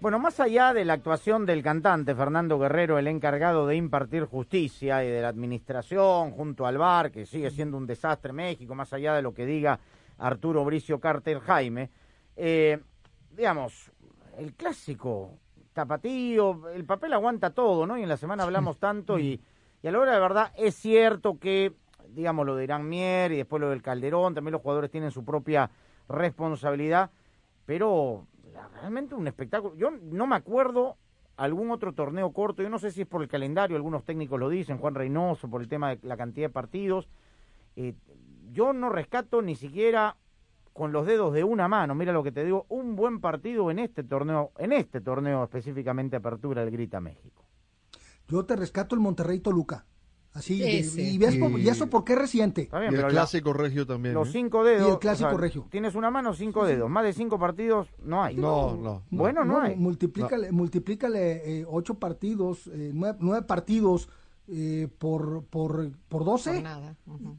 Bueno, 0.00 0.18
más 0.18 0.40
allá 0.40 0.72
de 0.72 0.84
la 0.84 0.94
actuación 0.94 1.46
del 1.46 1.62
cantante 1.62 2.14
Fernando 2.14 2.58
Guerrero, 2.58 2.98
el 2.98 3.06
encargado 3.06 3.66
de 3.66 3.76
impartir 3.76 4.24
justicia 4.24 5.04
y 5.04 5.08
de 5.08 5.22
la 5.22 5.28
administración 5.28 6.32
junto 6.32 6.66
al 6.66 6.78
bar, 6.78 7.10
que 7.10 7.24
sigue 7.24 7.50
siendo 7.50 7.76
un 7.76 7.86
desastre 7.86 8.32
México, 8.32 8.74
más 8.74 8.92
allá 8.92 9.14
de 9.14 9.22
lo 9.22 9.32
que 9.32 9.46
diga 9.46 9.78
Arturo 10.18 10.64
Bricio 10.64 10.98
Carter 10.98 11.40
Jaime, 11.40 11.90
eh, 12.36 12.80
digamos, 13.30 13.92
el 14.36 14.54
clásico 14.54 15.38
tapatío, 15.72 16.68
el 16.70 16.84
papel 16.84 17.12
aguanta 17.12 17.50
todo, 17.50 17.86
¿no? 17.86 17.96
Y 17.96 18.02
en 18.02 18.08
la 18.08 18.16
semana 18.16 18.42
hablamos 18.42 18.78
tanto 18.78 19.18
y, 19.18 19.40
y 19.82 19.86
a 19.86 19.92
la 19.92 20.00
hora 20.00 20.14
de 20.14 20.20
verdad 20.20 20.52
es 20.56 20.74
cierto 20.74 21.38
que, 21.38 21.72
digamos, 22.08 22.44
lo 22.44 22.56
de 22.56 22.64
Irán 22.64 22.88
Mier 22.88 23.30
y 23.30 23.36
después 23.36 23.60
lo 23.60 23.70
del 23.70 23.82
Calderón, 23.82 24.34
también 24.34 24.52
los 24.52 24.62
jugadores 24.62 24.90
tienen 24.90 25.12
su 25.12 25.24
propia 25.24 25.70
responsabilidad, 26.08 27.10
pero 27.64 28.26
realmente 28.74 29.14
un 29.14 29.26
espectáculo. 29.26 29.74
Yo 29.76 29.90
no 29.90 30.26
me 30.26 30.36
acuerdo 30.36 30.96
algún 31.36 31.70
otro 31.70 31.92
torneo 31.92 32.32
corto, 32.32 32.62
yo 32.62 32.68
no 32.68 32.78
sé 32.78 32.90
si 32.90 33.02
es 33.02 33.06
por 33.06 33.22
el 33.22 33.28
calendario, 33.28 33.76
algunos 33.76 34.04
técnicos 34.04 34.40
lo 34.40 34.48
dicen, 34.48 34.78
Juan 34.78 34.94
Reynoso, 34.94 35.48
por 35.48 35.62
el 35.62 35.68
tema 35.68 35.90
de 35.90 36.00
la 36.02 36.16
cantidad 36.16 36.48
de 36.48 36.52
partidos. 36.52 37.08
Eh, 37.76 37.94
yo 38.50 38.72
no 38.72 38.88
rescato 38.88 39.40
ni 39.40 39.54
siquiera 39.54 40.16
con 40.72 40.92
los 40.92 41.06
dedos 41.06 41.32
de 41.32 41.44
una 41.44 41.68
mano. 41.68 41.94
Mira 41.94 42.12
lo 42.12 42.22
que 42.22 42.32
te 42.32 42.44
digo, 42.44 42.66
un 42.68 42.96
buen 42.96 43.20
partido 43.20 43.70
en 43.70 43.78
este 43.78 44.02
torneo, 44.02 44.52
en 44.58 44.72
este 44.72 45.00
torneo 45.00 45.44
específicamente 45.44 46.16
Apertura 46.16 46.64
del 46.64 46.70
Grita 46.72 47.00
México. 47.00 47.44
Yo 48.28 48.44
te 48.44 48.56
rescato 48.56 48.94
el 48.94 49.00
Monterrey 49.00 49.40
Toluca. 49.40 49.86
Así, 50.38 50.62
y, 50.62 51.18
ves 51.18 51.36
por- 51.36 51.58
Y- 51.58 51.68
eso 51.68 51.88
porque 51.88 52.12
es 52.12 52.18
reciente. 52.20 52.62
Está 52.62 52.78
bien, 52.78 52.92
Y 52.92 52.94
el 52.94 53.00
pero 53.00 53.08
la- 53.08 53.12
clásico 53.14 53.52
regio 53.52 53.86
también. 53.86 54.14
Los 54.14 54.28
¿eh? 54.28 54.32
cinco 54.32 54.62
dedos. 54.64 54.88
Y 54.88 54.90
el 54.92 54.98
clásico 54.98 55.28
o 55.30 55.32
sea, 55.32 55.38
regio. 55.40 55.66
Tienes 55.70 55.94
una 55.94 56.10
mano, 56.10 56.32
cinco 56.34 56.64
dedos. 56.64 56.88
Más 56.88 57.04
de 57.04 57.12
cinco 57.12 57.38
partidos 57.38 57.88
no 58.04 58.22
hay. 58.22 58.36
No, 58.36 58.76
no. 58.76 59.02
Bueno, 59.10 59.44
no, 59.44 59.60
hay. 59.60 59.74
Multiplícale, 59.76 60.52
multiplícale 60.52 61.60
eh, 61.60 61.64
ocho 61.68 61.94
partidos, 61.94 62.68
eh, 62.72 62.92
nueve, 62.94 63.18
nueve 63.20 63.46
partidos 63.46 64.08
eh, 64.50 64.88
por, 64.98 65.44
por, 65.44 65.92
por 66.08 66.24
12 66.24 66.50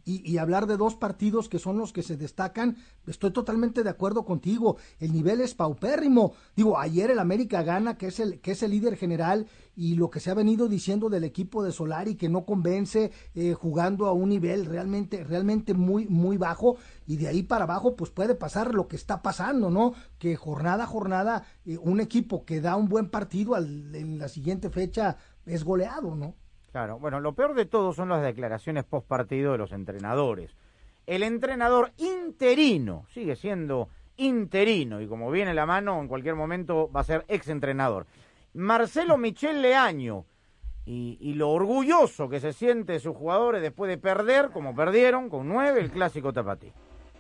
y, 0.06 0.32
y 0.32 0.38
hablar 0.38 0.68
de 0.68 0.78
dos 0.78 0.96
partidos 0.96 1.50
que 1.50 1.58
son 1.60 1.78
los 1.78 1.92
que 1.92 2.04
se 2.04 2.18
destacan, 2.18 2.78
estoy 3.08 3.32
totalmente 3.32 3.84
de 3.84 3.90
acuerdo 3.90 4.26
contigo. 4.26 4.78
El 5.00 5.12
nivel 5.14 5.42
es 5.42 5.56
paupérrimo. 5.56 6.34
Digo, 6.56 6.78
ayer 6.78 7.10
el 7.12 7.20
América 7.20 7.64
gana, 7.64 7.98
que 7.98 8.08
es 8.08 8.20
el, 8.20 8.40
que 8.42 8.52
es 8.52 8.62
el 8.64 8.72
líder 8.72 8.96
general, 8.96 9.48
y 9.76 9.96
lo 9.96 10.10
que 10.10 10.20
se 10.20 10.30
ha 10.30 10.34
venido 10.36 10.68
diciendo 10.68 11.10
del 11.10 11.24
equipo 11.24 11.64
de 11.64 11.72
Solari, 11.72 12.16
que 12.16 12.30
no 12.30 12.46
convence 12.46 13.12
eh, 13.34 13.54
jugando 13.54 14.06
a 14.08 14.12
un 14.12 14.30
nivel 14.30 14.66
realmente, 14.66 15.24
realmente 15.24 15.74
muy, 15.74 16.08
muy 16.08 16.38
bajo, 16.38 16.78
y 17.08 17.18
de 17.18 17.28
ahí 17.30 17.44
para 17.44 17.64
abajo, 17.64 17.96
pues 17.96 18.12
puede 18.12 18.36
pasar 18.36 18.76
lo 18.76 18.88
que 18.88 18.98
está 18.98 19.22
pasando, 19.22 19.70
¿no? 19.72 19.94
Que 20.20 20.36
jornada 20.36 20.84
a 20.84 20.88
jornada, 20.88 21.44
eh, 21.66 21.78
un 21.78 22.02
equipo 22.02 22.46
que 22.46 22.62
da 22.62 22.76
un 22.76 22.88
buen 22.88 23.10
partido 23.10 23.56
al- 23.56 23.96
en 23.96 24.20
la 24.20 24.28
siguiente 24.28 24.70
fecha 24.70 25.18
es 25.46 25.64
goleado, 25.64 26.14
¿no? 26.16 26.36
Claro, 26.72 27.00
bueno, 27.00 27.20
lo 27.20 27.34
peor 27.34 27.56
de 27.56 27.66
todo 27.66 27.94
son 27.94 28.10
las 28.10 28.22
declaraciones 28.22 28.84
post 28.84 29.08
partido 29.08 29.54
de 29.54 29.58
los 29.58 29.72
entrenadores. 29.72 30.56
El 31.08 31.24
entrenador 31.24 31.92
interino 31.98 33.06
sigue 33.12 33.36
siendo 33.36 33.90
interino 34.18 35.02
y 35.02 35.08
como 35.08 35.32
viene 35.32 35.54
la 35.54 35.66
mano, 35.66 36.00
en 36.00 36.08
cualquier 36.08 36.36
momento 36.36 36.92
va 36.92 37.02
a 37.02 37.06
ser 37.06 37.26
ex 37.28 37.48
entrenador. 37.48 38.06
Marcelo 38.54 39.18
Michel 39.18 39.62
Leaño 39.62 40.26
y, 40.86 41.18
y 41.20 41.34
lo 41.34 41.50
orgulloso 41.50 42.30
que 42.30 42.40
se 42.40 42.54
siente 42.54 43.00
sus 43.00 43.16
jugadores 43.16 43.62
después 43.62 43.90
de 43.90 43.98
perder, 43.98 44.50
como 44.52 44.76
perdieron, 44.76 45.30
con 45.30 45.48
nueve, 45.48 45.82
el 45.82 45.92
clásico 45.92 46.32
tapatí. 46.34 46.72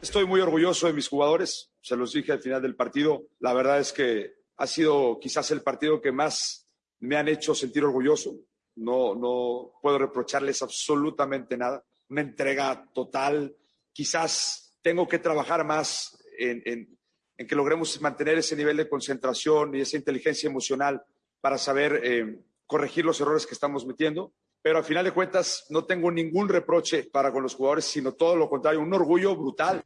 Estoy 0.01 0.25
muy 0.25 0.41
orgulloso 0.41 0.87
de 0.87 0.93
mis 0.93 1.09
jugadores, 1.09 1.71
se 1.81 1.95
los 1.95 2.13
dije 2.13 2.31
al 2.31 2.39
final 2.39 2.61
del 2.61 2.75
partido. 2.75 3.23
La 3.39 3.53
verdad 3.53 3.79
es 3.79 3.91
que 3.91 4.33
ha 4.57 4.67
sido 4.67 5.19
quizás 5.19 5.51
el 5.51 5.61
partido 5.61 6.01
que 6.01 6.11
más 6.11 6.67
me 6.99 7.17
han 7.17 7.27
hecho 7.27 7.55
sentir 7.55 7.83
orgulloso. 7.83 8.35
No, 8.79 9.13
no 9.13 9.71
puedo 9.81 9.97
reprocharles 9.97 10.61
absolutamente 10.61 11.57
nada. 11.57 11.83
Una 12.09 12.21
entrega 12.21 12.85
total. 12.93 13.55
Quizás 13.91 14.77
tengo 14.81 15.07
que 15.07 15.19
trabajar 15.19 15.65
más 15.65 16.17
en, 16.37 16.97
que 17.37 17.55
logremos 17.55 17.99
mantener 18.01 18.37
ese 18.37 18.55
nivel 18.55 18.77
de 18.77 18.87
concentración 18.87 19.75
y 19.75 19.81
esa 19.81 19.97
inteligencia 19.97 20.49
emocional 20.49 21.03
para 21.41 21.57
saber 21.57 21.99
eh, 22.03 22.39
corregir 22.65 23.03
los 23.03 23.19
errores 23.19 23.45
que 23.45 23.53
estamos 23.53 23.85
metiendo. 23.85 24.31
Pero 24.61 24.77
al 24.77 24.83
final 24.85 25.03
de 25.03 25.11
cuentas 25.11 25.65
no 25.69 25.85
tengo 25.85 26.09
ningún 26.11 26.47
reproche 26.47 27.03
para 27.03 27.31
con 27.31 27.43
los 27.43 27.55
jugadores, 27.55 27.85
sino 27.85 28.13
todo 28.13 28.35
lo 28.35 28.49
contrario, 28.49 28.79
un 28.79 28.93
orgullo 28.93 29.35
brutal. 29.35 29.83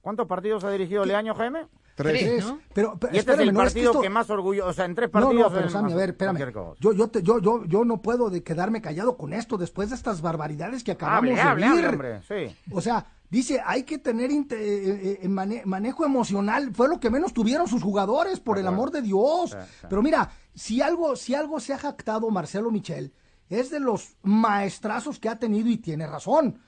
¿Cuántos 0.00 0.26
partidos 0.26 0.64
ha 0.64 0.70
dirigido 0.70 1.04
Leaño, 1.04 1.34
Jaime? 1.34 1.66
Tres, 2.02 2.44
Pero, 2.74 2.96
pero 2.98 3.12
y 3.14 3.18
este 3.18 3.32
es 3.32 3.38
espérame, 3.38 3.48
el 3.48 3.54
no, 3.54 3.60
es 3.62 3.68
que 3.68 3.74
partido 3.80 3.90
esto- 3.92 4.02
que 4.02 4.10
más 4.10 4.30
orgullo, 4.30 4.66
o 4.66 4.72
sea, 4.72 4.84
en 4.84 4.94
tres 4.94 5.08
No, 5.08 5.12
partidos. 5.20 5.34
no, 5.50 5.54
pero 5.56 5.66
es 5.66 5.72
Sammy, 5.72 5.84
más- 5.84 5.92
a 5.92 5.96
ver, 5.96 6.10
espérame. 6.10 6.52
Yo, 6.80 6.92
yo, 6.92 7.08
te- 7.08 7.22
yo, 7.22 7.38
yo, 7.40 7.64
yo 7.64 7.84
no 7.84 8.00
puedo 8.02 8.30
de 8.30 8.42
quedarme 8.42 8.80
callado 8.80 9.16
con 9.16 9.32
esto 9.32 9.56
después 9.56 9.90
de 9.90 9.96
estas 9.96 10.20
barbaridades 10.20 10.82
que 10.84 10.92
acabamos 10.92 11.18
Hable, 11.20 11.34
de 11.34 11.40
hable, 11.40 11.64
oír. 11.70 11.84
hable, 11.84 11.88
hombre, 11.88 12.22
sí. 12.26 12.56
O 12.72 12.80
sea, 12.80 13.06
dice, 13.28 13.60
hay 13.64 13.82
que 13.84 13.98
tener 13.98 14.30
inte- 14.30 14.56
eh, 14.56 15.18
eh, 15.22 15.28
mane- 15.28 15.62
manejo 15.64 16.04
emocional. 16.04 16.70
Fue 16.74 16.88
lo 16.88 16.98
que 17.00 17.10
menos 17.10 17.32
tuvieron 17.32 17.68
sus 17.68 17.82
jugadores, 17.82 18.40
por 18.40 18.58
el 18.58 18.66
amor 18.66 18.90
de 18.90 19.02
Dios. 19.02 19.50
Sí, 19.50 19.56
sí. 19.80 19.86
Pero 19.88 20.02
mira, 20.02 20.30
si 20.54 20.82
algo, 20.82 21.16
si 21.16 21.34
algo 21.34 21.60
se 21.60 21.72
ha 21.72 21.78
jactado 21.78 22.28
Marcelo 22.30 22.70
Michel, 22.70 23.12
es 23.48 23.70
de 23.70 23.80
los 23.80 24.16
maestrazos 24.22 25.18
que 25.18 25.28
ha 25.28 25.36
tenido 25.38 25.68
y 25.68 25.76
tiene 25.76 26.06
razón. 26.06 26.60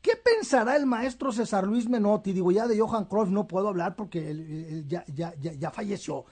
¿Qué 0.00 0.12
pensará 0.16 0.76
el 0.76 0.86
maestro 0.86 1.30
César 1.30 1.66
Luis 1.66 1.88
Menotti? 1.88 2.32
Digo, 2.32 2.50
ya 2.50 2.66
de 2.66 2.78
Johan 2.78 3.04
Cruyff 3.04 3.28
no 3.28 3.46
puedo 3.46 3.68
hablar 3.68 3.96
porque 3.96 4.30
él, 4.30 4.86
ya, 4.88 5.04
ya, 5.06 5.34
ya 5.36 5.70
falleció. 5.70 6.24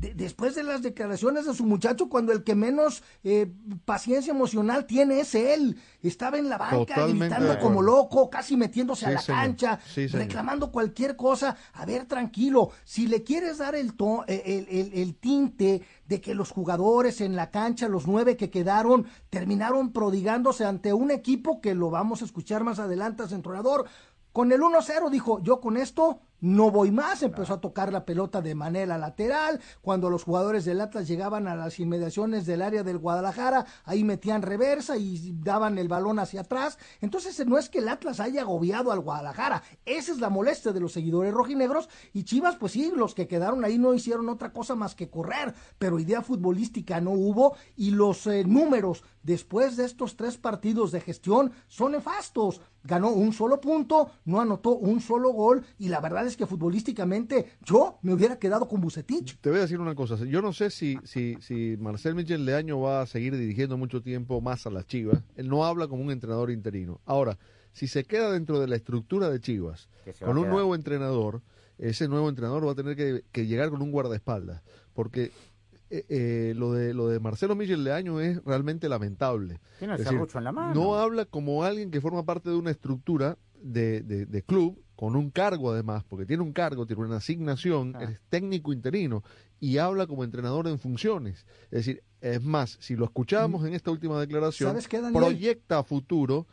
De- 0.00 0.14
después 0.14 0.54
de 0.54 0.62
las 0.62 0.82
declaraciones 0.82 1.46
de 1.46 1.54
su 1.54 1.64
muchacho, 1.64 2.08
cuando 2.08 2.32
el 2.32 2.44
que 2.44 2.54
menos 2.54 3.02
eh, 3.24 3.50
paciencia 3.84 4.30
emocional 4.32 4.86
tiene 4.86 5.20
es 5.20 5.34
él. 5.34 5.78
Estaba 6.02 6.38
en 6.38 6.48
la 6.48 6.58
banca 6.58 6.76
Totalmente 6.94 7.34
gritando 7.34 7.58
como 7.60 7.82
loco, 7.82 8.28
casi 8.30 8.56
metiéndose 8.56 9.06
a 9.06 9.10
la 9.12 9.20
señor. 9.20 9.40
cancha, 9.40 9.80
Sí, 9.86 10.06
reclamando 10.08 10.70
cualquier 10.70 11.16
cosa. 11.16 11.56
A 11.72 11.84
ver, 11.86 12.04
tranquilo, 12.06 12.70
si 12.84 13.06
le 13.06 13.22
quieres 13.22 13.58
dar 13.58 13.74
el, 13.74 13.94
to- 13.94 14.24
eh, 14.28 14.42
el, 14.44 14.68
el- 14.68 14.92
el 14.94 15.14
tinte 15.16 15.82
de 16.06 16.20
que 16.20 16.34
los 16.34 16.50
jugadores 16.50 17.20
en 17.20 17.34
la 17.34 17.50
cancha, 17.50 17.88
los 17.88 18.06
nueve 18.06 18.36
que 18.36 18.50
quedaron, 18.50 19.06
terminaron 19.30 19.92
prodigándose 19.92 20.64
ante 20.64 20.92
un 20.92 21.10
equipo 21.10 21.60
que 21.60 21.74
lo 21.74 21.90
vamos 21.90 22.22
a 22.22 22.24
escuchar 22.24 22.62
más 22.64 22.78
adelante 22.78 23.24
entrenador. 23.30 23.86
Con 24.32 24.52
el 24.52 24.60
1-0 24.60 25.10
dijo, 25.10 25.42
yo 25.42 25.60
con 25.60 25.76
esto 25.76 26.20
no 26.40 26.70
voy 26.70 26.90
más, 26.90 27.22
empezó 27.22 27.54
a 27.54 27.60
tocar 27.60 27.92
la 27.92 28.04
pelota 28.04 28.42
de 28.42 28.54
manera 28.54 28.98
lateral, 28.98 29.60
cuando 29.80 30.10
los 30.10 30.24
jugadores 30.24 30.64
del 30.64 30.80
Atlas 30.80 31.08
llegaban 31.08 31.48
a 31.48 31.56
las 31.56 31.78
inmediaciones 31.80 32.46
del 32.46 32.62
área 32.62 32.82
del 32.82 32.98
Guadalajara, 32.98 33.66
ahí 33.84 34.04
metían 34.04 34.42
reversa 34.42 34.96
y 34.96 35.34
daban 35.42 35.78
el 35.78 35.88
balón 35.88 36.18
hacia 36.18 36.42
atrás, 36.42 36.78
entonces 37.00 37.46
no 37.46 37.58
es 37.58 37.68
que 37.68 37.78
el 37.78 37.88
Atlas 37.88 38.20
haya 38.20 38.42
agobiado 38.42 38.92
al 38.92 39.00
Guadalajara, 39.00 39.62
esa 39.84 40.12
es 40.12 40.18
la 40.18 40.28
molestia 40.28 40.72
de 40.72 40.80
los 40.80 40.92
seguidores 40.92 41.32
rojinegros. 41.32 41.88
Y 42.12 42.24
Chivas 42.24 42.56
pues 42.56 42.72
sí, 42.72 42.92
los 42.94 43.14
que 43.14 43.26
quedaron 43.26 43.64
ahí 43.64 43.78
no 43.78 43.94
hicieron 43.94 44.28
otra 44.28 44.52
cosa 44.52 44.74
más 44.74 44.94
que 44.94 45.10
correr, 45.10 45.54
pero 45.78 45.98
idea 45.98 46.22
futbolística 46.22 47.00
no 47.00 47.12
hubo 47.12 47.56
y 47.76 47.90
los 47.90 48.26
eh, 48.26 48.44
números 48.44 49.04
después 49.26 49.76
de 49.76 49.84
estos 49.84 50.16
tres 50.16 50.38
partidos 50.38 50.92
de 50.92 51.00
gestión 51.00 51.50
son 51.66 51.92
nefastos. 51.92 52.60
Ganó 52.84 53.10
un 53.10 53.32
solo 53.32 53.60
punto, 53.60 54.12
no 54.24 54.40
anotó 54.40 54.76
un 54.76 55.00
solo 55.00 55.32
gol 55.32 55.64
y 55.78 55.88
la 55.88 56.00
verdad 56.00 56.24
es 56.24 56.36
que 56.36 56.46
futbolísticamente 56.46 57.50
yo 57.64 57.98
me 58.02 58.14
hubiera 58.14 58.38
quedado 58.38 58.68
con 58.68 58.80
Bucetich. 58.80 59.40
Te 59.40 59.50
voy 59.50 59.58
a 59.58 59.62
decir 59.62 59.80
una 59.80 59.96
cosa. 59.96 60.16
Yo 60.24 60.40
no 60.40 60.52
sé 60.52 60.70
si, 60.70 60.96
si, 61.02 61.36
si 61.40 61.76
Marcel 61.80 62.14
Michel 62.14 62.44
Leaño 62.44 62.80
va 62.80 63.02
a 63.02 63.06
seguir 63.06 63.36
dirigiendo 63.36 63.76
mucho 63.76 64.00
tiempo 64.00 64.40
más 64.40 64.64
a 64.66 64.70
las 64.70 64.86
Chivas. 64.86 65.20
Él 65.34 65.48
no 65.48 65.64
habla 65.64 65.88
como 65.88 66.04
un 66.04 66.12
entrenador 66.12 66.52
interino. 66.52 67.00
Ahora, 67.04 67.36
si 67.72 67.88
se 67.88 68.04
queda 68.04 68.30
dentro 68.30 68.60
de 68.60 68.68
la 68.68 68.76
estructura 68.76 69.28
de 69.28 69.40
Chivas, 69.40 69.88
con 70.24 70.38
un 70.38 70.48
nuevo 70.48 70.76
entrenador, 70.76 71.42
ese 71.78 72.06
nuevo 72.06 72.28
entrenador 72.28 72.64
va 72.64 72.72
a 72.72 72.76
tener 72.76 72.94
que, 72.94 73.24
que 73.32 73.46
llegar 73.46 73.70
con 73.70 73.82
un 73.82 73.90
guardaespaldas. 73.90 74.62
Porque 74.94 75.32
eh, 75.90 76.04
eh, 76.08 76.54
lo, 76.56 76.72
de, 76.72 76.94
lo 76.94 77.08
de 77.08 77.20
Marcelo 77.20 77.54
Michel 77.54 77.84
Leaño 77.84 78.20
es 78.20 78.42
realmente 78.44 78.88
lamentable. 78.88 79.60
Tiene 79.78 79.94
el 79.94 80.04
decir, 80.04 80.18
en 80.34 80.44
la 80.44 80.52
mano. 80.52 80.74
No 80.74 80.94
habla 80.96 81.24
como 81.26 81.64
alguien 81.64 81.90
que 81.90 82.00
forma 82.00 82.24
parte 82.24 82.50
de 82.50 82.56
una 82.56 82.70
estructura 82.70 83.38
de, 83.62 84.02
de- 84.02 84.26
de 84.26 84.42
club, 84.42 84.82
con 84.96 85.14
un 85.16 85.30
cargo 85.30 85.72
además, 85.72 86.04
porque 86.08 86.24
tiene 86.26 86.42
un 86.42 86.52
cargo, 86.52 86.86
tiene 86.86 87.04
una 87.04 87.16
asignación, 87.16 87.94
Ah. 87.96 88.04
es 88.04 88.20
técnico 88.28 88.72
interino 88.72 89.22
y 89.60 89.78
habla 89.78 90.06
como 90.06 90.24
entrenador 90.24 90.66
en 90.68 90.78
funciones. 90.78 91.46
Es 91.64 91.70
decir, 91.86 92.02
es 92.20 92.42
más, 92.42 92.76
si 92.80 92.96
lo 92.96 93.04
escuchamos 93.04 93.66
en 93.66 93.74
esta 93.74 93.90
última 93.90 94.18
declaración, 94.20 94.76
proyecta 95.12 95.78
a 95.78 95.84
futuro 95.84 96.46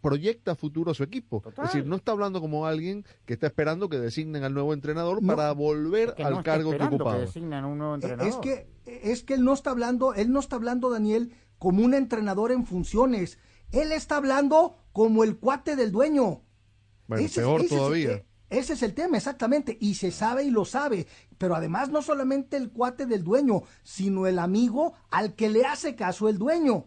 proyecta 0.00 0.54
futuro 0.56 0.90
a 0.90 0.94
su 0.94 1.02
equipo. 1.02 1.42
Es 1.46 1.56
decir, 1.56 1.86
no 1.86 1.96
está 1.96 2.12
hablando 2.12 2.40
como 2.40 2.66
alguien 2.66 3.04
que 3.24 3.34
está 3.34 3.46
esperando 3.46 3.88
que 3.88 3.98
designen 3.98 4.44
al 4.44 4.52
nuevo 4.54 4.74
entrenador 4.74 5.22
No. 5.22 5.34
para 5.34 5.52
volver 5.52 6.14
Que 6.14 6.22
al 6.24 6.34
no 6.34 6.42
cargo 6.42 6.70
que 6.76 6.82
ocupaba. 6.84 7.22
entrenador. 7.22 8.26
Es 8.28 8.36
que, 8.36 8.68
es 8.86 9.22
que 9.22 9.34
él 9.34 9.44
no 9.44 9.52
está 9.54 9.70
hablando, 9.70 10.14
él 10.14 10.32
no 10.32 10.40
está 10.40 10.56
hablando, 10.56 10.90
Daniel, 10.90 11.32
como 11.58 11.84
un 11.84 11.94
entrenador 11.94 12.52
en 12.52 12.66
funciones. 12.66 13.38
Él 13.72 13.92
está 13.92 14.16
hablando 14.16 14.76
como 14.92 15.24
el 15.24 15.36
cuate 15.38 15.76
del 15.76 15.92
dueño. 15.92 16.42
Bueno, 17.06 17.24
Ese- 17.24 17.40
peor 17.40 17.60
ese 17.62 17.76
todavía. 17.76 18.24
ese 18.48 18.72
es 18.74 18.82
el 18.82 18.94
tema, 18.94 19.16
exactamente. 19.16 19.76
Y 19.80 19.94
se 19.94 20.10
sabe 20.10 20.44
y 20.44 20.50
lo 20.50 20.64
sabe. 20.64 21.06
Pero 21.38 21.54
además 21.54 21.88
no 21.88 22.02
solamente 22.02 22.56
el 22.56 22.70
cuate 22.70 23.06
del 23.06 23.24
dueño, 23.24 23.62
sino 23.82 24.26
el 24.26 24.38
amigo 24.38 24.92
al 25.10 25.34
que 25.34 25.48
le 25.48 25.64
hace 25.64 25.94
caso 25.94 26.28
el 26.28 26.38
dueño. 26.38 26.84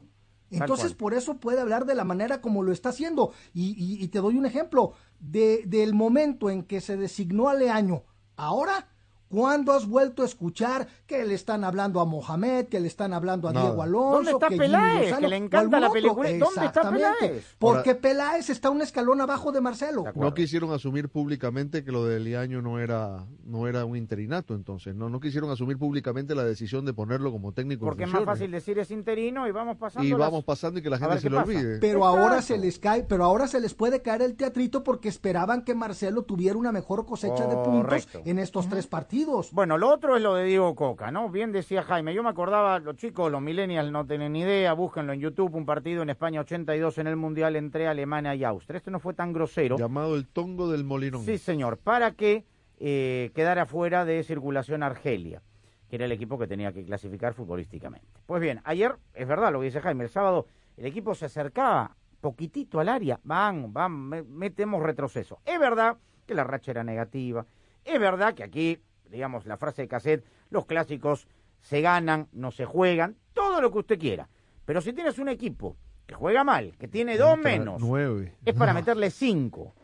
Entonces 0.62 0.94
por 0.98 1.14
eso 1.14 1.38
puede 1.40 1.60
hablar 1.62 1.86
de 1.86 1.96
la 1.96 2.04
manera 2.04 2.42
como 2.42 2.64
lo 2.64 2.72
está 2.72 2.90
haciendo. 2.90 3.32
Y, 3.54 3.72
y- 3.78 4.04
y 4.04 4.08
te 4.10 4.20
doy 4.20 4.38
un 4.38 4.46
ejemplo. 4.46 4.94
De, 5.20 5.64
del 5.66 5.94
momento 5.94 6.50
en 6.50 6.64
que 6.64 6.82
se 6.82 6.98
designó 6.98 7.48
a 7.50 7.54
Leaño, 7.54 8.04
ahora, 8.36 8.90
¿Cuándo 9.34 9.72
has 9.74 9.88
vuelto 9.88 10.22
a 10.22 10.26
escuchar 10.26 10.88
que 11.08 11.26
le 11.26 11.34
están 11.34 11.64
hablando 11.64 12.00
a 12.00 12.06
Mohamed, 12.06 12.68
que 12.68 12.80
le 12.80 12.88
están 12.88 13.14
hablando 13.14 13.48
a. 13.50 13.52
Diego 13.52 13.82
Alonso? 13.82 14.14
¿Dónde 14.18 14.32
está 14.32 14.48
que 14.48 14.58
Peláez? 14.58 15.18
Que 15.18 15.28
le 15.28 15.38
encanta 15.38 15.80
la 15.80 15.90
película. 15.90 16.30
¿Dónde 16.38 16.66
está. 16.68 16.92
Peláez? 16.92 17.56
Porque 17.58 17.90
Ahora- 17.90 18.02
Peláez 18.02 18.50
está 18.52 18.70
un 18.70 18.84
escalón 18.84 19.22
abajo 19.22 19.52
de 19.52 19.60
Marcelo. 19.60 20.04
No 20.14 20.36
quisieron 20.36 20.72
asumir 20.72 21.10
públicamente 21.10 21.84
que 21.84 21.92
lo 21.92 22.06
de 22.06 22.20
Liaño 22.20 22.62
no 22.62 22.78
era, 22.80 23.26
no 23.44 23.68
era 23.68 23.86
un 23.86 23.98
interinato, 23.98 24.54
entonces. 24.54 24.94
No, 24.94 25.10
no 25.10 25.20
quisieron 25.20 25.50
asumir 25.50 25.80
públicamente 25.80 26.36
la 26.36 26.44
decisión 26.44 26.86
de 26.86 26.94
ponerlo 26.94 27.32
como 27.32 27.54
técnico. 27.54 27.86
en 27.86 27.90
Porque 27.90 28.04
es 28.04 28.12
más 28.12 28.26
fácil 28.26 28.52
decir 28.52 28.78
es 28.78 28.92
interino 28.92 29.48
y 29.48 29.52
vamos 29.52 29.78
pasando. 29.78 30.08
Y 30.08 30.12
las- 30.12 30.20
vamos 30.20 30.44
pasando 30.44 30.80
y 30.80 30.84
que 30.84 30.92
la 30.92 31.00
gente 31.00 31.20
se 31.22 31.30
lo 31.32 31.38
pasa. 31.38 31.50
olvide. 31.50 31.80
Pero 31.80 32.06
ahora 32.06 32.40
se 32.44 32.60
les 32.60 32.78
cae, 32.78 33.02
pero 33.04 33.24
ahora 33.24 33.48
se 33.48 33.60
les 33.60 33.74
puede 33.74 34.04
caer 34.04 34.22
el 34.22 34.36
teatrito 34.36 34.84
porque 34.84 35.10
esperaban 35.10 35.64
que 35.64 35.74
Marcelo 35.74 36.22
tuviera 36.22 36.56
una 36.56 36.72
mejor 36.72 37.08
cosecha 37.08 37.48
de 37.48 37.56
puntos 37.56 38.08
en 38.26 38.38
estos 38.38 38.70
tres 38.70 38.86
partidos. 39.26 39.52
Bueno, 39.52 39.78
lo 39.78 39.90
otro 39.90 40.16
es 40.16 40.22
lo 40.22 40.36
de 40.36 40.46
Diego 40.46 40.76
Coca, 40.76 41.12
¿no? 41.12 41.30
Bien 41.30 41.52
decía 41.52 41.84
Jaime, 41.84 42.14
yo 42.14 42.24
me 42.24 42.30
acordaba, 42.30 42.80
los 42.80 42.96
chicos, 42.96 43.32
los 43.32 43.42
millennials 43.42 43.92
no 43.92 44.06
tienen 44.06 44.34
ni 44.34 44.42
idea, 44.42 44.74
búsquenlo 44.74 45.14
en 45.14 45.20
YouTube, 45.20 45.56
un 45.56 45.66
partido 45.66 46.02
en 46.04 46.10
España 46.10 46.42
82 46.42 46.98
en 46.98 47.08
el 47.08 47.16
Mundial 47.16 47.56
entre 47.56 47.88
Alemania 47.88 48.36
y 48.36 48.44
Austria. 48.44 48.78
Esto 48.78 48.92
no 48.92 49.00
fue 49.00 49.14
tan 49.14 49.34
grosero. 49.34 49.78
Llamado 49.78 50.16
el 50.16 50.28
tongo 50.28 50.70
del 50.70 50.84
molinón. 50.84 51.24
Sí, 51.24 51.38
señor, 51.38 51.78
para 51.78 52.12
que 52.12 52.46
eh, 52.80 53.32
quedara 53.34 53.66
fuera 53.66 54.06
de 54.06 54.24
circulación 54.24 54.84
Argelia, 54.84 55.42
que 55.90 55.96
era 55.96 56.06
el 56.06 56.12
equipo 56.12 56.38
que 56.38 56.48
tenía 56.48 56.74
que 56.74 56.84
clasificar 56.84 57.34
futbolísticamente. 57.34 58.08
Pues 58.26 58.42
bien, 58.42 58.62
ayer, 58.66 58.96
es 59.14 59.28
verdad 59.28 59.52
lo 59.52 59.60
que 59.60 59.66
dice 59.66 59.82
Jaime, 59.82 60.04
el 60.04 60.10
sábado 60.10 60.48
el 60.78 60.86
equipo 60.86 61.14
se 61.16 61.26
acercaba 61.26 61.96
poquitito 62.20 62.80
al 62.80 62.90
área, 62.90 63.20
van, 63.24 63.72
van, 63.74 63.92
me- 64.10 64.24
metemos 64.24 64.82
retroceso. 64.82 65.40
Es 65.46 65.60
verdad 65.60 65.98
que 66.26 66.34
la 66.34 66.44
racha 66.46 66.72
era 66.72 66.84
negativa, 66.84 67.46
es 67.86 68.00
verdad 68.00 68.34
que 68.34 68.44
aquí, 68.44 68.80
digamos, 69.14 69.46
la 69.46 69.58
frase 69.58 69.84
de 69.84 69.88
cassette, 69.88 70.26
los 70.50 70.66
clásicos 70.66 71.28
se 71.62 71.82
ganan, 71.82 72.28
no 72.34 72.52
se 72.52 72.66
juegan, 72.66 73.16
todo 73.34 73.62
lo 73.62 73.72
que 73.72 73.78
usted 73.78 74.00
quiera. 74.00 74.28
Pero 74.66 74.82
si 74.82 74.92
tienes 74.92 75.20
un 75.20 75.30
equipo 75.30 75.78
que 76.06 76.16
juega 76.16 76.44
mal, 76.44 76.76
que 76.80 76.88
tiene 76.88 77.18
dos 77.18 77.38
menos, 77.38 77.80
Nueve. 77.80 78.34
es 78.44 78.56
para 78.56 78.74
meterle 78.74 79.12
cinco. 79.12 79.76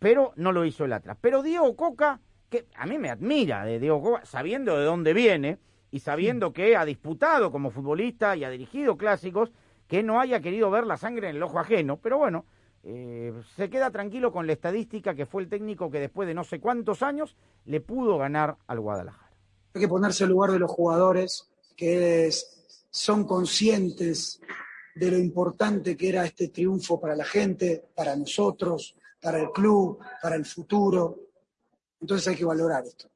Pero 0.00 0.32
no 0.36 0.52
lo 0.52 0.64
hizo 0.64 0.84
el 0.84 0.92
Atlas. 0.92 1.16
Pero 1.20 1.42
Diego 1.42 1.74
Coca, 1.76 2.20
que 2.50 2.66
a 2.74 2.86
mí 2.86 2.98
me 2.98 3.10
admira 3.10 3.64
de 3.64 3.78
Diego 3.78 4.02
Coca, 4.02 4.26
sabiendo 4.26 4.76
de 4.76 4.84
dónde 4.84 5.14
viene 5.14 5.58
y 5.92 6.00
sabiendo 6.00 6.52
que 6.52 6.76
ha 6.76 6.84
disputado 6.84 7.52
como 7.52 7.70
futbolista 7.70 8.36
y 8.36 8.44
ha 8.44 8.50
dirigido 8.50 8.96
clásicos, 8.96 9.52
que 9.86 10.02
no 10.02 10.20
haya 10.20 10.40
querido 10.40 10.70
ver 10.70 10.84
la 10.84 10.96
sangre 10.96 11.30
en 11.30 11.36
el 11.36 11.42
ojo 11.42 11.60
ajeno. 11.60 11.98
Pero 11.98 12.18
bueno, 12.18 12.44
eh, 12.84 13.32
se 13.56 13.68
queda 13.68 13.90
tranquilo 13.90 14.32
con 14.32 14.46
la 14.46 14.52
estadística 14.52 15.14
que 15.14 15.26
fue 15.26 15.42
el 15.42 15.48
técnico 15.48 15.90
que 15.90 16.00
después 16.00 16.28
de 16.28 16.34
no 16.34 16.44
sé 16.44 16.60
cuántos 16.60 17.02
años 17.02 17.36
le 17.64 17.80
pudo 17.80 18.18
ganar 18.18 18.56
al 18.66 18.80
Guadalajara. 18.80 19.32
Hay 19.74 19.80
que 19.80 19.88
ponerse 19.88 20.24
al 20.24 20.30
lugar 20.30 20.52
de 20.52 20.58
los 20.58 20.70
jugadores 20.70 21.48
que 21.76 22.30
son 22.90 23.24
conscientes 23.24 24.40
de 24.94 25.10
lo 25.10 25.18
importante 25.18 25.96
que 25.96 26.08
era 26.08 26.24
este 26.24 26.48
triunfo 26.48 27.00
para 27.00 27.14
la 27.14 27.24
gente, 27.24 27.90
para 27.94 28.16
nosotros, 28.16 28.96
para 29.20 29.38
el 29.38 29.50
club, 29.50 29.98
para 30.22 30.36
el 30.36 30.44
futuro. 30.44 31.20
Entonces 32.00 32.28
hay 32.28 32.36
que 32.36 32.44
valorar 32.44 32.84
esto. 32.84 33.08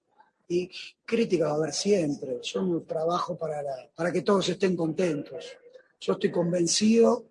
Y 0.48 0.70
críticas 1.04 1.48
va 1.48 1.52
a 1.52 1.56
haber 1.56 1.72
siempre. 1.72 2.38
Yo 2.42 2.62
no 2.62 2.82
trabajo 2.82 3.36
para, 3.36 3.62
para 3.94 4.12
que 4.12 4.22
todos 4.22 4.48
estén 4.48 4.76
contentos. 4.76 5.56
Yo 5.98 6.12
estoy 6.12 6.30
convencido 6.30 7.24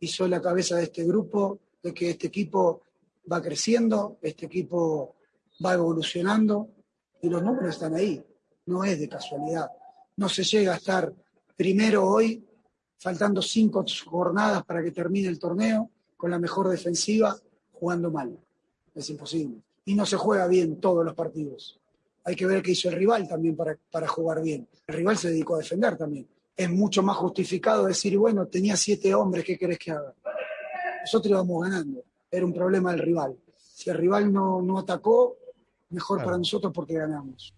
y 0.00 0.08
soy 0.08 0.28
la 0.30 0.40
cabeza 0.40 0.76
de 0.76 0.84
este 0.84 1.04
grupo 1.04 1.60
de 1.82 1.92
que 1.92 2.10
este 2.10 2.28
equipo 2.28 2.82
va 3.30 3.42
creciendo, 3.42 4.18
este 4.22 4.46
equipo 4.46 5.16
va 5.64 5.74
evolucionando 5.74 6.68
y 7.20 7.28
los 7.28 7.42
números 7.42 7.74
están 7.74 7.94
ahí. 7.94 8.22
No 8.66 8.84
es 8.84 8.98
de 8.98 9.08
casualidad. 9.08 9.70
No 10.16 10.28
se 10.28 10.44
llega 10.44 10.74
a 10.74 10.76
estar 10.76 11.12
primero 11.56 12.06
hoy, 12.06 12.44
faltando 12.98 13.42
cinco 13.42 13.84
jornadas 14.06 14.64
para 14.64 14.82
que 14.82 14.92
termine 14.92 15.28
el 15.28 15.38
torneo, 15.38 15.90
con 16.16 16.30
la 16.30 16.38
mejor 16.38 16.68
defensiva, 16.68 17.36
jugando 17.72 18.10
mal. 18.10 18.38
Es 18.94 19.10
imposible. 19.10 19.62
Y 19.84 19.94
no 19.94 20.06
se 20.06 20.16
juega 20.16 20.46
bien 20.46 20.80
todos 20.80 21.04
los 21.04 21.14
partidos. 21.14 21.80
Hay 22.24 22.36
que 22.36 22.46
ver 22.46 22.62
qué 22.62 22.72
hizo 22.72 22.88
el 22.88 22.94
rival 22.94 23.26
también 23.26 23.56
para, 23.56 23.76
para 23.90 24.06
jugar 24.06 24.40
bien. 24.42 24.68
El 24.86 24.94
rival 24.94 25.18
se 25.18 25.30
dedicó 25.30 25.56
a 25.56 25.58
defender 25.58 25.96
también. 25.96 26.28
Es 26.56 26.70
mucho 26.70 27.02
más 27.02 27.16
justificado 27.16 27.86
decir, 27.86 28.16
bueno, 28.16 28.46
tenía 28.46 28.76
siete 28.76 29.12
hombres, 29.14 29.44
¿qué 29.44 29.58
querés 29.58 29.78
que 29.78 29.90
haga? 29.90 30.14
Nosotros 31.02 31.30
íbamos 31.30 31.62
ganando. 31.62 32.02
Era 32.30 32.46
un 32.46 32.52
problema 32.54 32.92
del 32.92 33.00
rival. 33.00 33.36
Si 33.56 33.90
el 33.90 33.96
rival 33.98 34.32
no, 34.32 34.62
no 34.62 34.78
atacó, 34.78 35.36
mejor 35.90 36.18
Claro. 36.18 36.26
para 36.26 36.38
nosotros 36.38 36.72
porque 36.74 36.94
ganamos. 36.94 37.54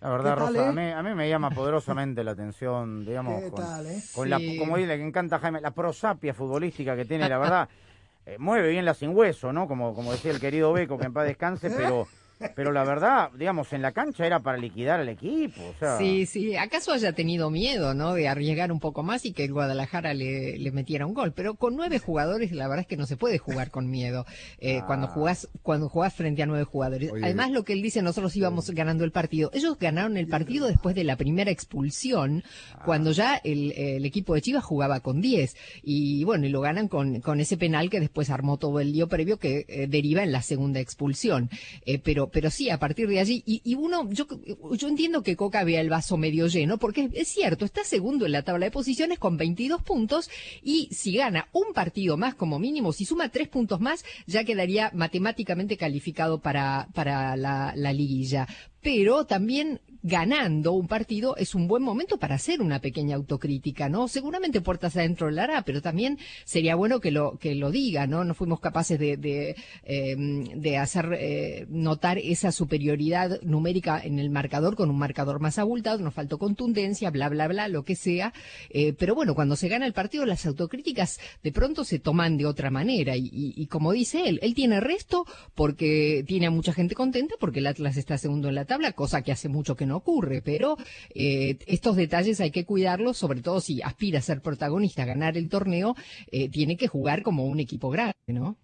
La 0.00 0.10
verdad, 0.10 0.34
¿Qué 0.34 0.40
tal, 0.44 0.54
Rosa, 0.54 0.64
eh? 0.64 0.68
a, 0.68 0.72
mí, 0.72 0.90
a 0.92 1.02
mí 1.02 1.14
me 1.14 1.28
llama 1.28 1.50
poderosamente 1.50 2.22
la 2.22 2.32
atención, 2.32 3.04
digamos, 3.04 3.42
¿Qué 3.42 3.50
con, 3.50 3.64
tal, 3.64 3.86
eh? 3.86 4.02
con 4.14 4.24
Sí. 4.24 4.30
la, 4.30 4.38
como 4.58 4.76
dice, 4.76 4.96
le 4.96 5.02
encanta 5.04 5.38
Jaime, 5.38 5.60
la 5.60 5.70
prosapia 5.72 6.34
futbolística 6.34 6.94
que 6.94 7.06
tiene, 7.06 7.28
la 7.28 7.38
verdad, 7.38 7.68
eh, 8.26 8.36
mueve 8.38 8.68
bien 8.68 8.84
la 8.84 8.92
sin 8.94 9.16
hueso, 9.16 9.52
¿no? 9.52 9.66
Como, 9.66 9.94
como 9.94 10.12
decía 10.12 10.30
el 10.32 10.38
querido 10.40 10.72
Beco, 10.72 10.98
que 10.98 11.06
en 11.06 11.12
paz 11.14 11.26
descanse, 11.26 11.70
pero, 11.70 12.06
pero 12.54 12.72
la 12.72 12.84
verdad, 12.84 13.30
digamos, 13.36 13.72
en 13.72 13.82
la 13.82 13.92
cancha 13.92 14.26
era 14.26 14.40
para 14.40 14.58
liquidar 14.58 15.00
al 15.00 15.08
equipo, 15.08 15.62
o 15.62 15.78
sea... 15.78 15.98
Sí, 15.98 16.26
sí, 16.26 16.56
acaso 16.56 16.92
haya 16.92 17.12
tenido 17.12 17.50
miedo, 17.50 17.94
¿no? 17.94 18.14
De 18.14 18.28
arriesgar 18.28 18.72
un 18.72 18.80
poco 18.80 19.02
más 19.02 19.24
y 19.24 19.32
que 19.32 19.44
el 19.44 19.52
Guadalajara 19.52 20.14
le, 20.14 20.58
le 20.58 20.70
metiera 20.72 21.06
un 21.06 21.14
gol. 21.14 21.32
Pero 21.32 21.54
con 21.54 21.76
nueve 21.76 21.98
jugadores, 21.98 22.52
la 22.52 22.68
verdad 22.68 22.82
es 22.82 22.86
que 22.86 22.96
no 22.96 23.06
se 23.06 23.16
puede 23.16 23.38
jugar 23.38 23.70
con 23.70 23.90
miedo. 23.90 24.26
Eh, 24.58 24.82
Cuando 24.86 25.08
jugás, 25.08 25.48
cuando 25.62 25.88
jugás 25.88 26.14
frente 26.14 26.42
a 26.42 26.46
nueve 26.46 26.64
jugadores. 26.64 27.10
Oye. 27.12 27.24
Además, 27.24 27.50
lo 27.50 27.64
que 27.64 27.72
él 27.72 27.82
dice, 27.82 28.02
nosotros 28.02 28.36
íbamos 28.36 28.70
ganando 28.70 29.04
el 29.04 29.12
partido. 29.12 29.50
Ellos 29.52 29.78
ganaron 29.78 30.16
el 30.16 30.28
partido 30.28 30.66
después 30.66 30.94
de 30.94 31.04
la 31.04 31.16
primera 31.16 31.50
expulsión, 31.50 32.42
cuando 32.84 33.12
ya 33.12 33.36
el, 33.36 33.72
el 33.72 34.04
equipo 34.04 34.34
de 34.34 34.42
Chivas 34.42 34.64
jugaba 34.64 35.00
con 35.00 35.20
diez. 35.20 35.56
Y 35.82 36.24
bueno, 36.24 36.46
y 36.46 36.50
lo 36.50 36.60
ganan 36.60 36.88
con, 36.88 37.20
con 37.20 37.40
ese 37.40 37.56
penal 37.56 37.90
que 37.90 38.00
después 38.00 38.30
armó 38.30 38.58
todo 38.58 38.80
el 38.80 38.92
lío 38.92 39.08
previo 39.08 39.38
que 39.38 39.64
eh, 39.68 39.86
deriva 39.88 40.22
en 40.22 40.32
la 40.32 40.42
segunda 40.42 40.80
expulsión. 40.80 41.50
Eh, 41.84 41.98
pero, 41.98 42.25
pero 42.32 42.50
sí, 42.50 42.70
a 42.70 42.78
partir 42.78 43.08
de 43.08 43.20
allí, 43.20 43.42
y, 43.46 43.60
y 43.64 43.74
uno, 43.74 44.08
yo, 44.10 44.26
yo 44.72 44.88
entiendo 44.88 45.22
que 45.22 45.36
Coca 45.36 45.64
vea 45.64 45.80
el 45.80 45.90
vaso 45.90 46.16
medio 46.16 46.46
lleno, 46.46 46.78
porque 46.78 47.10
es, 47.12 47.28
cierto, 47.28 47.64
está 47.64 47.84
segundo 47.84 48.26
en 48.26 48.32
la 48.32 48.42
tabla 48.42 48.66
de 48.66 48.70
posiciones 48.70 49.18
con 49.18 49.36
22 49.36 49.82
puntos, 49.82 50.30
y 50.62 50.88
si 50.92 51.16
gana 51.16 51.48
un 51.52 51.72
partido 51.74 52.16
más 52.16 52.34
como 52.34 52.58
mínimo, 52.58 52.92
si 52.92 53.04
suma 53.04 53.28
tres 53.28 53.48
puntos 53.48 53.80
más, 53.80 54.04
ya 54.26 54.44
quedaría 54.44 54.90
matemáticamente 54.94 55.76
calificado 55.76 56.40
para, 56.40 56.88
para 56.94 57.36
la, 57.36 57.72
la 57.76 57.92
liguilla. 57.92 58.46
Pero 58.80 59.26
también 59.26 59.80
ganando 60.06 60.70
un 60.72 60.86
partido 60.86 61.36
es 61.36 61.56
un 61.56 61.66
buen 61.66 61.82
momento 61.82 62.16
para 62.16 62.36
hacer 62.36 62.62
una 62.62 62.80
pequeña 62.80 63.16
autocrítica, 63.16 63.88
¿no? 63.88 64.06
Seguramente 64.06 64.60
puertas 64.60 64.96
adentro 64.96 65.28
lo 65.32 65.42
hará, 65.42 65.62
pero 65.62 65.82
también 65.82 66.16
sería 66.44 66.76
bueno 66.76 67.00
que 67.00 67.10
lo, 67.10 67.38
que 67.38 67.56
lo 67.56 67.72
diga, 67.72 68.06
¿no? 68.06 68.22
No 68.24 68.34
fuimos 68.34 68.60
capaces 68.60 69.00
de, 69.00 69.16
de, 69.16 69.56
eh, 69.82 70.16
de 70.54 70.78
hacer 70.78 71.12
eh, 71.18 71.66
notar 71.68 72.18
esa 72.18 72.52
superioridad 72.52 73.40
numérica 73.42 74.00
en 74.00 74.20
el 74.20 74.30
marcador 74.30 74.76
con 74.76 74.90
un 74.90 74.98
marcador 74.98 75.40
más 75.40 75.58
abultado, 75.58 75.98
nos 75.98 76.14
faltó 76.14 76.38
contundencia, 76.38 77.10
bla, 77.10 77.28
bla, 77.28 77.48
bla, 77.48 77.66
lo 77.66 77.82
que 77.82 77.96
sea. 77.96 78.32
Eh, 78.70 78.92
pero 78.92 79.16
bueno, 79.16 79.34
cuando 79.34 79.56
se 79.56 79.66
gana 79.68 79.86
el 79.86 79.92
partido, 79.92 80.24
las 80.24 80.46
autocríticas 80.46 81.18
de 81.42 81.50
pronto 81.50 81.82
se 81.82 81.98
toman 81.98 82.36
de 82.36 82.46
otra 82.46 82.70
manera. 82.70 83.16
Y- 83.16 83.30
y 83.56 83.66
como 83.66 83.90
dice 83.90 84.28
él, 84.28 84.38
él 84.42 84.54
tiene 84.54 84.78
resto 84.78 85.26
porque 85.56 86.22
tiene 86.28 86.46
a 86.46 86.50
mucha 86.52 86.72
gente 86.72 86.94
contenta, 86.94 87.34
porque 87.40 87.58
el 87.58 87.66
Atlas 87.66 87.96
está 87.96 88.18
segundo 88.18 88.48
en 88.48 88.54
la 88.54 88.66
tabla, 88.66 88.92
cosa 88.92 89.22
que 89.22 89.32
hace 89.32 89.48
mucho 89.48 89.74
que 89.74 89.84
no 89.86 89.95
ocurre. 89.96 90.42
Pero 90.42 90.76
eh, 91.14 91.58
estos 91.66 91.96
detalles 91.96 92.40
hay 92.40 92.50
que 92.50 92.64
cuidarlos, 92.64 93.16
sobre 93.16 93.42
todo 93.42 93.60
si 93.60 93.82
aspira 93.82 94.18
a 94.18 94.22
ser 94.22 94.40
protagonista, 94.40 95.02
a 95.02 95.06
ganar 95.06 95.36
el 95.36 95.48
torneo, 95.48 95.96
eh, 96.30 96.48
tiene 96.48 96.76
que 96.76 96.88
jugar 96.88 97.22
como 97.22 97.44
un 97.44 97.60
equipo 97.60 97.90
grande, 97.90 98.14
¿no? 98.28 98.56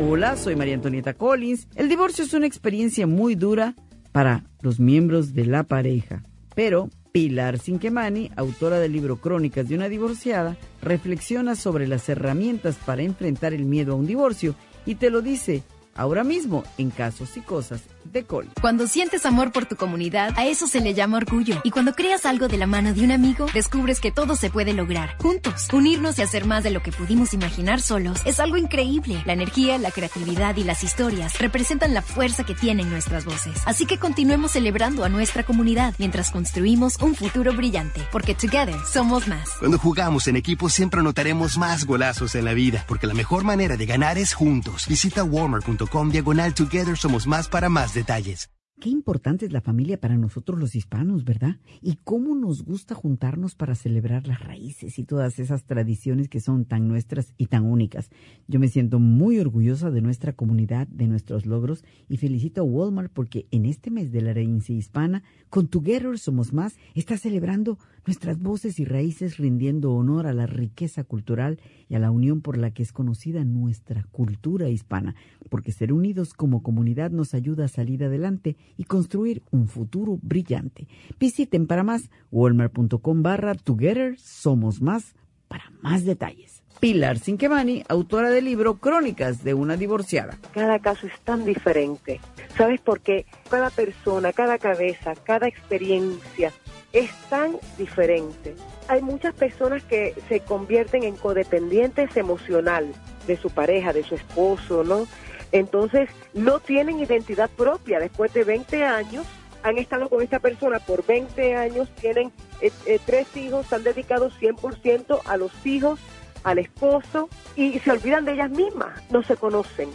Hola, 0.00 0.36
soy 0.36 0.56
María 0.56 0.74
Antonieta 0.74 1.14
Collins. 1.14 1.68
El 1.76 1.88
divorcio 1.88 2.24
es 2.24 2.34
una 2.34 2.46
experiencia 2.46 3.06
muy 3.06 3.36
dura 3.36 3.74
para 4.10 4.44
los 4.60 4.80
miembros 4.80 5.34
de 5.34 5.46
la 5.46 5.62
pareja. 5.62 6.22
Pero 6.54 6.90
Pilar 7.14 7.60
Cinquemani, 7.60 8.32
autora 8.34 8.80
del 8.80 8.90
libro 8.90 9.20
Crónicas 9.20 9.68
de 9.68 9.76
una 9.76 9.88
divorciada, 9.88 10.56
reflexiona 10.82 11.54
sobre 11.54 11.86
las 11.86 12.08
herramientas 12.08 12.74
para 12.84 13.02
enfrentar 13.02 13.54
el 13.54 13.66
miedo 13.66 13.92
a 13.92 13.94
un 13.94 14.04
divorcio 14.04 14.56
y 14.84 14.96
te 14.96 15.10
lo 15.10 15.22
dice 15.22 15.62
ahora 15.94 16.24
mismo 16.24 16.64
en 16.76 16.90
Casos 16.90 17.36
y 17.36 17.40
Cosas 17.40 17.84
de 18.04 18.24
Coli. 18.24 18.50
Cuando 18.60 18.86
sientes 18.86 19.26
amor 19.26 19.52
por 19.52 19.66
tu 19.66 19.76
comunidad, 19.76 20.32
a 20.36 20.46
eso 20.46 20.66
se 20.66 20.80
le 20.80 20.94
llama 20.94 21.16
orgullo. 21.16 21.60
Y 21.64 21.70
cuando 21.70 21.94
creas 21.94 22.26
algo 22.26 22.48
de 22.48 22.58
la 22.58 22.66
mano 22.66 22.92
de 22.92 23.02
un 23.04 23.12
amigo, 23.12 23.46
descubres 23.54 24.00
que 24.00 24.10
todo 24.10 24.36
se 24.36 24.50
puede 24.50 24.72
lograr. 24.72 25.16
Juntos, 25.18 25.68
unirnos 25.72 26.18
y 26.18 26.22
hacer 26.22 26.44
más 26.44 26.64
de 26.64 26.70
lo 26.70 26.82
que 26.82 26.92
pudimos 26.92 27.34
imaginar 27.34 27.80
solos 27.80 28.20
es 28.24 28.40
algo 28.40 28.56
increíble. 28.56 29.22
La 29.26 29.32
energía, 29.32 29.78
la 29.78 29.90
creatividad 29.90 30.56
y 30.56 30.64
las 30.64 30.84
historias 30.84 31.38
representan 31.38 31.94
la 31.94 32.02
fuerza 32.02 32.44
que 32.44 32.54
tienen 32.54 32.90
nuestras 32.90 33.24
voces. 33.24 33.62
Así 33.66 33.86
que 33.86 33.98
continuemos 33.98 34.52
celebrando 34.52 35.04
a 35.04 35.08
nuestra 35.08 35.44
comunidad 35.44 35.94
mientras 35.98 36.30
construimos 36.30 37.00
un 37.00 37.14
futuro 37.14 37.52
brillante. 37.52 38.00
Porque 38.12 38.34
together 38.34 38.78
somos 38.90 39.28
más. 39.28 39.50
Cuando 39.58 39.78
jugamos 39.78 40.28
en 40.28 40.36
equipo 40.36 40.68
siempre 40.68 41.00
anotaremos 41.00 41.58
más 41.58 41.84
golazos 41.84 42.34
en 42.34 42.44
la 42.44 42.52
vida, 42.52 42.84
porque 42.86 43.06
la 43.06 43.14
mejor 43.14 43.44
manera 43.44 43.76
de 43.76 43.86
ganar 43.86 44.18
es 44.18 44.34
juntos. 44.34 44.86
Visita 44.88 45.24
walmart.com 45.24 46.10
diagonal 46.10 46.54
Together 46.54 46.96
Somos 46.96 47.26
Más 47.26 47.48
para 47.48 47.68
más 47.68 47.93
detalles. 47.94 48.48
Qué 48.84 48.90
importante 48.90 49.46
es 49.46 49.52
la 49.54 49.62
familia 49.62 49.98
para 49.98 50.18
nosotros 50.18 50.60
los 50.60 50.74
hispanos, 50.74 51.24
¿verdad? 51.24 51.56
Y 51.80 51.96
cómo 52.04 52.34
nos 52.34 52.66
gusta 52.66 52.94
juntarnos 52.94 53.54
para 53.54 53.74
celebrar 53.74 54.26
las 54.26 54.40
raíces 54.40 54.98
y 54.98 55.04
todas 55.04 55.38
esas 55.38 55.64
tradiciones 55.64 56.28
que 56.28 56.38
son 56.38 56.66
tan 56.66 56.86
nuestras 56.86 57.32
y 57.38 57.46
tan 57.46 57.64
únicas. 57.64 58.10
Yo 58.46 58.60
me 58.60 58.68
siento 58.68 58.98
muy 58.98 59.38
orgullosa 59.38 59.90
de 59.90 60.02
nuestra 60.02 60.34
comunidad, 60.34 60.86
de 60.88 61.06
nuestros 61.06 61.46
logros 61.46 61.82
y 62.10 62.18
felicito 62.18 62.60
a 62.60 62.64
Walmart 62.64 63.10
porque 63.10 63.46
en 63.52 63.64
este 63.64 63.90
mes 63.90 64.12
de 64.12 64.20
la 64.20 64.32
herencia 64.32 64.74
hispana, 64.74 65.22
con 65.48 65.68
Together 65.68 66.18
Somos 66.18 66.52
Más, 66.52 66.76
está 66.94 67.16
celebrando 67.16 67.78
nuestras 68.06 68.38
voces 68.38 68.78
y 68.80 68.84
raíces 68.84 69.38
rindiendo 69.38 69.94
honor 69.94 70.26
a 70.26 70.34
la 70.34 70.46
riqueza 70.46 71.04
cultural 71.04 71.58
y 71.88 71.94
a 71.94 71.98
la 71.98 72.10
unión 72.10 72.42
por 72.42 72.58
la 72.58 72.70
que 72.70 72.82
es 72.82 72.92
conocida 72.92 73.46
nuestra 73.46 74.04
cultura 74.12 74.68
hispana, 74.68 75.14
porque 75.48 75.72
ser 75.72 75.90
unidos 75.90 76.34
como 76.34 76.62
comunidad 76.62 77.10
nos 77.10 77.32
ayuda 77.32 77.64
a 77.64 77.68
salir 77.68 78.04
adelante 78.04 78.56
y 78.76 78.84
construir 78.84 79.42
un 79.50 79.68
futuro 79.68 80.18
brillante. 80.22 80.86
Visiten 81.18 81.66
para 81.66 81.82
más 81.82 82.10
walmart.com 82.30 83.22
barra 83.22 83.54
Together 83.54 84.18
Somos 84.18 84.80
Más 84.80 85.14
para 85.48 85.70
más 85.82 86.04
detalles. 86.04 86.62
Pilar 86.80 87.18
Cinquemani, 87.18 87.84
autora 87.88 88.30
del 88.30 88.44
libro 88.44 88.78
Crónicas 88.78 89.44
de 89.44 89.54
una 89.54 89.76
divorciada. 89.76 90.36
Cada 90.52 90.78
caso 90.80 91.06
es 91.06 91.18
tan 91.20 91.44
diferente. 91.44 92.20
¿Sabes 92.58 92.80
por 92.80 93.00
qué? 93.00 93.26
Cada 93.48 93.70
persona, 93.70 94.32
cada 94.32 94.58
cabeza, 94.58 95.14
cada 95.14 95.46
experiencia 95.46 96.52
es 96.92 97.10
tan 97.30 97.56
diferente. 97.78 98.54
Hay 98.88 99.02
muchas 99.02 99.34
personas 99.34 99.82
que 99.84 100.14
se 100.28 100.40
convierten 100.40 101.04
en 101.04 101.16
codependientes 101.16 102.16
emocional 102.16 102.92
de 103.26 103.36
su 103.36 103.50
pareja, 103.50 103.92
de 103.92 104.04
su 104.04 104.14
esposo, 104.14 104.84
¿no? 104.84 105.06
Entonces, 105.54 106.10
no 106.32 106.58
tienen 106.58 106.98
identidad 106.98 107.48
propia. 107.48 108.00
Después 108.00 108.32
de 108.34 108.42
20 108.42 108.84
años, 108.84 109.24
han 109.62 109.78
estado 109.78 110.08
con 110.08 110.20
esta 110.20 110.40
persona 110.40 110.80
por 110.80 111.06
20 111.06 111.54
años, 111.54 111.88
tienen 112.00 112.32
eh, 112.60 112.72
eh, 112.86 112.98
tres 113.06 113.34
hijos, 113.36 113.62
están 113.62 113.84
dedicados 113.84 114.34
100% 114.40 115.20
a 115.24 115.36
los 115.36 115.52
hijos, 115.64 116.00
al 116.42 116.58
esposo, 116.58 117.28
y 117.54 117.78
se 117.78 117.92
olvidan 117.92 118.24
de 118.24 118.32
ellas 118.32 118.50
mismas, 118.50 119.00
no 119.10 119.22
se 119.22 119.36
conocen. 119.36 119.90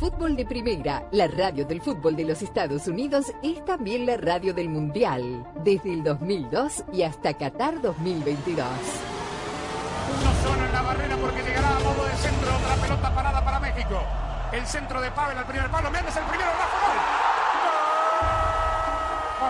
Fútbol 0.00 0.34
de 0.34 0.44
Primera, 0.44 1.08
la 1.12 1.28
radio 1.28 1.64
del 1.64 1.80
fútbol 1.80 2.16
de 2.16 2.24
los 2.24 2.42
Estados 2.42 2.88
Unidos, 2.88 3.26
es 3.44 3.64
también 3.64 4.04
la 4.04 4.16
radio 4.16 4.52
del 4.52 4.68
Mundial, 4.68 5.46
desde 5.62 5.92
el 5.92 6.02
2002 6.02 6.84
y 6.92 7.02
hasta 7.02 7.34
Qatar 7.34 7.80
2022. 7.80 8.66
Uno 10.20 10.30
solo 10.42 10.64
en 10.64 10.72
la 10.72 10.82
barrera 10.82 11.16
porque 11.16 11.42
llegará 11.42 11.68
a 11.68 11.80
modo 11.80 12.04
de 12.04 12.16
centro 12.16 12.56
otra 12.56 12.74
pelota 12.76 13.14
parada 13.14 13.44
para 13.44 13.60
México. 13.60 14.02
El 14.52 14.66
centro 14.66 15.00
de 15.00 15.10
Pavel 15.10 15.38
al 15.38 15.46
primer 15.46 15.70
palo. 15.70 15.90
Méndez 15.90 16.16
el 16.16 16.24
primero, 16.24 16.50
Rafa 16.50 17.26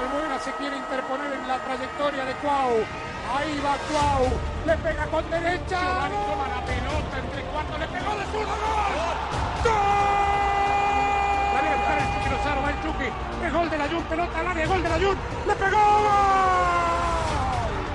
gol. 0.00 0.40
Se 0.42 0.52
quiere 0.52 0.76
interponer 0.76 1.32
en 1.32 1.48
la 1.48 1.58
trayectoria 1.58 2.24
de 2.24 2.34
Cuau. 2.34 2.84
Ahí 3.34 3.60
va 3.64 3.76
Cuau. 3.90 4.30
Le 4.66 4.76
pega 4.76 5.06
con 5.06 5.30
derecha. 5.30 5.80
Giovanni 5.80 6.16
toma 6.28 6.48
la 6.48 6.60
pelota 6.66 7.18
entre 7.18 7.42
cuatro. 7.42 7.78
Le 7.78 7.88
pegó 7.88 8.16
de 8.16 8.24
zurdo. 8.26 8.54
¡Gol! 9.64 9.76
Buscar 11.76 11.98
el 11.98 12.04
Chucky 12.14 12.30
Lozano. 12.30 12.62
Va 12.62 12.70
el 12.70 12.82
Chucky. 12.82 13.10
Es 13.46 13.52
gol 13.52 13.70
de 13.70 13.78
la 13.78 13.88
Jun. 13.88 14.02
Pelota 14.04 14.38
al 14.38 14.46
área. 14.48 14.66
Gol 14.66 14.82
de 14.82 14.88
la 14.88 14.96
Jun. 14.96 15.18
Le 15.46 15.54
pegó. 15.54 17.15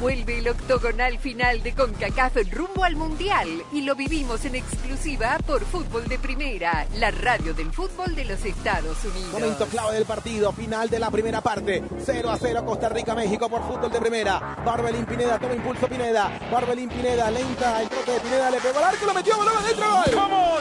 Vuelve 0.00 0.38
el 0.40 0.48
octogonal 0.48 1.18
final 1.18 1.62
de 1.62 1.72
CONCACAF 1.72 2.36
rumbo 2.52 2.84
al 2.84 2.96
Mundial 2.96 3.48
y 3.72 3.80
lo 3.80 3.94
vivimos 3.94 4.44
en 4.44 4.56
exclusiva 4.56 5.38
por 5.46 5.64
Fútbol 5.64 6.06
de 6.06 6.18
Primera, 6.18 6.86
la 6.96 7.10
radio 7.10 7.54
del 7.54 7.72
fútbol 7.72 8.14
de 8.14 8.26
los 8.26 8.44
Estados 8.44 9.02
Unidos. 9.04 9.32
Momento 9.32 9.64
clave 9.66 9.94
del 9.94 10.04
partido, 10.04 10.52
final 10.52 10.90
de 10.90 10.98
la 10.98 11.10
primera 11.10 11.40
parte. 11.40 11.82
0 12.04 12.30
a 12.30 12.36
0 12.36 12.64
Costa 12.66 12.90
Rica-México 12.90 13.48
por 13.48 13.66
fútbol 13.66 13.90
de 13.90 13.98
primera. 13.98 14.58
Barbelín 14.66 15.06
Pineda, 15.06 15.38
toma 15.38 15.54
impulso 15.54 15.88
Pineda. 15.88 16.40
Barbelín 16.52 16.90
Pineda, 16.90 17.30
lenta, 17.30 17.80
el 17.80 17.88
trote 17.88 18.12
de 18.12 18.20
Pineda, 18.20 18.50
le 18.50 18.60
pegó 18.60 18.78
al 18.78 18.84
arco, 18.84 19.06
lo 19.06 19.14
metió, 19.14 19.38
balón 19.38 19.56
adentro, 19.56 19.86
gol. 19.86 20.14
¡Vamos! 20.14 20.60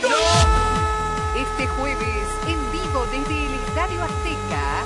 Este 1.36 1.68
jueves, 1.68 2.28
en 2.48 2.72
vivo 2.72 3.06
desde 3.12 3.46
el 3.46 3.54
Estadio 3.68 4.02
Azteca, 4.02 4.86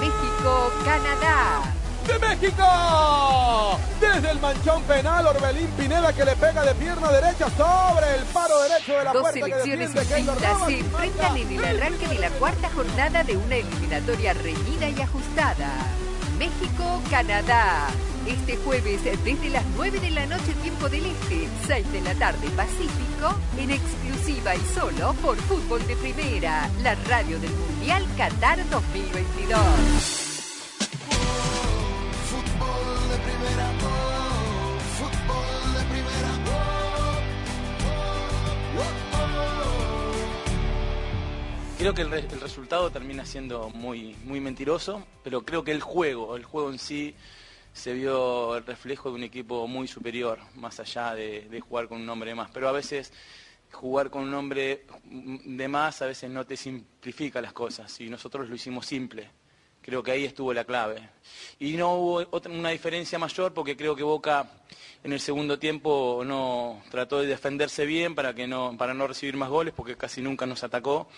México-Canadá. 0.00 1.77
De 2.08 2.18
México. 2.18 3.78
Desde 4.00 4.30
el 4.30 4.40
manchón 4.40 4.82
penal, 4.84 5.26
Orbelín 5.26 5.68
Pineda 5.76 6.12
que 6.12 6.24
le 6.24 6.34
pega 6.36 6.64
de 6.64 6.74
pierna 6.74 7.12
derecha 7.12 7.48
sobre 7.50 8.14
el 8.16 8.24
paro 8.32 8.60
derecho 8.62 8.92
de 8.98 9.04
la 9.04 9.12
Dos 9.12 9.22
puerta 9.22 9.40
que 9.40 9.46
selecciones 9.46 9.94
distintas 9.94 10.66
se 10.66 10.78
enfrentan 10.78 11.36
en 11.36 11.52
el 11.52 11.64
arranque 11.64 12.08
de 12.08 12.18
la 12.18 12.30
cuarta 12.30 12.70
jornada 12.70 13.22
de 13.24 13.36
una 13.36 13.56
eliminatoria 13.56 14.32
reñida 14.34 14.88
y 14.88 15.00
ajustada. 15.00 15.68
México-Canadá. 16.38 17.88
Este 18.26 18.56
jueves 18.58 19.02
desde 19.04 19.50
las 19.50 19.64
9 19.76 20.00
de 20.00 20.10
la 20.10 20.26
noche 20.26 20.52
tiempo 20.62 20.88
del 20.88 21.06
Este, 21.06 21.48
6 21.66 21.92
de 21.92 22.00
la 22.02 22.14
tarde 22.14 22.48
Pacífico, 22.50 23.34
en 23.58 23.70
exclusiva 23.70 24.54
y 24.54 24.60
solo 24.74 25.14
por 25.14 25.36
Fútbol 25.36 25.86
de 25.86 25.96
Primera, 25.96 26.68
la 26.82 26.94
radio 26.94 27.38
del 27.38 27.50
Mundial 27.50 28.04
Qatar 28.16 28.58
2022. 28.70 30.27
Creo 41.78 41.94
que 41.94 42.02
el, 42.02 42.10
re- 42.10 42.26
el 42.32 42.40
resultado 42.40 42.90
termina 42.90 43.24
siendo 43.24 43.70
muy, 43.70 44.16
muy 44.24 44.40
mentiroso, 44.40 45.06
pero 45.22 45.42
creo 45.42 45.62
que 45.62 45.70
el 45.70 45.80
juego, 45.80 46.36
el 46.36 46.44
juego 46.44 46.70
en 46.70 46.78
sí, 46.78 47.14
se 47.72 47.92
vio 47.92 48.56
el 48.56 48.66
reflejo 48.66 49.10
de 49.10 49.14
un 49.14 49.22
equipo 49.22 49.66
muy 49.68 49.86
superior, 49.86 50.40
más 50.56 50.80
allá 50.80 51.14
de, 51.14 51.60
jugar 51.60 51.86
con 51.86 52.00
un 52.00 52.08
hombre 52.08 52.30
de 52.30 52.34
más. 52.34 52.50
Pero 52.52 52.68
a 52.68 52.72
veces 52.72 53.12
jugar 53.70 54.10
con 54.10 54.24
un 54.24 54.34
hombre 54.34 54.86
de 55.04 55.68
más 55.68 56.02
a 56.02 56.06
veces 56.06 56.28
no 56.30 56.44
te 56.44 56.56
simplifica 56.56 57.40
las 57.40 57.52
cosas 57.52 58.00
y 58.00 58.08
nosotros 58.08 58.48
lo 58.48 58.56
hicimos 58.56 58.84
simple. 58.84 59.30
Creo 59.80 60.02
que 60.02 60.10
ahí 60.10 60.24
estuvo 60.24 60.52
la 60.52 60.64
clave. 60.64 61.08
Y 61.60 61.74
no 61.74 61.94
hubo 61.94 62.26
una 62.50 62.70
diferencia 62.70 63.18
mayor 63.20 63.54
porque 63.54 63.76
creo 63.76 63.94
que 63.94 64.02
Boca 64.02 64.50
en 65.04 65.12
el 65.12 65.20
segundo 65.20 65.58
tiempo 65.60 66.22
no 66.26 66.82
trató 66.90 67.20
de 67.20 67.28
defenderse 67.28 67.86
bien 67.86 68.16
para, 68.16 68.34
que 68.34 68.48
no, 68.48 68.76
para 68.76 68.94
no 68.94 69.06
recibir 69.06 69.36
más 69.36 69.48
goles 69.48 69.72
porque 69.74 69.96
casi 69.96 70.20
nunca 70.20 70.44
nos 70.44 70.64
atacó 70.64 71.08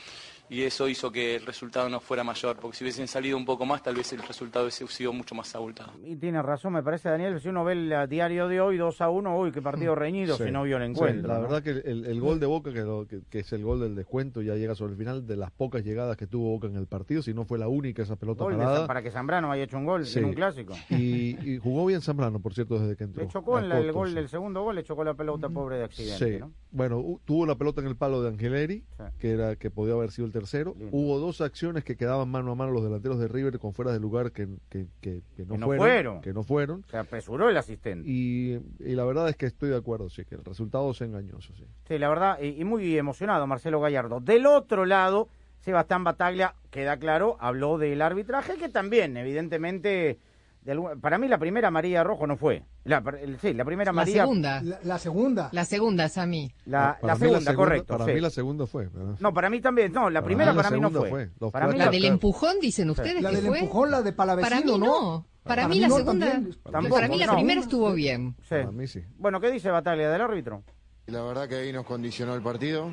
y 0.50 0.62
eso 0.64 0.86
hizo 0.88 1.10
que 1.10 1.36
el 1.36 1.46
resultado 1.46 1.88
no 1.88 2.00
fuera 2.00 2.22
mayor, 2.24 2.56
porque 2.58 2.76
si 2.76 2.84
hubiesen 2.84 3.08
salido 3.08 3.36
un 3.36 3.44
poco 3.46 3.64
más 3.64 3.82
tal 3.82 3.94
vez 3.94 4.12
el 4.12 4.20
resultado 4.22 4.66
hubiese 4.66 4.86
sido 4.88 5.12
mucho 5.12 5.34
más 5.34 5.54
abultado. 5.54 5.92
Y 6.04 6.16
tiene 6.16 6.42
razón, 6.42 6.72
me 6.74 6.82
parece, 6.82 7.08
Daniel, 7.08 7.40
si 7.40 7.48
uno 7.48 7.64
ve 7.64 7.72
el 7.72 8.08
diario 8.08 8.48
de 8.48 8.60
hoy, 8.60 8.76
2 8.76 9.00
a 9.00 9.08
1, 9.08 9.38
uy, 9.38 9.52
qué 9.52 9.62
partido 9.62 9.94
reñido, 9.94 10.36
Sí, 10.36 10.44
si 10.44 10.50
no 10.50 10.64
vio 10.64 10.76
el 10.76 10.82
sí, 10.84 10.90
encuentro. 10.90 11.28
la 11.28 11.34
¿no? 11.36 11.42
verdad 11.42 11.62
que 11.62 11.70
el, 11.70 12.04
el 12.04 12.20
gol 12.20 12.40
de 12.40 12.46
Boca, 12.46 12.72
que, 12.72 12.80
lo- 12.80 13.06
que- 13.06 13.20
que 13.30 13.38
es 13.38 13.52
el 13.52 13.62
gol 13.64 13.80
del 13.80 13.94
descuento, 13.94 14.42
ya 14.42 14.56
llega 14.56 14.74
sobre 14.74 14.92
el 14.92 14.98
final 14.98 15.26
de 15.26 15.36
las 15.36 15.50
pocas 15.52 15.84
llegadas 15.84 16.16
que 16.16 16.26
tuvo 16.26 16.50
Boca 16.50 16.66
en 16.66 16.76
el 16.76 16.86
partido, 16.86 17.22
si 17.22 17.32
no 17.32 17.44
fue 17.44 17.58
la 17.58 17.68
única 17.68 18.02
esa 18.02 18.16
pelota 18.16 18.44
Gol 18.44 18.58
de 18.58 18.86
para 18.86 19.02
que 19.02 19.10
Zambrano 19.10 19.52
haya 19.52 19.62
hecho 19.64 19.76
un 19.78 19.84
gol 19.86 20.04
Sí. 20.04 20.18
en 20.18 20.24
un 20.26 20.34
clásico. 20.34 20.74
Y, 20.90 21.36
y 21.54 21.58
jugó 21.58 21.86
bien 21.86 22.00
Zambrano, 22.02 22.40
por 22.40 22.54
cierto, 22.54 22.78
desde 22.78 22.96
que 22.96 23.04
entró. 23.04 23.22
Le 23.22 23.28
chocó 23.28 23.58
en 23.58 23.68
la- 23.68 23.78
el 23.78 23.92
gol 23.92 24.14
del 24.14 24.28
segundo 24.28 24.62
gol, 24.62 24.74
le 24.74 24.82
chocó 24.82 25.04
la 25.04 25.14
pelota 25.14 25.48
pobre 25.48 25.76
de 25.78 25.84
accidente, 25.84 26.32
Sí. 26.34 26.38
¿no? 26.40 26.52
Bueno, 26.72 27.20
tuvo 27.24 27.46
la 27.46 27.54
pelota 27.54 27.80
en 27.80 27.86
el 27.86 27.96
palo 27.96 28.20
de 28.22 28.30
Angeleri, 28.30 28.82
que 29.18 29.30
era 29.30 29.54
que 29.56 29.70
podía 29.70 29.94
haber 29.94 30.10
sido 30.10 30.26
el 30.26 30.32
tercero. 30.40 30.74
Hubo 30.90 31.18
dos 31.18 31.40
acciones 31.40 31.84
que 31.84 31.96
quedaban 31.96 32.28
mano 32.28 32.52
a 32.52 32.54
mano 32.54 32.72
los 32.72 32.82
delanteros 32.82 33.18
de 33.18 33.28
River 33.28 33.58
con 33.58 33.72
fuera 33.72 33.92
de 33.92 34.00
lugar 34.00 34.32
que, 34.32 34.48
que, 34.68 34.86
que, 35.00 35.22
que 35.36 35.44
no, 35.44 35.56
fueron, 35.58 35.76
fueron. 35.78 36.20
Que 36.20 36.32
no 36.32 36.42
fueron. 36.42 36.84
Se 36.90 36.96
apresuró 36.96 37.48
el 37.48 37.56
asistente. 37.56 38.08
Y, 38.08 38.58
y 38.78 38.94
la 38.94 39.04
verdad 39.04 39.28
es 39.28 39.36
que 39.36 39.46
estoy 39.46 39.70
de 39.70 39.76
acuerdo, 39.76 40.08
sí, 40.08 40.24
que 40.24 40.34
el 40.34 40.44
resultado 40.44 40.90
es 40.90 41.00
engañoso, 41.00 41.54
sí. 41.54 41.64
Sí, 41.86 41.98
la 41.98 42.08
verdad, 42.08 42.38
y, 42.40 42.60
y 42.60 42.64
muy 42.64 42.96
emocionado 42.96 43.46
Marcelo 43.46 43.80
Gallardo. 43.80 44.20
Del 44.20 44.46
otro 44.46 44.86
lado, 44.86 45.28
Sebastián 45.60 46.04
Bataglia, 46.04 46.54
queda 46.70 46.96
claro, 46.98 47.36
habló 47.40 47.78
del 47.78 48.00
arbitraje, 48.02 48.56
que 48.56 48.68
también, 48.68 49.16
evidentemente, 49.16 50.18
de 50.62 50.72
algún- 50.72 51.00
para 51.00 51.16
mí 51.18 51.26
la 51.28 51.38
primera 51.38 51.70
María 51.70 52.04
Rojo 52.04 52.26
no 52.26 52.36
fue. 52.36 52.62
La, 52.84 53.02
el- 53.20 53.38
sí, 53.40 53.54
la 53.54 53.64
primera 53.64 53.90
La 53.90 53.96
María... 53.96 54.22
segunda. 54.22 54.62
La, 54.62 54.78
la 54.82 54.98
segunda. 54.98 55.48
La 55.52 55.64
segunda, 55.64 56.08
Sammy. 56.08 56.52
La, 56.66 56.98
Para 57.00 57.14
la 57.14 57.18
mí 57.18 57.28
segunda, 57.28 57.54
correcto. 57.54 57.86
Para 57.94 58.04
sí. 58.06 58.12
mí 58.12 58.20
la 58.20 58.30
segunda 58.30 58.66
fue. 58.66 58.88
No, 59.20 59.32
para 59.32 59.48
mí 59.50 59.60
también, 59.60 59.92
no, 59.92 60.10
la 60.10 60.20
Para 60.20 60.26
primera 60.26 60.52
mí 60.52 60.56
la 60.56 60.62
para 60.62 60.76
mí 60.76 60.80
no 60.82 60.88
segunda 60.90 61.10
fue. 61.10 61.26
fue. 61.26 61.30
Los 61.40 61.52
Para 61.52 61.66
mí 61.68 61.78
La 61.78 61.84
la, 61.86 61.90
del 61.90 62.04
empujón, 62.04 62.56
dicen 62.60 62.90
ustedes 62.90 63.22
La 63.22 63.30
que 63.30 63.36
del 63.36 63.46
fue. 63.46 63.58
empujón, 63.60 63.90
la 63.90 64.02
de 64.02 64.12
Palavecino, 64.12 64.50
Para 64.50 64.64
mí 64.66 64.78
¿no? 64.78 64.86
no. 64.86 65.26
Para, 65.42 65.62
Para 65.62 65.68
mí 65.68 65.74
mí 65.76 65.80
la 65.80 65.88
no, 65.88 65.96
segunda. 65.96 66.26
también. 66.30 66.56
Tampoco, 66.70 66.94
para 66.94 67.08
mí 67.08 67.18
la 67.18 67.26
no. 67.26 67.34
primera 67.36 67.60
estuvo 67.62 67.92
bien. 67.94 68.36
Sí. 68.42 68.48
Para 68.50 68.70
mí 68.70 68.86
sí. 68.86 69.00
Bueno, 69.16 69.40
¿qué 69.40 69.50
dice 69.50 69.70
Bataglia 69.70 70.10
del 70.10 70.20
árbitro? 70.20 70.62
La 71.06 71.22
verdad 71.22 71.48
que 71.48 71.54
ahí 71.56 71.72
nos 71.72 71.86
condicionó 71.86 72.34
el 72.34 72.42
partido. 72.42 72.90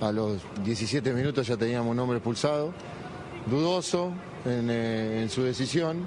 A 0.00 0.12
los 0.12 0.42
17 0.64 1.12
minutos 1.14 1.46
ya 1.46 1.56
teníamos 1.56 1.90
un 1.90 1.98
hombre 1.98 2.18
expulsado. 2.18 2.72
Dudoso 3.46 4.12
en, 4.44 4.68
eh, 4.70 5.22
en 5.22 5.28
su 5.30 5.42
decisión. 5.42 6.06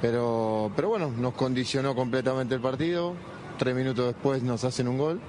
Pero, 0.00 0.70
pero 0.76 0.90
bueno, 0.90 1.10
nos 1.10 1.34
condicionó 1.34 1.94
completamente 1.94 2.54
el 2.54 2.60
partido. 2.60 3.14
Tres 3.58 3.74
minutos 3.74 4.06
después 4.06 4.42
nos 4.42 4.62
hacen 4.64 4.86
un 4.88 4.98
gol. 4.98 5.20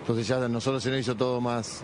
Entonces 0.00 0.28
ya 0.28 0.44
a 0.44 0.48
nosotros 0.48 0.82
se 0.82 0.90
nos 0.90 1.00
hizo 1.00 1.16
todo 1.16 1.40
más, 1.40 1.82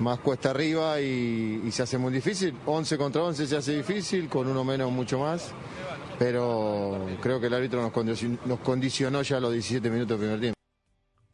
más 0.00 0.18
cuesta 0.20 0.50
arriba 0.50 1.00
y, 1.00 1.70
se 1.70 1.82
hace 1.82 1.96
muy 1.96 2.12
difícil. 2.12 2.54
11 2.66 2.98
contra 2.98 3.22
11 3.22 3.46
se 3.46 3.56
hace 3.56 3.76
difícil, 3.76 4.28
con 4.28 4.46
uno 4.46 4.64
menos 4.64 4.92
mucho 4.92 5.18
más. 5.18 5.54
Pero 6.18 7.06
creo 7.22 7.40
que 7.40 7.46
el 7.46 7.54
árbitro 7.54 7.80
nos 7.80 8.60
condicionó, 8.60 9.22
ya 9.22 9.40
los 9.40 9.52
17 9.52 9.90
minutos 9.90 10.08
del 10.10 10.18
primer 10.18 10.40
tiempo. 10.40 10.56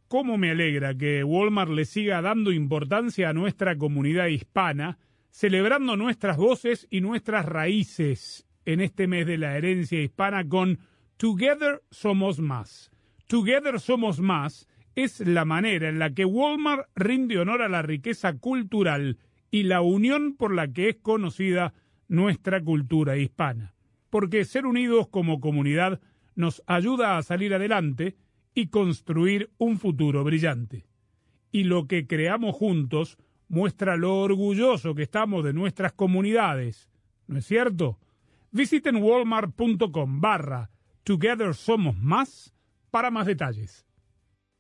¿Cómo 0.07 0.37
me 0.37 0.51
alegra 0.51 0.95
que 0.95 1.24
Walmart 1.24 1.70
le 1.70 1.85
siga 1.85 2.20
dando 2.20 2.53
importancia 2.53 3.30
a 3.30 3.33
nuestra 3.33 3.78
comunidad 3.78 4.26
hispana, 4.26 4.99
celebrando 5.30 5.97
nuestras 5.97 6.37
voces 6.37 6.87
y 6.91 7.01
nuestras 7.01 7.47
raíces 7.47 8.47
en 8.64 8.80
este 8.80 9.06
mes 9.06 9.26
de 9.26 9.38
la 9.38 9.56
herencia 9.56 10.02
hispana 10.02 10.48
con 10.48 10.78
Together 11.16 11.82
Somos 11.90 12.40
Más? 12.40 12.90
Together 13.26 13.80
Somos 13.80 14.20
Más 14.20 14.68
es 14.94 15.20
la 15.20 15.44
manera 15.44 15.88
en 15.88 15.98
la 15.98 16.12
que 16.12 16.24
Walmart 16.24 16.88
rinde 16.94 17.38
honor 17.38 17.62
a 17.62 17.68
la 17.68 17.82
riqueza 17.82 18.34
cultural 18.34 19.18
y 19.50 19.64
la 19.64 19.80
unión 19.80 20.36
por 20.36 20.54
la 20.54 20.68
que 20.68 20.90
es 20.90 20.96
conocida 20.96 21.74
nuestra 22.08 22.62
cultura 22.62 23.16
hispana. 23.16 23.74
Porque 24.10 24.44
ser 24.44 24.66
unidos 24.66 25.08
como 25.08 25.40
comunidad 25.40 26.00
nos 26.34 26.62
ayuda 26.66 27.16
a 27.16 27.22
salir 27.22 27.54
adelante 27.54 28.16
y 28.54 28.68
construir 28.68 29.50
un 29.58 29.78
futuro 29.78 30.24
brillante. 30.24 30.86
Y 31.50 31.64
lo 31.64 31.86
que 31.86 32.06
creamos 32.06 32.54
juntos 32.54 33.18
muestra 33.48 33.96
lo 33.96 34.20
orgulloso 34.20 34.94
que 34.94 35.02
estamos 35.02 35.44
de 35.44 35.52
nuestras 35.52 35.92
comunidades, 35.92 36.88
¿no 37.26 37.38
es 37.38 37.46
cierto? 37.46 37.98
Visiten 38.53 38.96
walmart.com 38.96 40.20
barra 40.20 40.70
Together 41.05 41.55
Somos 41.55 41.96
Más 41.96 42.55
para 42.90 43.11
más 43.11 43.26
detalles. 43.26 43.86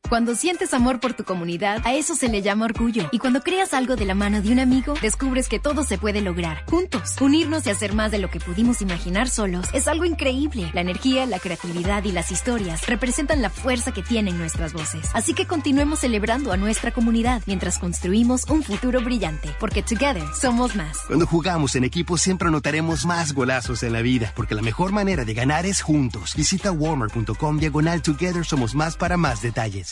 Cuando 0.08 0.34
sientes 0.34 0.74
amor 0.74 1.00
por 1.00 1.14
tu 1.14 1.24
comunidad, 1.24 1.80
a 1.84 1.94
eso 1.94 2.14
se 2.14 2.28
le 2.28 2.42
llama 2.42 2.66
orgullo. 2.66 3.08
Y 3.12 3.18
cuando 3.18 3.40
creas 3.40 3.72
algo 3.72 3.96
de 3.96 4.04
la 4.04 4.14
mano 4.14 4.42
de 4.42 4.52
un 4.52 4.58
amigo, 4.58 4.92
descubres 5.00 5.48
que 5.48 5.58
todo 5.58 5.84
se 5.84 5.96
puede 5.96 6.20
lograr. 6.20 6.66
Juntos, 6.66 7.16
unirnos 7.18 7.66
y 7.66 7.70
hacer 7.70 7.94
más 7.94 8.10
de 8.10 8.18
lo 8.18 8.28
que 8.28 8.38
pudimos 8.38 8.82
imaginar 8.82 9.30
solos 9.30 9.68
es 9.72 9.88
algo 9.88 10.04
increíble. 10.04 10.70
La 10.74 10.82
energía, 10.82 11.24
la 11.24 11.38
creatividad 11.38 12.04
y 12.04 12.12
las 12.12 12.30
historias 12.30 12.86
representan 12.86 13.40
la 13.40 13.48
fuerza 13.48 13.92
que 13.92 14.02
tienen 14.02 14.36
nuestras 14.36 14.74
voces. 14.74 15.08
Así 15.14 15.32
que 15.32 15.46
continuemos 15.46 16.00
celebrando 16.00 16.52
a 16.52 16.58
nuestra 16.58 16.90
comunidad 16.92 17.40
mientras 17.46 17.78
construimos 17.78 18.44
un 18.50 18.62
futuro 18.62 19.00
brillante. 19.00 19.48
Porque 19.58 19.82
together 19.82 20.26
somos 20.38 20.76
más. 20.76 20.98
Cuando 21.06 21.26
jugamos 21.26 21.74
en 21.74 21.84
equipo 21.84 22.18
siempre 22.18 22.48
anotaremos 22.48 23.06
más 23.06 23.32
golazos 23.32 23.82
en 23.82 23.94
la 23.94 24.02
vida, 24.02 24.32
porque 24.36 24.54
la 24.54 24.62
mejor 24.62 24.92
manera 24.92 25.24
de 25.24 25.32
ganar 25.32 25.64
es 25.64 25.80
juntos. 25.80 26.34
Visita 26.36 26.70
warmer.com 26.70 27.58
diagonal 27.58 28.02
Together 28.02 28.44
Somos 28.44 28.74
Más 28.74 28.96
para 28.96 29.16
más 29.16 29.40
detalles. 29.40 29.91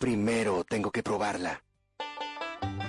Primero 0.00 0.64
tengo 0.64 0.90
que 0.90 1.02
probarla. 1.02 1.62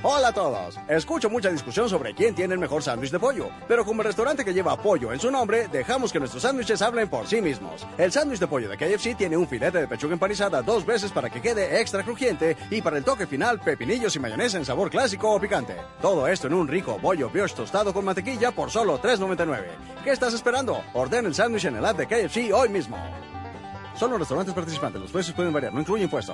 Hola 0.02 0.30
a 0.30 0.34
todos. 0.34 0.80
Escucho 0.88 1.30
mucha 1.30 1.50
discusión 1.50 1.90
sobre 1.90 2.16
quién 2.16 2.34
tiene 2.34 2.54
el 2.54 2.60
mejor 2.62 2.82
sándwich 2.82 3.12
de 3.12 3.20
pollo, 3.20 3.50
pero 3.68 3.84
como 3.84 4.02
el 4.02 4.08
restaurante 4.08 4.46
que 4.46 4.54
lleva 4.54 4.82
pollo 4.82 5.12
en 5.12 5.20
su 5.20 5.30
nombre, 5.30 5.68
dejamos 5.68 6.14
que 6.14 6.20
nuestros 6.20 6.44
sándwiches 6.44 6.82
hablen 6.82 7.10
por 7.10 7.28
sí 7.28 7.42
mismos. 7.42 7.86
El 7.98 8.14
sándwich 8.14 8.40
de 8.40 8.48
pollo 8.48 8.70
de 8.70 8.78
KFC 8.78 9.18
tiene 9.18 9.36
un 9.36 9.46
filete 9.46 9.80
de 9.80 9.90
pechuga 9.90 10.14
empanizada 10.14 10.62
dos 10.62 10.86
veces 10.86 11.12
para 11.12 11.30
que 11.30 11.42
quede 11.42 11.82
extra 11.82 12.02
crujiente 12.02 12.56
y 12.70 12.82
para 12.82 12.98
el 12.98 13.04
toque 13.04 13.28
final 13.28 13.60
pepinillos 13.60 14.16
y 14.16 14.20
mayonesa 14.20 14.58
en 14.58 14.64
sabor 14.64 14.90
clásico 14.90 15.32
o 15.32 15.40
picante. 15.42 15.76
Todo 16.02 16.30
esto 16.30 16.48
en 16.48 16.54
un 16.54 16.70
rico 16.70 16.98
bollo 16.98 17.30
brioche 17.30 17.58
tostado 17.58 17.94
con 17.94 18.06
mantequilla 18.06 18.52
por 18.52 18.72
solo 18.72 19.02
$3.99. 19.02 19.66
¿Qué 20.06 20.12
estás 20.12 20.34
esperando? 20.34 20.82
Ordena 20.94 21.28
el 21.28 21.36
sándwich 21.36 21.66
en 21.66 21.76
el 21.76 21.86
app 21.86 21.98
de 21.98 22.08
KFC 22.08 22.54
hoy 22.54 22.70
mismo. 22.70 22.98
Solo 23.98 24.18
restaurantes 24.18 24.56
participantes, 24.56 25.02
los 25.02 25.12
precios 25.12 25.36
pueden 25.36 25.52
variar, 25.52 25.74
no 25.74 25.82
incluye 25.82 26.06
impuesto. 26.06 26.34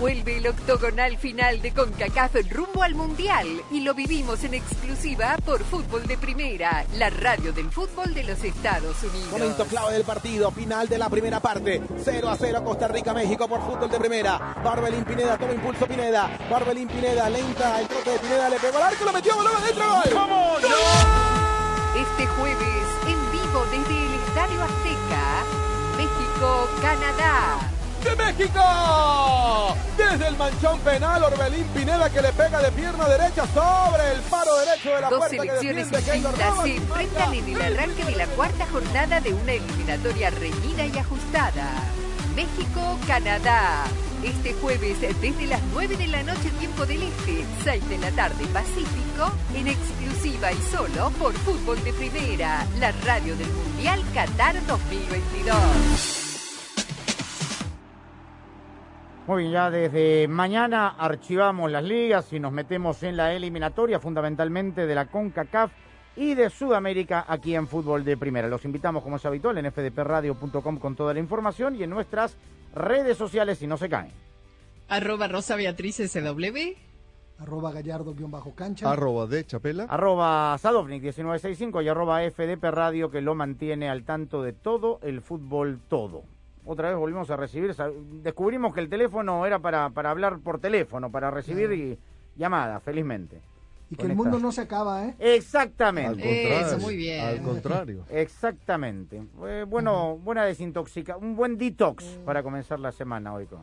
Vuelve 0.00 0.38
el 0.38 0.46
octogonal 0.46 1.18
final 1.18 1.60
de 1.60 1.72
CONCACAF 1.72 2.34
rumbo 2.48 2.82
al 2.82 2.94
Mundial 2.94 3.46
y 3.70 3.80
lo 3.80 3.92
vivimos 3.92 4.42
en 4.44 4.54
exclusiva 4.54 5.36
por 5.44 5.62
Fútbol 5.62 6.06
de 6.06 6.16
Primera, 6.16 6.86
la 6.94 7.10
radio 7.10 7.52
del 7.52 7.70
fútbol 7.70 8.14
de 8.14 8.24
los 8.24 8.42
Estados 8.42 8.96
Unidos. 9.02 9.30
Momento 9.30 9.66
clave 9.66 9.92
del 9.92 10.04
partido, 10.04 10.50
final 10.52 10.88
de 10.88 10.96
la 10.96 11.10
primera 11.10 11.38
parte. 11.40 11.82
0 12.02 12.30
a 12.30 12.34
0 12.34 12.64
Costa 12.64 12.88
Rica, 12.88 13.12
México 13.12 13.46
por 13.46 13.60
fútbol 13.60 13.90
de 13.90 13.98
primera. 13.98 14.56
Barbelín 14.64 15.04
Pineda, 15.04 15.36
toma 15.36 15.52
impulso 15.52 15.86
Pineda. 15.86 16.30
Barbelín 16.50 16.88
Pineda, 16.88 17.28
lenta, 17.28 17.78
el 17.78 17.86
trote 17.86 18.10
de 18.12 18.18
Pineda, 18.20 18.48
le 18.48 18.56
pegó 18.58 18.78
al 18.78 18.82
arco, 18.84 19.04
lo 19.04 19.12
metió, 19.12 19.36
voló 19.36 19.50
adentro, 19.50 19.84
gol. 19.86 20.14
¡Vamos! 20.14 20.62
Este 21.94 22.26
jueves, 22.26 22.86
en 23.06 23.32
vivo 23.32 23.66
desde 23.70 24.06
el 24.06 24.14
Estadio 24.14 24.62
Azteca, 24.62 25.44
México-Canadá. 25.98 27.79
¡De 28.04 28.16
México! 28.16 29.76
Desde 29.96 30.28
el 30.28 30.36
manchón 30.36 30.78
penal, 30.80 31.22
Orbelín 31.22 31.64
Pineda 31.74 32.08
que 32.08 32.22
le 32.22 32.32
pega 32.32 32.62
de 32.62 32.72
pierna 32.72 33.06
derecha 33.08 33.46
sobre 33.48 34.12
el 34.12 34.20
paro 34.22 34.56
derecho 34.56 34.90
de 34.94 35.00
la 35.02 35.10
Dos 35.10 35.18
puerta 35.18 35.36
selecciones 35.36 35.90
Navas. 36.38 36.64
se 36.64 36.76
enfrentan 36.76 37.34
en 37.34 37.48
el 37.48 37.62
arranque 37.62 38.04
de 38.04 38.16
la 38.16 38.26
cuarta 38.28 38.66
jornada 38.72 39.20
de 39.20 39.34
una 39.34 39.52
eliminatoria 39.52 40.30
reñida 40.30 40.86
y 40.86 40.98
ajustada. 40.98 41.70
México-Canadá. 42.34 43.84
Este 44.22 44.52
jueves 44.54 45.00
desde 45.00 45.46
las 45.46 45.60
9 45.72 45.96
de 45.96 46.06
la 46.06 46.22
noche 46.22 46.50
tiempo 46.58 46.84
del 46.84 47.02
Este, 47.02 47.44
6 47.64 47.88
de 47.88 47.98
la 47.98 48.10
tarde 48.10 48.44
Pacífico, 48.52 49.32
en 49.54 49.68
exclusiva 49.68 50.52
y 50.52 50.60
solo 50.70 51.10
por 51.18 51.32
Fútbol 51.34 51.82
de 51.84 51.92
Primera, 51.94 52.66
la 52.78 52.92
radio 53.04 53.34
del 53.36 53.48
Mundial 53.48 54.02
Qatar 54.14 54.54
2022. 54.66 56.29
Muy 59.30 59.44
bien, 59.44 59.52
ya 59.52 59.70
desde 59.70 60.26
mañana 60.26 60.88
archivamos 60.98 61.70
las 61.70 61.84
ligas 61.84 62.32
y 62.32 62.40
nos 62.40 62.50
metemos 62.50 63.00
en 63.04 63.16
la 63.16 63.32
eliminatoria 63.32 64.00
fundamentalmente 64.00 64.88
de 64.88 64.94
la 64.96 65.06
CONCACAF 65.06 65.70
y 66.16 66.34
de 66.34 66.50
Sudamérica 66.50 67.24
aquí 67.28 67.54
en 67.54 67.68
Fútbol 67.68 68.04
de 68.04 68.16
Primera. 68.16 68.48
Los 68.48 68.64
invitamos 68.64 69.04
como 69.04 69.18
es 69.18 69.24
habitual 69.24 69.56
en 69.58 69.70
fdpradio.com 69.70 70.78
con 70.78 70.96
toda 70.96 71.14
la 71.14 71.20
información 71.20 71.76
y 71.76 71.84
en 71.84 71.90
nuestras 71.90 72.36
redes 72.74 73.16
sociales 73.16 73.58
si 73.58 73.68
no 73.68 73.76
se 73.76 73.88
caen. 73.88 74.10
Arroba 74.88 75.28
Rosa 75.28 75.54
Beatriz 75.54 75.98
SW. 75.98 76.74
Arroba 77.38 77.70
gallardo-cancha. 77.70 78.90
Arroba 78.90 79.28
de 79.28 79.46
Chapela. 79.46 79.84
Arroba 79.84 80.56
Sadovnik1965 80.58 81.84
y 81.84 81.88
arroba 81.88 82.28
FDP 82.28 82.64
Radio 82.64 83.12
que 83.12 83.20
lo 83.20 83.36
mantiene 83.36 83.88
al 83.90 84.02
tanto 84.02 84.42
de 84.42 84.54
todo 84.54 84.98
el 85.04 85.20
fútbol 85.20 85.78
todo. 85.88 86.24
Otra 86.70 86.88
vez 86.90 86.96
volvimos 86.98 87.28
a 87.32 87.36
recibir, 87.36 87.74
descubrimos 88.22 88.72
que 88.72 88.78
el 88.78 88.88
teléfono 88.88 89.44
era 89.44 89.58
para, 89.58 89.90
para 89.90 90.12
hablar 90.12 90.38
por 90.38 90.60
teléfono, 90.60 91.10
para 91.10 91.28
recibir 91.28 91.72
y 91.72 91.98
llamadas, 92.36 92.80
felizmente. 92.84 93.40
Y 93.90 93.96
que 93.96 94.06
el 94.06 94.14
mundo 94.14 94.36
esta- 94.36 94.46
no 94.46 94.52
se 94.52 94.60
acaba, 94.60 95.04
¿eh? 95.04 95.16
Exactamente. 95.18 96.22
Al 96.22 96.38
contrario, 96.38 96.66
Eso, 96.76 96.78
muy 96.78 96.96
bien. 96.96 97.24
al 97.26 97.42
contrario. 97.42 98.04
Exactamente. 98.08 99.20
Eh, 99.48 99.64
bueno, 99.66 100.16
buena 100.18 100.44
desintoxica, 100.44 101.16
un 101.16 101.34
buen 101.34 101.58
detox 101.58 102.04
para 102.24 102.40
comenzar 102.44 102.78
la 102.78 102.92
semana 102.92 103.34
hoy 103.34 103.46
con, 103.46 103.62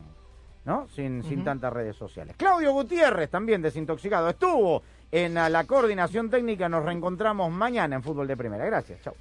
¿no? 0.66 0.86
Sin, 0.88 1.22
sin 1.22 1.42
tantas 1.44 1.72
redes 1.72 1.96
sociales. 1.96 2.36
Claudio 2.36 2.74
Gutiérrez, 2.74 3.30
también 3.30 3.62
desintoxicado, 3.62 4.28
estuvo 4.28 4.82
en 5.10 5.38
ah, 5.38 5.48
la 5.48 5.64
coordinación 5.64 6.28
técnica. 6.28 6.68
Nos 6.68 6.84
reencontramos 6.84 7.50
mañana 7.50 7.96
en 7.96 8.02
Fútbol 8.02 8.26
de 8.28 8.36
Primera. 8.36 8.66
Gracias, 8.66 9.00
chao. 9.00 9.14